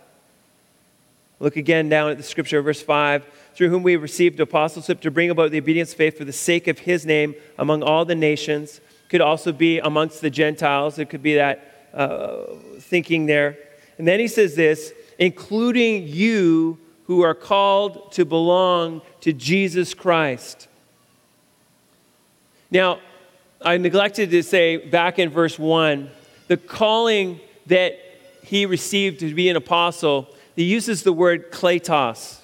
Look 1.40 1.58
again 1.58 1.90
down 1.90 2.10
at 2.12 2.18
the 2.18 2.24
scripture, 2.24 2.62
verse 2.62 2.82
5 2.82 3.26
through 3.58 3.70
whom 3.70 3.82
we 3.82 3.96
received 3.96 4.40
apostleship 4.40 5.02
to 5.02 5.10
bring 5.10 5.32
about 5.32 5.50
the 5.50 5.58
obedience 5.58 5.92
of 5.92 5.98
faith 5.98 6.16
for 6.16 6.26
the 6.26 6.32
sake 6.32 6.68
of 6.68 6.78
his 6.78 7.08
name 7.08 7.34
among 7.58 7.82
all 7.82 8.06
the 8.06 8.14
nations. 8.14 8.80
Could 9.10 9.20
also 9.20 9.52
be 9.52 9.80
amongst 9.80 10.22
the 10.22 10.30
Gentiles. 10.30 11.00
It 11.00 11.10
could 11.10 11.24
be 11.24 11.34
that 11.34 11.90
uh, 11.92 12.44
thinking 12.80 13.26
there. 13.26 13.58
And 13.98 14.08
then 14.08 14.20
he 14.20 14.28
says 14.28 14.56
this 14.56 14.94
including 15.18 16.08
you 16.08 16.78
who 17.06 17.22
are 17.22 17.34
called 17.34 18.12
to 18.12 18.26
belong 18.26 19.02
to 19.22 19.34
Jesus 19.34 19.96
Christ. 19.96 20.68
Now, 22.70 23.00
I 23.62 23.78
neglected 23.78 24.30
to 24.32 24.44
say 24.44 24.78
back 24.78 25.18
in 25.20 25.30
verse 25.30 25.58
1 25.58 26.10
the 26.48 26.58
calling 26.58 27.40
that 27.66 28.00
he 28.44 28.66
received 28.66 29.20
to 29.20 29.34
be 29.34 29.50
an 29.50 29.58
apostle, 29.58 30.28
he 30.56 30.64
uses 30.64 31.04
the 31.04 31.12
word 31.12 31.52
kletos. 31.52 32.40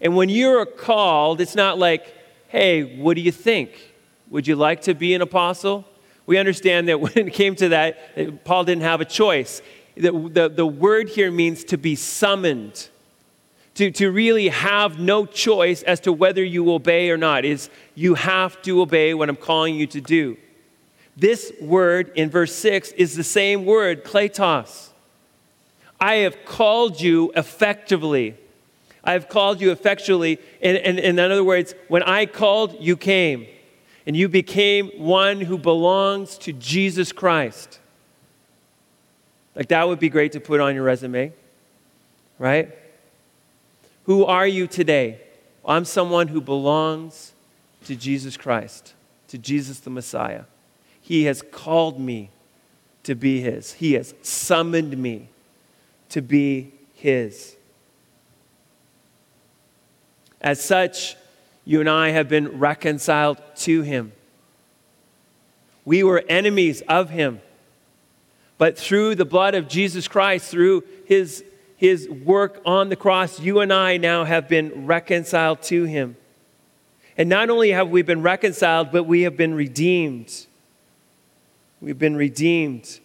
And 0.00 0.16
when 0.16 0.28
you're 0.28 0.64
called, 0.64 1.40
it's 1.40 1.54
not 1.54 1.78
like, 1.78 2.14
hey, 2.48 2.96
what 2.96 3.14
do 3.14 3.20
you 3.20 3.32
think? 3.32 3.92
Would 4.30 4.46
you 4.46 4.56
like 4.56 4.82
to 4.82 4.94
be 4.94 5.14
an 5.14 5.20
apostle? 5.20 5.84
We 6.24 6.38
understand 6.38 6.88
that 6.88 7.00
when 7.00 7.12
it 7.14 7.34
came 7.34 7.54
to 7.56 7.70
that, 7.70 8.44
Paul 8.44 8.64
didn't 8.64 8.84
have 8.84 9.00
a 9.00 9.04
choice. 9.04 9.60
The, 9.96 10.12
the, 10.12 10.48
the 10.48 10.66
word 10.66 11.08
here 11.08 11.30
means 11.30 11.64
to 11.64 11.76
be 11.76 11.96
summoned, 11.96 12.88
to, 13.78 13.92
to 13.92 14.10
really 14.10 14.48
have 14.48 14.98
no 14.98 15.24
choice 15.24 15.84
as 15.84 16.00
to 16.00 16.12
whether 16.12 16.42
you 16.42 16.72
obey 16.72 17.10
or 17.10 17.16
not. 17.16 17.44
Is 17.44 17.70
you 17.94 18.14
have 18.14 18.60
to 18.62 18.80
obey 18.80 19.14
what 19.14 19.28
I'm 19.28 19.36
calling 19.36 19.76
you 19.76 19.86
to 19.86 20.00
do. 20.00 20.36
This 21.16 21.52
word 21.60 22.10
in 22.16 22.28
verse 22.28 22.52
6 22.56 22.90
is 22.92 23.14
the 23.14 23.22
same 23.22 23.64
word, 23.64 24.02
kletos. 24.02 24.88
I 26.00 26.16
have 26.16 26.44
called 26.44 27.00
you 27.00 27.30
effectively. 27.36 28.36
I 29.04 29.12
have 29.12 29.28
called 29.28 29.60
you 29.60 29.70
effectually. 29.70 30.40
And, 30.60 30.76
and, 30.78 30.98
and, 30.98 31.20
in 31.20 31.30
other 31.30 31.44
words, 31.44 31.76
when 31.86 32.02
I 32.02 32.26
called, 32.26 32.76
you 32.80 32.96
came. 32.96 33.46
And 34.08 34.16
you 34.16 34.28
became 34.28 34.88
one 34.96 35.40
who 35.40 35.56
belongs 35.56 36.36
to 36.38 36.52
Jesus 36.52 37.12
Christ. 37.12 37.78
Like 39.54 39.68
that 39.68 39.86
would 39.86 40.00
be 40.00 40.08
great 40.08 40.32
to 40.32 40.40
put 40.40 40.58
on 40.58 40.74
your 40.74 40.82
resume, 40.82 41.32
right? 42.40 42.74
Who 44.08 44.24
are 44.24 44.46
you 44.46 44.66
today? 44.66 45.20
I'm 45.66 45.84
someone 45.84 46.28
who 46.28 46.40
belongs 46.40 47.34
to 47.84 47.94
Jesus 47.94 48.38
Christ, 48.38 48.94
to 49.28 49.36
Jesus 49.36 49.80
the 49.80 49.90
Messiah. 49.90 50.44
He 51.02 51.24
has 51.24 51.42
called 51.42 52.00
me 52.00 52.30
to 53.02 53.14
be 53.14 53.42
His, 53.42 53.74
He 53.74 53.92
has 53.92 54.14
summoned 54.22 54.96
me 54.96 55.28
to 56.08 56.22
be 56.22 56.72
His. 56.94 57.54
As 60.40 60.64
such, 60.64 61.14
you 61.66 61.80
and 61.80 61.90
I 61.90 62.08
have 62.08 62.30
been 62.30 62.58
reconciled 62.58 63.42
to 63.56 63.82
Him. 63.82 64.12
We 65.84 66.02
were 66.02 66.24
enemies 66.30 66.80
of 66.88 67.10
Him. 67.10 67.42
But 68.56 68.78
through 68.78 69.16
the 69.16 69.26
blood 69.26 69.54
of 69.54 69.68
Jesus 69.68 70.08
Christ, 70.08 70.50
through 70.50 70.84
His, 71.04 71.44
his 71.78 72.06
work 72.10 72.60
on 72.66 72.90
the 72.90 72.96
cross, 72.96 73.40
you 73.40 73.60
and 73.60 73.72
I 73.72 73.96
now 73.96 74.24
have 74.24 74.48
been 74.48 74.84
reconciled 74.86 75.62
to 75.62 75.84
Him. 75.84 76.16
And 77.16 77.30
not 77.30 77.48
only 77.48 77.70
have 77.70 77.88
we 77.88 78.02
been 78.02 78.20
reconciled, 78.20 78.92
but 78.92 79.04
we 79.04 79.22
have 79.22 79.36
been 79.36 79.54
redeemed. 79.54 80.46
We've 81.80 81.98
been 81.98 82.16
redeemed. 82.16 83.00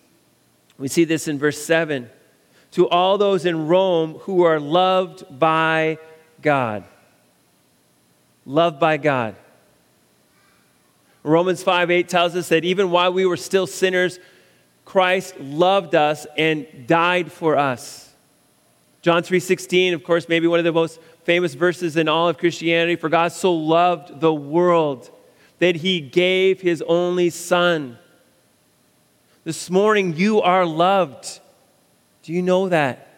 We 0.77 0.89
see 0.89 1.05
this 1.05 1.27
in 1.27 1.39
verse 1.39 1.63
7. 1.63 2.09
To 2.71 2.89
all 2.89 3.17
those 3.17 3.45
in 3.45 3.67
Rome 3.67 4.15
who 4.23 4.43
are 4.43 4.59
loved 4.59 5.39
by 5.39 5.97
God 6.41 6.83
loved 8.45 8.79
by 8.79 8.97
God. 8.97 9.35
Romans 11.23 11.63
5 11.63 11.89
8 11.89 12.09
tells 12.09 12.35
us 12.35 12.49
that 12.49 12.65
even 12.65 12.91
while 12.91 13.13
we 13.13 13.25
were 13.25 13.37
still 13.37 13.67
sinners, 13.67 14.19
Christ 14.85 15.39
loved 15.39 15.95
us 15.95 16.27
and 16.37 16.67
died 16.85 17.31
for 17.31 17.57
us. 17.57 18.02
John 19.03 19.21
3:16, 19.21 19.93
of 19.93 20.03
course, 20.03 20.29
maybe 20.29 20.47
one 20.47 20.59
of 20.59 20.65
the 20.65 20.71
most 20.71 20.99
famous 21.25 21.53
verses 21.53 21.97
in 21.97 22.07
all 22.07 22.29
of 22.29 22.37
Christianity, 22.37 22.95
for 22.95 23.09
God 23.09 23.33
so 23.33 23.53
loved 23.53 24.21
the 24.21 24.33
world 24.33 25.11
that 25.59 25.75
he 25.77 25.99
gave 25.99 26.61
his 26.61 26.81
only 26.87 27.29
son. 27.29 27.99
This 29.43 29.69
morning 29.69 30.15
you 30.15 30.41
are 30.41 30.65
loved. 30.65 31.39
Do 32.23 32.33
you 32.33 32.41
know 32.41 32.69
that? 32.69 33.09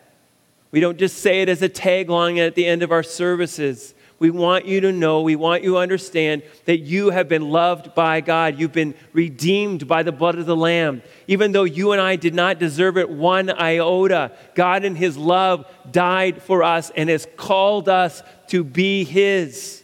We 0.72 0.80
don't 0.80 0.98
just 0.98 1.20
say 1.20 1.42
it 1.42 1.50
as 1.50 1.62
a 1.62 1.70
tagline 1.70 2.40
at 2.40 2.56
the 2.56 2.66
end 2.66 2.84
of 2.84 2.92
our 2.92 3.04
services. 3.04 3.95
We 4.18 4.30
want 4.30 4.66
you 4.66 4.80
to 4.82 4.91
know, 4.93 5.22
we 5.22 5.36
want 5.36 5.63
you 5.63 5.72
to 5.72 5.78
understand 5.78 6.43
that 6.66 6.78
you 6.78 7.09
have 7.09 7.28
been 7.28 7.49
loved 7.49 7.93
by 7.93 8.22
God. 8.22 8.57
You've 8.57 8.72
been 8.72 8.95
redeemed 9.11 9.88
by 9.88 10.03
the 10.03 10.13
blood 10.13 10.38
of 10.38 10.45
the 10.45 10.55
Lamb. 10.55 11.01
Even 11.28 11.51
though 11.51 11.66
you 11.66 11.91
and 11.91 11.99
I 11.99 12.16
did 12.16 12.34
not 12.34 12.57
deserve 12.57 12.97
it 12.97 13.09
one 13.09 13.49
iota, 13.49 14.32
God 14.55 14.86
in 14.86 14.95
His 14.95 15.18
love 15.18 15.70
died 15.91 16.41
for 16.41 16.63
us 16.63 16.91
and 16.95 17.09
has 17.09 17.28
called 17.36 17.89
us 17.89 18.24
to 18.47 18.63
be 18.63 19.03
His. 19.03 19.84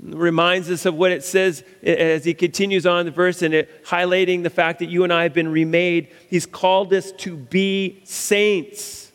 Reminds 0.00 0.68
us 0.68 0.84
of 0.84 0.96
what 0.96 1.12
it 1.12 1.22
says 1.22 1.62
as 1.82 2.24
he 2.24 2.34
continues 2.34 2.84
on 2.84 3.06
the 3.06 3.10
verse 3.10 3.40
and 3.40 3.54
it, 3.54 3.84
highlighting 3.86 4.42
the 4.42 4.50
fact 4.50 4.80
that 4.80 4.90
you 4.90 5.04
and 5.04 5.12
I 5.12 5.22
have 5.22 5.32
been 5.32 5.48
remade. 5.48 6.08
He's 6.28 6.44
called 6.44 6.92
us 6.92 7.10
to 7.12 7.36
be 7.36 8.02
saints. 8.04 9.12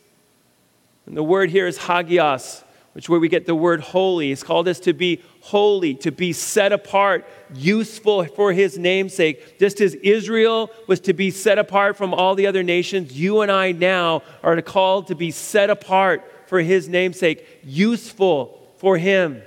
And 1.06 1.16
the 1.16 1.22
word 1.22 1.50
here 1.50 1.68
is 1.68 1.78
hagios 1.78 2.64
which 2.92 3.04
is 3.04 3.08
where 3.08 3.20
we 3.20 3.28
get 3.28 3.46
the 3.46 3.54
word 3.54 3.80
holy. 3.80 4.28
He's 4.28 4.42
called 4.42 4.66
us 4.66 4.80
to 4.80 4.92
be 4.92 5.22
holy, 5.42 5.94
to 5.96 6.10
be 6.10 6.32
set 6.32 6.72
apart, 6.72 7.26
useful 7.54 8.24
for 8.24 8.52
his 8.52 8.76
namesake. 8.76 9.58
Just 9.58 9.80
as 9.80 9.94
Israel 9.94 10.70
was 10.86 11.00
to 11.00 11.12
be 11.12 11.30
set 11.30 11.58
apart 11.58 11.96
from 11.96 12.12
all 12.12 12.34
the 12.34 12.46
other 12.46 12.62
nations, 12.62 13.18
you 13.18 13.42
and 13.42 13.50
I 13.50 13.72
now 13.72 14.22
are 14.42 14.60
called 14.60 15.06
to 15.08 15.14
be 15.14 15.30
set 15.30 15.70
apart 15.70 16.28
for 16.46 16.60
his 16.60 16.88
namesake, 16.88 17.46
useful 17.62 18.68
for 18.78 18.98
him. 18.98 19.42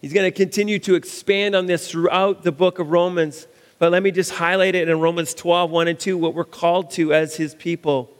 He's 0.00 0.12
going 0.12 0.30
to 0.30 0.36
continue 0.36 0.78
to 0.80 0.94
expand 0.94 1.54
on 1.54 1.66
this 1.66 1.90
throughout 1.90 2.42
the 2.42 2.52
book 2.52 2.78
of 2.78 2.90
Romans. 2.90 3.46
But 3.78 3.92
let 3.92 4.02
me 4.02 4.10
just 4.10 4.32
highlight 4.32 4.74
it 4.74 4.88
in 4.88 5.00
Romans 5.00 5.32
12, 5.34 5.70
1 5.70 5.88
and 5.88 5.98
2, 5.98 6.18
what 6.18 6.34
we're 6.34 6.44
called 6.44 6.90
to 6.92 7.14
as 7.14 7.36
his 7.36 7.54
people. 7.54 8.10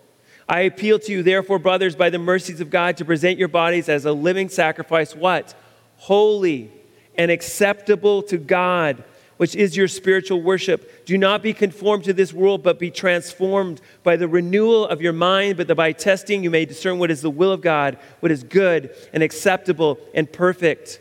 I 0.50 0.62
appeal 0.62 0.98
to 0.98 1.12
you, 1.12 1.22
therefore, 1.22 1.60
brothers, 1.60 1.94
by 1.94 2.10
the 2.10 2.18
mercies 2.18 2.60
of 2.60 2.70
God, 2.70 2.96
to 2.96 3.04
present 3.04 3.38
your 3.38 3.46
bodies 3.46 3.88
as 3.88 4.04
a 4.04 4.12
living 4.12 4.48
sacrifice, 4.48 5.14
what? 5.14 5.54
Holy 5.96 6.72
and 7.16 7.30
acceptable 7.30 8.20
to 8.24 8.36
God, 8.36 9.04
which 9.36 9.54
is 9.54 9.76
your 9.76 9.86
spiritual 9.86 10.42
worship. 10.42 11.06
Do 11.06 11.16
not 11.16 11.40
be 11.40 11.52
conformed 11.52 12.02
to 12.04 12.12
this 12.12 12.32
world, 12.32 12.64
but 12.64 12.80
be 12.80 12.90
transformed 12.90 13.80
by 14.02 14.16
the 14.16 14.26
renewal 14.26 14.88
of 14.88 15.00
your 15.00 15.12
mind, 15.12 15.56
but 15.56 15.68
that 15.68 15.76
by 15.76 15.92
testing 15.92 16.42
you 16.42 16.50
may 16.50 16.64
discern 16.64 16.98
what 16.98 17.12
is 17.12 17.22
the 17.22 17.30
will 17.30 17.52
of 17.52 17.60
God, 17.60 17.96
what 18.18 18.32
is 18.32 18.42
good 18.42 18.92
and 19.12 19.22
acceptable 19.22 20.00
and 20.14 20.32
perfect. 20.32 21.00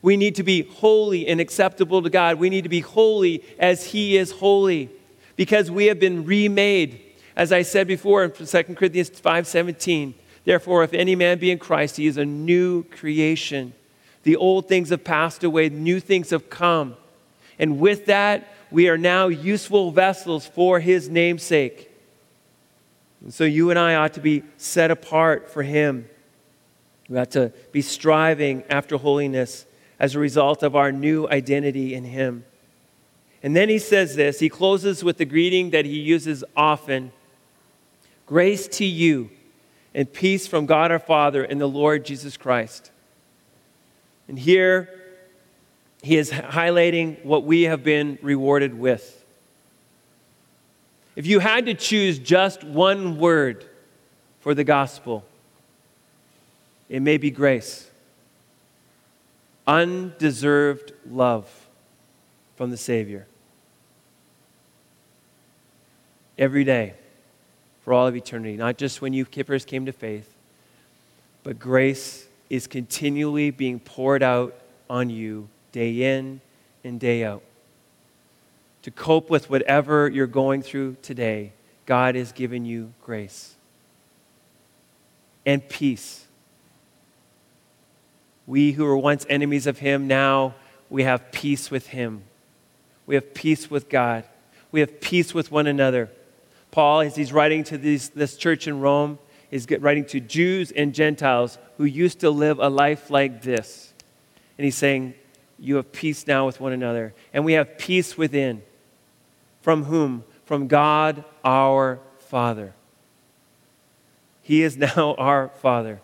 We 0.00 0.16
need 0.16 0.34
to 0.36 0.42
be 0.42 0.62
holy 0.62 1.28
and 1.28 1.42
acceptable 1.42 2.00
to 2.00 2.08
God. 2.08 2.38
We 2.38 2.48
need 2.48 2.62
to 2.62 2.70
be 2.70 2.80
holy 2.80 3.44
as 3.58 3.84
He 3.84 4.16
is 4.16 4.30
holy 4.30 4.88
because 5.36 5.70
we 5.70 5.86
have 5.86 6.00
been 6.00 6.24
remade. 6.24 7.04
As 7.38 7.52
I 7.52 7.62
said 7.62 7.86
before 7.86 8.24
in 8.24 8.32
2 8.32 8.74
Corinthians 8.74 9.10
5:17, 9.10 10.14
therefore 10.44 10.82
if 10.82 10.92
any 10.92 11.14
man 11.14 11.38
be 11.38 11.52
in 11.52 11.58
Christ, 11.60 11.96
he 11.96 12.08
is 12.08 12.16
a 12.16 12.24
new 12.24 12.82
creation. 12.82 13.74
The 14.24 14.34
old 14.34 14.66
things 14.66 14.88
have 14.90 15.04
passed 15.04 15.44
away, 15.44 15.68
new 15.68 16.00
things 16.00 16.30
have 16.30 16.50
come. 16.50 16.96
And 17.56 17.78
with 17.78 18.06
that, 18.06 18.52
we 18.72 18.88
are 18.88 18.98
now 18.98 19.28
useful 19.28 19.92
vessels 19.92 20.46
for 20.46 20.80
his 20.80 21.08
namesake. 21.08 21.88
And 23.22 23.32
so 23.32 23.44
you 23.44 23.70
and 23.70 23.78
I 23.78 23.94
ought 23.94 24.14
to 24.14 24.20
be 24.20 24.42
set 24.56 24.90
apart 24.90 25.48
for 25.48 25.62
him. 25.62 26.10
We 27.08 27.18
ought 27.18 27.30
to 27.30 27.52
be 27.70 27.82
striving 27.82 28.64
after 28.68 28.96
holiness 28.96 29.64
as 30.00 30.16
a 30.16 30.18
result 30.18 30.64
of 30.64 30.74
our 30.74 30.90
new 30.90 31.28
identity 31.28 31.94
in 31.94 32.04
him. 32.04 32.44
And 33.44 33.54
then 33.54 33.68
he 33.68 33.78
says 33.78 34.16
this, 34.16 34.40
he 34.40 34.48
closes 34.48 35.04
with 35.04 35.18
the 35.18 35.24
greeting 35.24 35.70
that 35.70 35.84
he 35.84 36.00
uses 36.00 36.42
often 36.56 37.12
Grace 38.28 38.68
to 38.68 38.84
you 38.84 39.30
and 39.94 40.12
peace 40.12 40.46
from 40.46 40.66
God 40.66 40.90
our 40.90 40.98
Father 40.98 41.42
and 41.42 41.58
the 41.58 41.66
Lord 41.66 42.04
Jesus 42.04 42.36
Christ. 42.36 42.90
And 44.28 44.38
here 44.38 44.90
he 46.02 46.18
is 46.18 46.30
highlighting 46.30 47.24
what 47.24 47.44
we 47.44 47.62
have 47.62 47.82
been 47.82 48.18
rewarded 48.20 48.78
with. 48.78 49.24
If 51.16 51.26
you 51.26 51.38
had 51.38 51.64
to 51.66 51.74
choose 51.74 52.18
just 52.18 52.62
one 52.62 53.16
word 53.16 53.64
for 54.40 54.54
the 54.54 54.62
gospel, 54.62 55.24
it 56.90 57.00
may 57.00 57.16
be 57.16 57.30
grace. 57.30 57.90
Undeserved 59.66 60.92
love 61.08 61.48
from 62.56 62.70
the 62.70 62.76
Savior. 62.76 63.26
Every 66.36 66.64
day 66.64 66.92
for 67.88 67.94
all 67.94 68.06
of 68.06 68.14
eternity, 68.14 68.54
not 68.54 68.76
just 68.76 69.00
when 69.00 69.14
you 69.14 69.24
first 69.24 69.66
came 69.66 69.86
to 69.86 69.92
faith, 69.92 70.30
but 71.42 71.58
grace 71.58 72.26
is 72.50 72.66
continually 72.66 73.50
being 73.50 73.80
poured 73.80 74.22
out 74.22 74.54
on 74.90 75.08
you 75.08 75.48
day 75.72 76.02
in 76.02 76.42
and 76.84 77.00
day 77.00 77.24
out. 77.24 77.42
To 78.82 78.90
cope 78.90 79.30
with 79.30 79.48
whatever 79.48 80.06
you're 80.06 80.26
going 80.26 80.60
through 80.60 80.98
today, 81.00 81.52
God 81.86 82.14
has 82.14 82.30
given 82.30 82.66
you 82.66 82.92
grace 83.02 83.54
and 85.46 85.66
peace. 85.66 86.26
We 88.46 88.72
who 88.72 88.84
were 88.84 88.98
once 88.98 89.24
enemies 89.30 89.66
of 89.66 89.78
Him, 89.78 90.06
now 90.06 90.56
we 90.90 91.04
have 91.04 91.32
peace 91.32 91.70
with 91.70 91.86
Him. 91.86 92.24
We 93.06 93.14
have 93.14 93.32
peace 93.32 93.70
with 93.70 93.88
God. 93.88 94.24
We 94.72 94.80
have 94.80 95.00
peace 95.00 95.32
with 95.32 95.50
one 95.50 95.66
another. 95.66 96.10
Paul, 96.70 97.00
as 97.00 97.16
he's 97.16 97.32
writing 97.32 97.64
to 97.64 97.78
these, 97.78 98.10
this 98.10 98.36
church 98.36 98.66
in 98.66 98.80
Rome, 98.80 99.18
is 99.50 99.66
writing 99.80 100.04
to 100.06 100.20
Jews 100.20 100.70
and 100.72 100.94
Gentiles 100.94 101.58
who 101.76 101.84
used 101.84 102.20
to 102.20 102.30
live 102.30 102.58
a 102.58 102.68
life 102.68 103.10
like 103.10 103.42
this. 103.42 103.92
And 104.58 104.64
he's 104.64 104.76
saying, 104.76 105.14
You 105.58 105.76
have 105.76 105.92
peace 105.92 106.26
now 106.26 106.46
with 106.46 106.60
one 106.60 106.72
another. 106.72 107.14
And 107.32 107.44
we 107.44 107.54
have 107.54 107.78
peace 107.78 108.18
within. 108.18 108.62
From 109.62 109.84
whom? 109.84 110.24
From 110.44 110.66
God 110.66 111.24
our 111.44 112.00
Father. 112.18 112.74
He 114.42 114.62
is 114.62 114.76
now 114.96 115.14
our 115.16 115.48
Father 115.60 116.00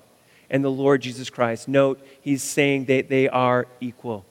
and 0.50 0.64
the 0.64 0.70
Lord 0.70 1.02
Jesus 1.02 1.30
Christ. 1.30 1.68
Note, 1.68 2.04
he's 2.20 2.42
saying 2.42 2.86
that 2.86 3.08
they 3.08 3.28
are 3.28 3.66
equal. 3.80 4.24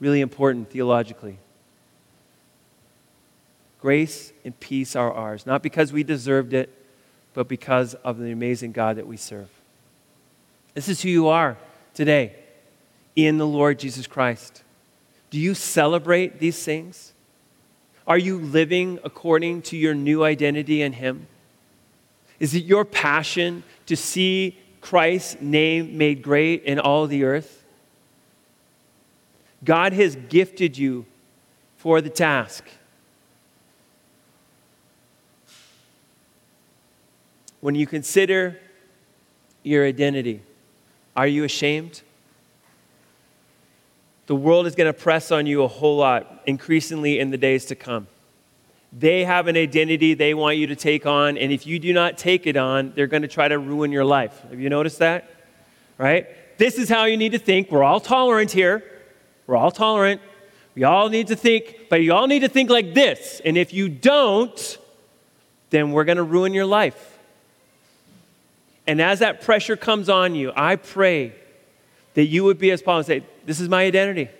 Really 0.00 0.20
important 0.20 0.70
theologically. 0.70 1.38
Grace 3.80 4.32
and 4.44 4.58
peace 4.58 4.96
are 4.96 5.12
ours, 5.12 5.46
not 5.46 5.62
because 5.62 5.92
we 5.92 6.02
deserved 6.02 6.52
it, 6.52 6.70
but 7.34 7.46
because 7.48 7.94
of 7.94 8.18
the 8.18 8.32
amazing 8.32 8.72
God 8.72 8.96
that 8.96 9.06
we 9.06 9.16
serve. 9.16 9.48
This 10.74 10.88
is 10.88 11.02
who 11.02 11.08
you 11.08 11.28
are 11.28 11.56
today 11.94 12.34
in 13.14 13.38
the 13.38 13.46
Lord 13.46 13.78
Jesus 13.78 14.06
Christ. 14.06 14.62
Do 15.30 15.38
you 15.38 15.54
celebrate 15.54 16.38
these 16.38 16.62
things? 16.62 17.12
Are 18.06 18.18
you 18.18 18.38
living 18.38 18.98
according 19.04 19.62
to 19.62 19.76
your 19.76 19.94
new 19.94 20.24
identity 20.24 20.82
in 20.82 20.94
Him? 20.94 21.26
Is 22.40 22.54
it 22.54 22.64
your 22.64 22.84
passion 22.84 23.62
to 23.86 23.96
see 23.96 24.58
Christ's 24.80 25.40
name 25.40 25.98
made 25.98 26.22
great 26.22 26.64
in 26.64 26.78
all 26.78 27.06
the 27.06 27.24
earth? 27.24 27.64
God 29.64 29.92
has 29.92 30.16
gifted 30.16 30.78
you 30.78 31.04
for 31.76 32.00
the 32.00 32.10
task. 32.10 32.64
When 37.60 37.74
you 37.74 37.86
consider 37.86 38.58
your 39.62 39.86
identity, 39.86 40.42
are 41.16 41.26
you 41.26 41.44
ashamed? 41.44 42.02
The 44.26 44.36
world 44.36 44.66
is 44.66 44.74
going 44.74 44.86
to 44.86 44.98
press 44.98 45.32
on 45.32 45.46
you 45.46 45.62
a 45.62 45.68
whole 45.68 45.96
lot, 45.96 46.42
increasingly 46.46 47.18
in 47.18 47.30
the 47.30 47.38
days 47.38 47.64
to 47.66 47.74
come. 47.74 48.06
They 48.92 49.24
have 49.24 49.48
an 49.48 49.56
identity 49.56 50.14
they 50.14 50.34
want 50.34 50.56
you 50.56 50.66
to 50.68 50.76
take 50.76 51.04
on, 51.06 51.36
and 51.36 51.52
if 51.52 51.66
you 51.66 51.78
do 51.78 51.92
not 51.92 52.16
take 52.16 52.46
it 52.46 52.56
on, 52.56 52.92
they're 52.94 53.06
going 53.06 53.22
to 53.22 53.28
try 53.28 53.48
to 53.48 53.58
ruin 53.58 53.90
your 53.90 54.04
life. 54.04 54.40
Have 54.50 54.60
you 54.60 54.70
noticed 54.70 55.00
that? 55.00 55.30
Right? 55.98 56.26
This 56.58 56.78
is 56.78 56.88
how 56.88 57.04
you 57.04 57.16
need 57.16 57.32
to 57.32 57.38
think. 57.38 57.70
We're 57.70 57.82
all 57.82 58.00
tolerant 58.00 58.50
here. 58.50 58.84
We're 59.46 59.56
all 59.56 59.70
tolerant. 59.70 60.20
We 60.74 60.84
all 60.84 61.08
need 61.08 61.26
to 61.28 61.36
think, 61.36 61.88
but 61.90 62.02
you 62.02 62.12
all 62.12 62.26
need 62.26 62.40
to 62.40 62.48
think 62.48 62.70
like 62.70 62.94
this. 62.94 63.40
And 63.44 63.58
if 63.58 63.72
you 63.72 63.88
don't, 63.88 64.78
then 65.70 65.92
we're 65.92 66.04
going 66.04 66.16
to 66.16 66.22
ruin 66.22 66.54
your 66.54 66.66
life. 66.66 67.17
And 68.88 69.02
as 69.02 69.18
that 69.18 69.42
pressure 69.42 69.76
comes 69.76 70.08
on 70.08 70.34
you, 70.34 70.50
I 70.56 70.76
pray 70.76 71.34
that 72.14 72.24
you 72.24 72.42
would 72.44 72.58
be 72.58 72.70
as 72.70 72.80
Paul 72.80 72.96
and 72.96 73.06
say, 73.06 73.22
This 73.44 73.60
is 73.60 73.68
my 73.68 73.84
identity. 73.84 74.30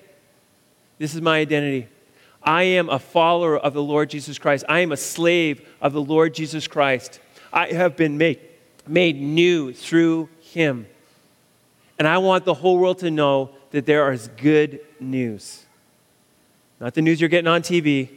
This 0.97 1.15
is 1.15 1.21
my 1.21 1.39
identity. 1.39 1.87
I 2.43 2.63
am 2.63 2.89
a 2.89 2.99
follower 2.99 3.59
of 3.59 3.75
the 3.75 3.83
Lord 3.83 4.09
Jesus 4.09 4.39
Christ. 4.39 4.65
I 4.67 4.81
am 4.81 4.91
a 4.91 4.97
slave 4.97 5.69
of 5.83 5.93
the 5.93 6.01
Lord 6.01 6.35
Jesus 6.35 6.67
Christ. 6.67 7.21
I 7.53 7.67
have 7.69 7.95
been 7.95 8.17
made, 8.17 8.41
made 8.87 9.21
new 9.21 9.75
through 9.75 10.31
him. 10.41 10.87
And 11.99 12.09
I 12.09 12.17
want 12.19 12.47
the 12.47 12.55
whole 12.55 12.79
world 12.79 13.01
to 13.01 13.11
know 13.11 13.51
that 13.71 13.85
there 13.85 14.11
is 14.13 14.29
good 14.29 14.81
news. 14.99 15.67
Not 16.81 16.95
the 16.95 17.03
news 17.03 17.21
you're 17.21 17.29
getting 17.29 17.49
on 17.49 17.61
TV. 17.61 18.09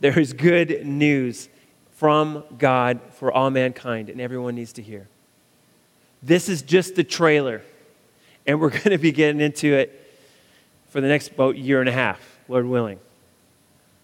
There 0.00 0.18
is 0.18 0.32
good 0.32 0.84
news 0.84 1.48
from 1.92 2.42
God 2.58 3.00
for 3.12 3.30
all 3.30 3.50
mankind, 3.50 4.10
and 4.10 4.20
everyone 4.20 4.56
needs 4.56 4.72
to 4.74 4.82
hear. 4.82 5.08
This 6.26 6.48
is 6.48 6.62
just 6.62 6.96
the 6.96 7.04
trailer, 7.04 7.62
and 8.48 8.60
we're 8.60 8.70
going 8.78 8.90
to 8.90 8.98
be 8.98 9.12
getting 9.12 9.40
into 9.40 9.74
it 9.74 10.10
for 10.88 11.00
the 11.00 11.06
next 11.06 11.28
about 11.28 11.56
year 11.56 11.78
and 11.78 11.88
a 11.88 11.92
half, 11.92 12.20
Lord 12.48 12.66
willing. 12.66 12.98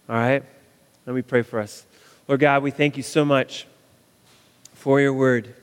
All 0.07 0.15
right? 0.15 0.41
Let 1.05 1.15
me 1.17 1.21
pray 1.21 1.41
for 1.41 1.59
us. 1.59 1.85
Lord 2.29 2.39
God, 2.39 2.63
we 2.63 2.71
thank 2.71 2.95
you 2.95 3.03
so 3.03 3.25
much 3.25 3.67
for 4.73 5.01
your 5.01 5.11
word. 5.11 5.53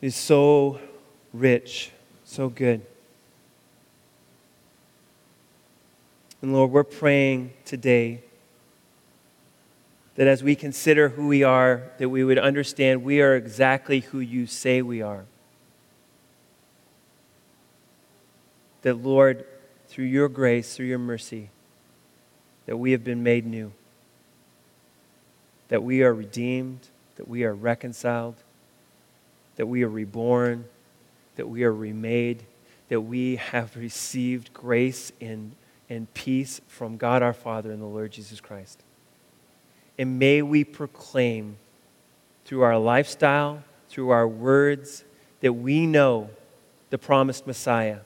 It 0.00 0.06
is 0.08 0.16
so 0.16 0.80
rich, 1.32 1.92
so 2.24 2.48
good. 2.48 2.80
And 6.42 6.52
Lord, 6.52 6.72
we're 6.72 6.82
praying 6.82 7.52
today 7.64 8.24
that 10.16 10.26
as 10.26 10.42
we 10.42 10.54
consider 10.54 11.10
who 11.10 11.26
we 11.26 11.42
are, 11.42 11.82
that 11.98 12.08
we 12.08 12.22
would 12.22 12.38
understand 12.38 13.02
we 13.02 13.20
are 13.20 13.34
exactly 13.34 14.00
who 14.00 14.20
you 14.20 14.46
say 14.46 14.80
we 14.80 15.02
are. 15.02 15.24
That, 18.82 19.02
Lord, 19.02 19.44
through 19.88 20.04
your 20.04 20.28
grace, 20.28 20.76
through 20.76 20.86
your 20.86 20.98
mercy, 20.98 21.50
that 22.66 22.76
we 22.76 22.92
have 22.92 23.02
been 23.02 23.22
made 23.22 23.46
new, 23.46 23.72
that 25.68 25.82
we 25.82 26.02
are 26.02 26.14
redeemed, 26.14 26.80
that 27.16 27.28
we 27.28 27.44
are 27.44 27.54
reconciled, 27.54 28.36
that 29.56 29.66
we 29.66 29.82
are 29.82 29.88
reborn, 29.88 30.64
that 31.36 31.48
we 31.48 31.64
are 31.64 31.72
remade, 31.72 32.44
that 32.88 33.00
we 33.00 33.36
have 33.36 33.76
received 33.76 34.52
grace 34.52 35.10
and, 35.20 35.52
and 35.88 36.12
peace 36.14 36.60
from 36.68 36.96
God 36.96 37.22
our 37.22 37.32
Father 37.32 37.72
and 37.72 37.80
the 37.80 37.86
Lord 37.86 38.12
Jesus 38.12 38.40
Christ. 38.40 38.80
And 39.98 40.18
may 40.18 40.42
we 40.42 40.64
proclaim 40.64 41.56
through 42.44 42.62
our 42.62 42.78
lifestyle, 42.78 43.62
through 43.88 44.10
our 44.10 44.26
words, 44.26 45.04
that 45.40 45.52
we 45.52 45.86
know 45.86 46.30
the 46.90 46.98
promised 46.98 47.46
Messiah, 47.46 47.98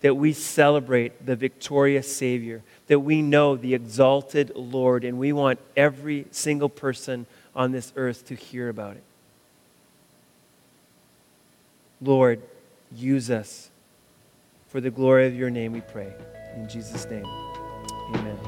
that 0.00 0.14
we 0.14 0.32
celebrate 0.32 1.26
the 1.26 1.36
victorious 1.36 2.14
Savior, 2.14 2.62
that 2.86 3.00
we 3.00 3.20
know 3.22 3.56
the 3.56 3.74
exalted 3.74 4.52
Lord, 4.54 5.04
and 5.04 5.18
we 5.18 5.32
want 5.32 5.58
every 5.76 6.26
single 6.30 6.68
person 6.68 7.26
on 7.54 7.72
this 7.72 7.92
earth 7.96 8.26
to 8.26 8.34
hear 8.34 8.68
about 8.68 8.96
it. 8.96 9.02
Lord, 12.00 12.40
use 12.94 13.30
us 13.30 13.70
for 14.68 14.80
the 14.80 14.90
glory 14.90 15.26
of 15.26 15.34
your 15.34 15.50
name, 15.50 15.72
we 15.72 15.80
pray. 15.80 16.12
In 16.54 16.68
Jesus' 16.68 17.06
name, 17.06 17.24
amen. 18.14 18.47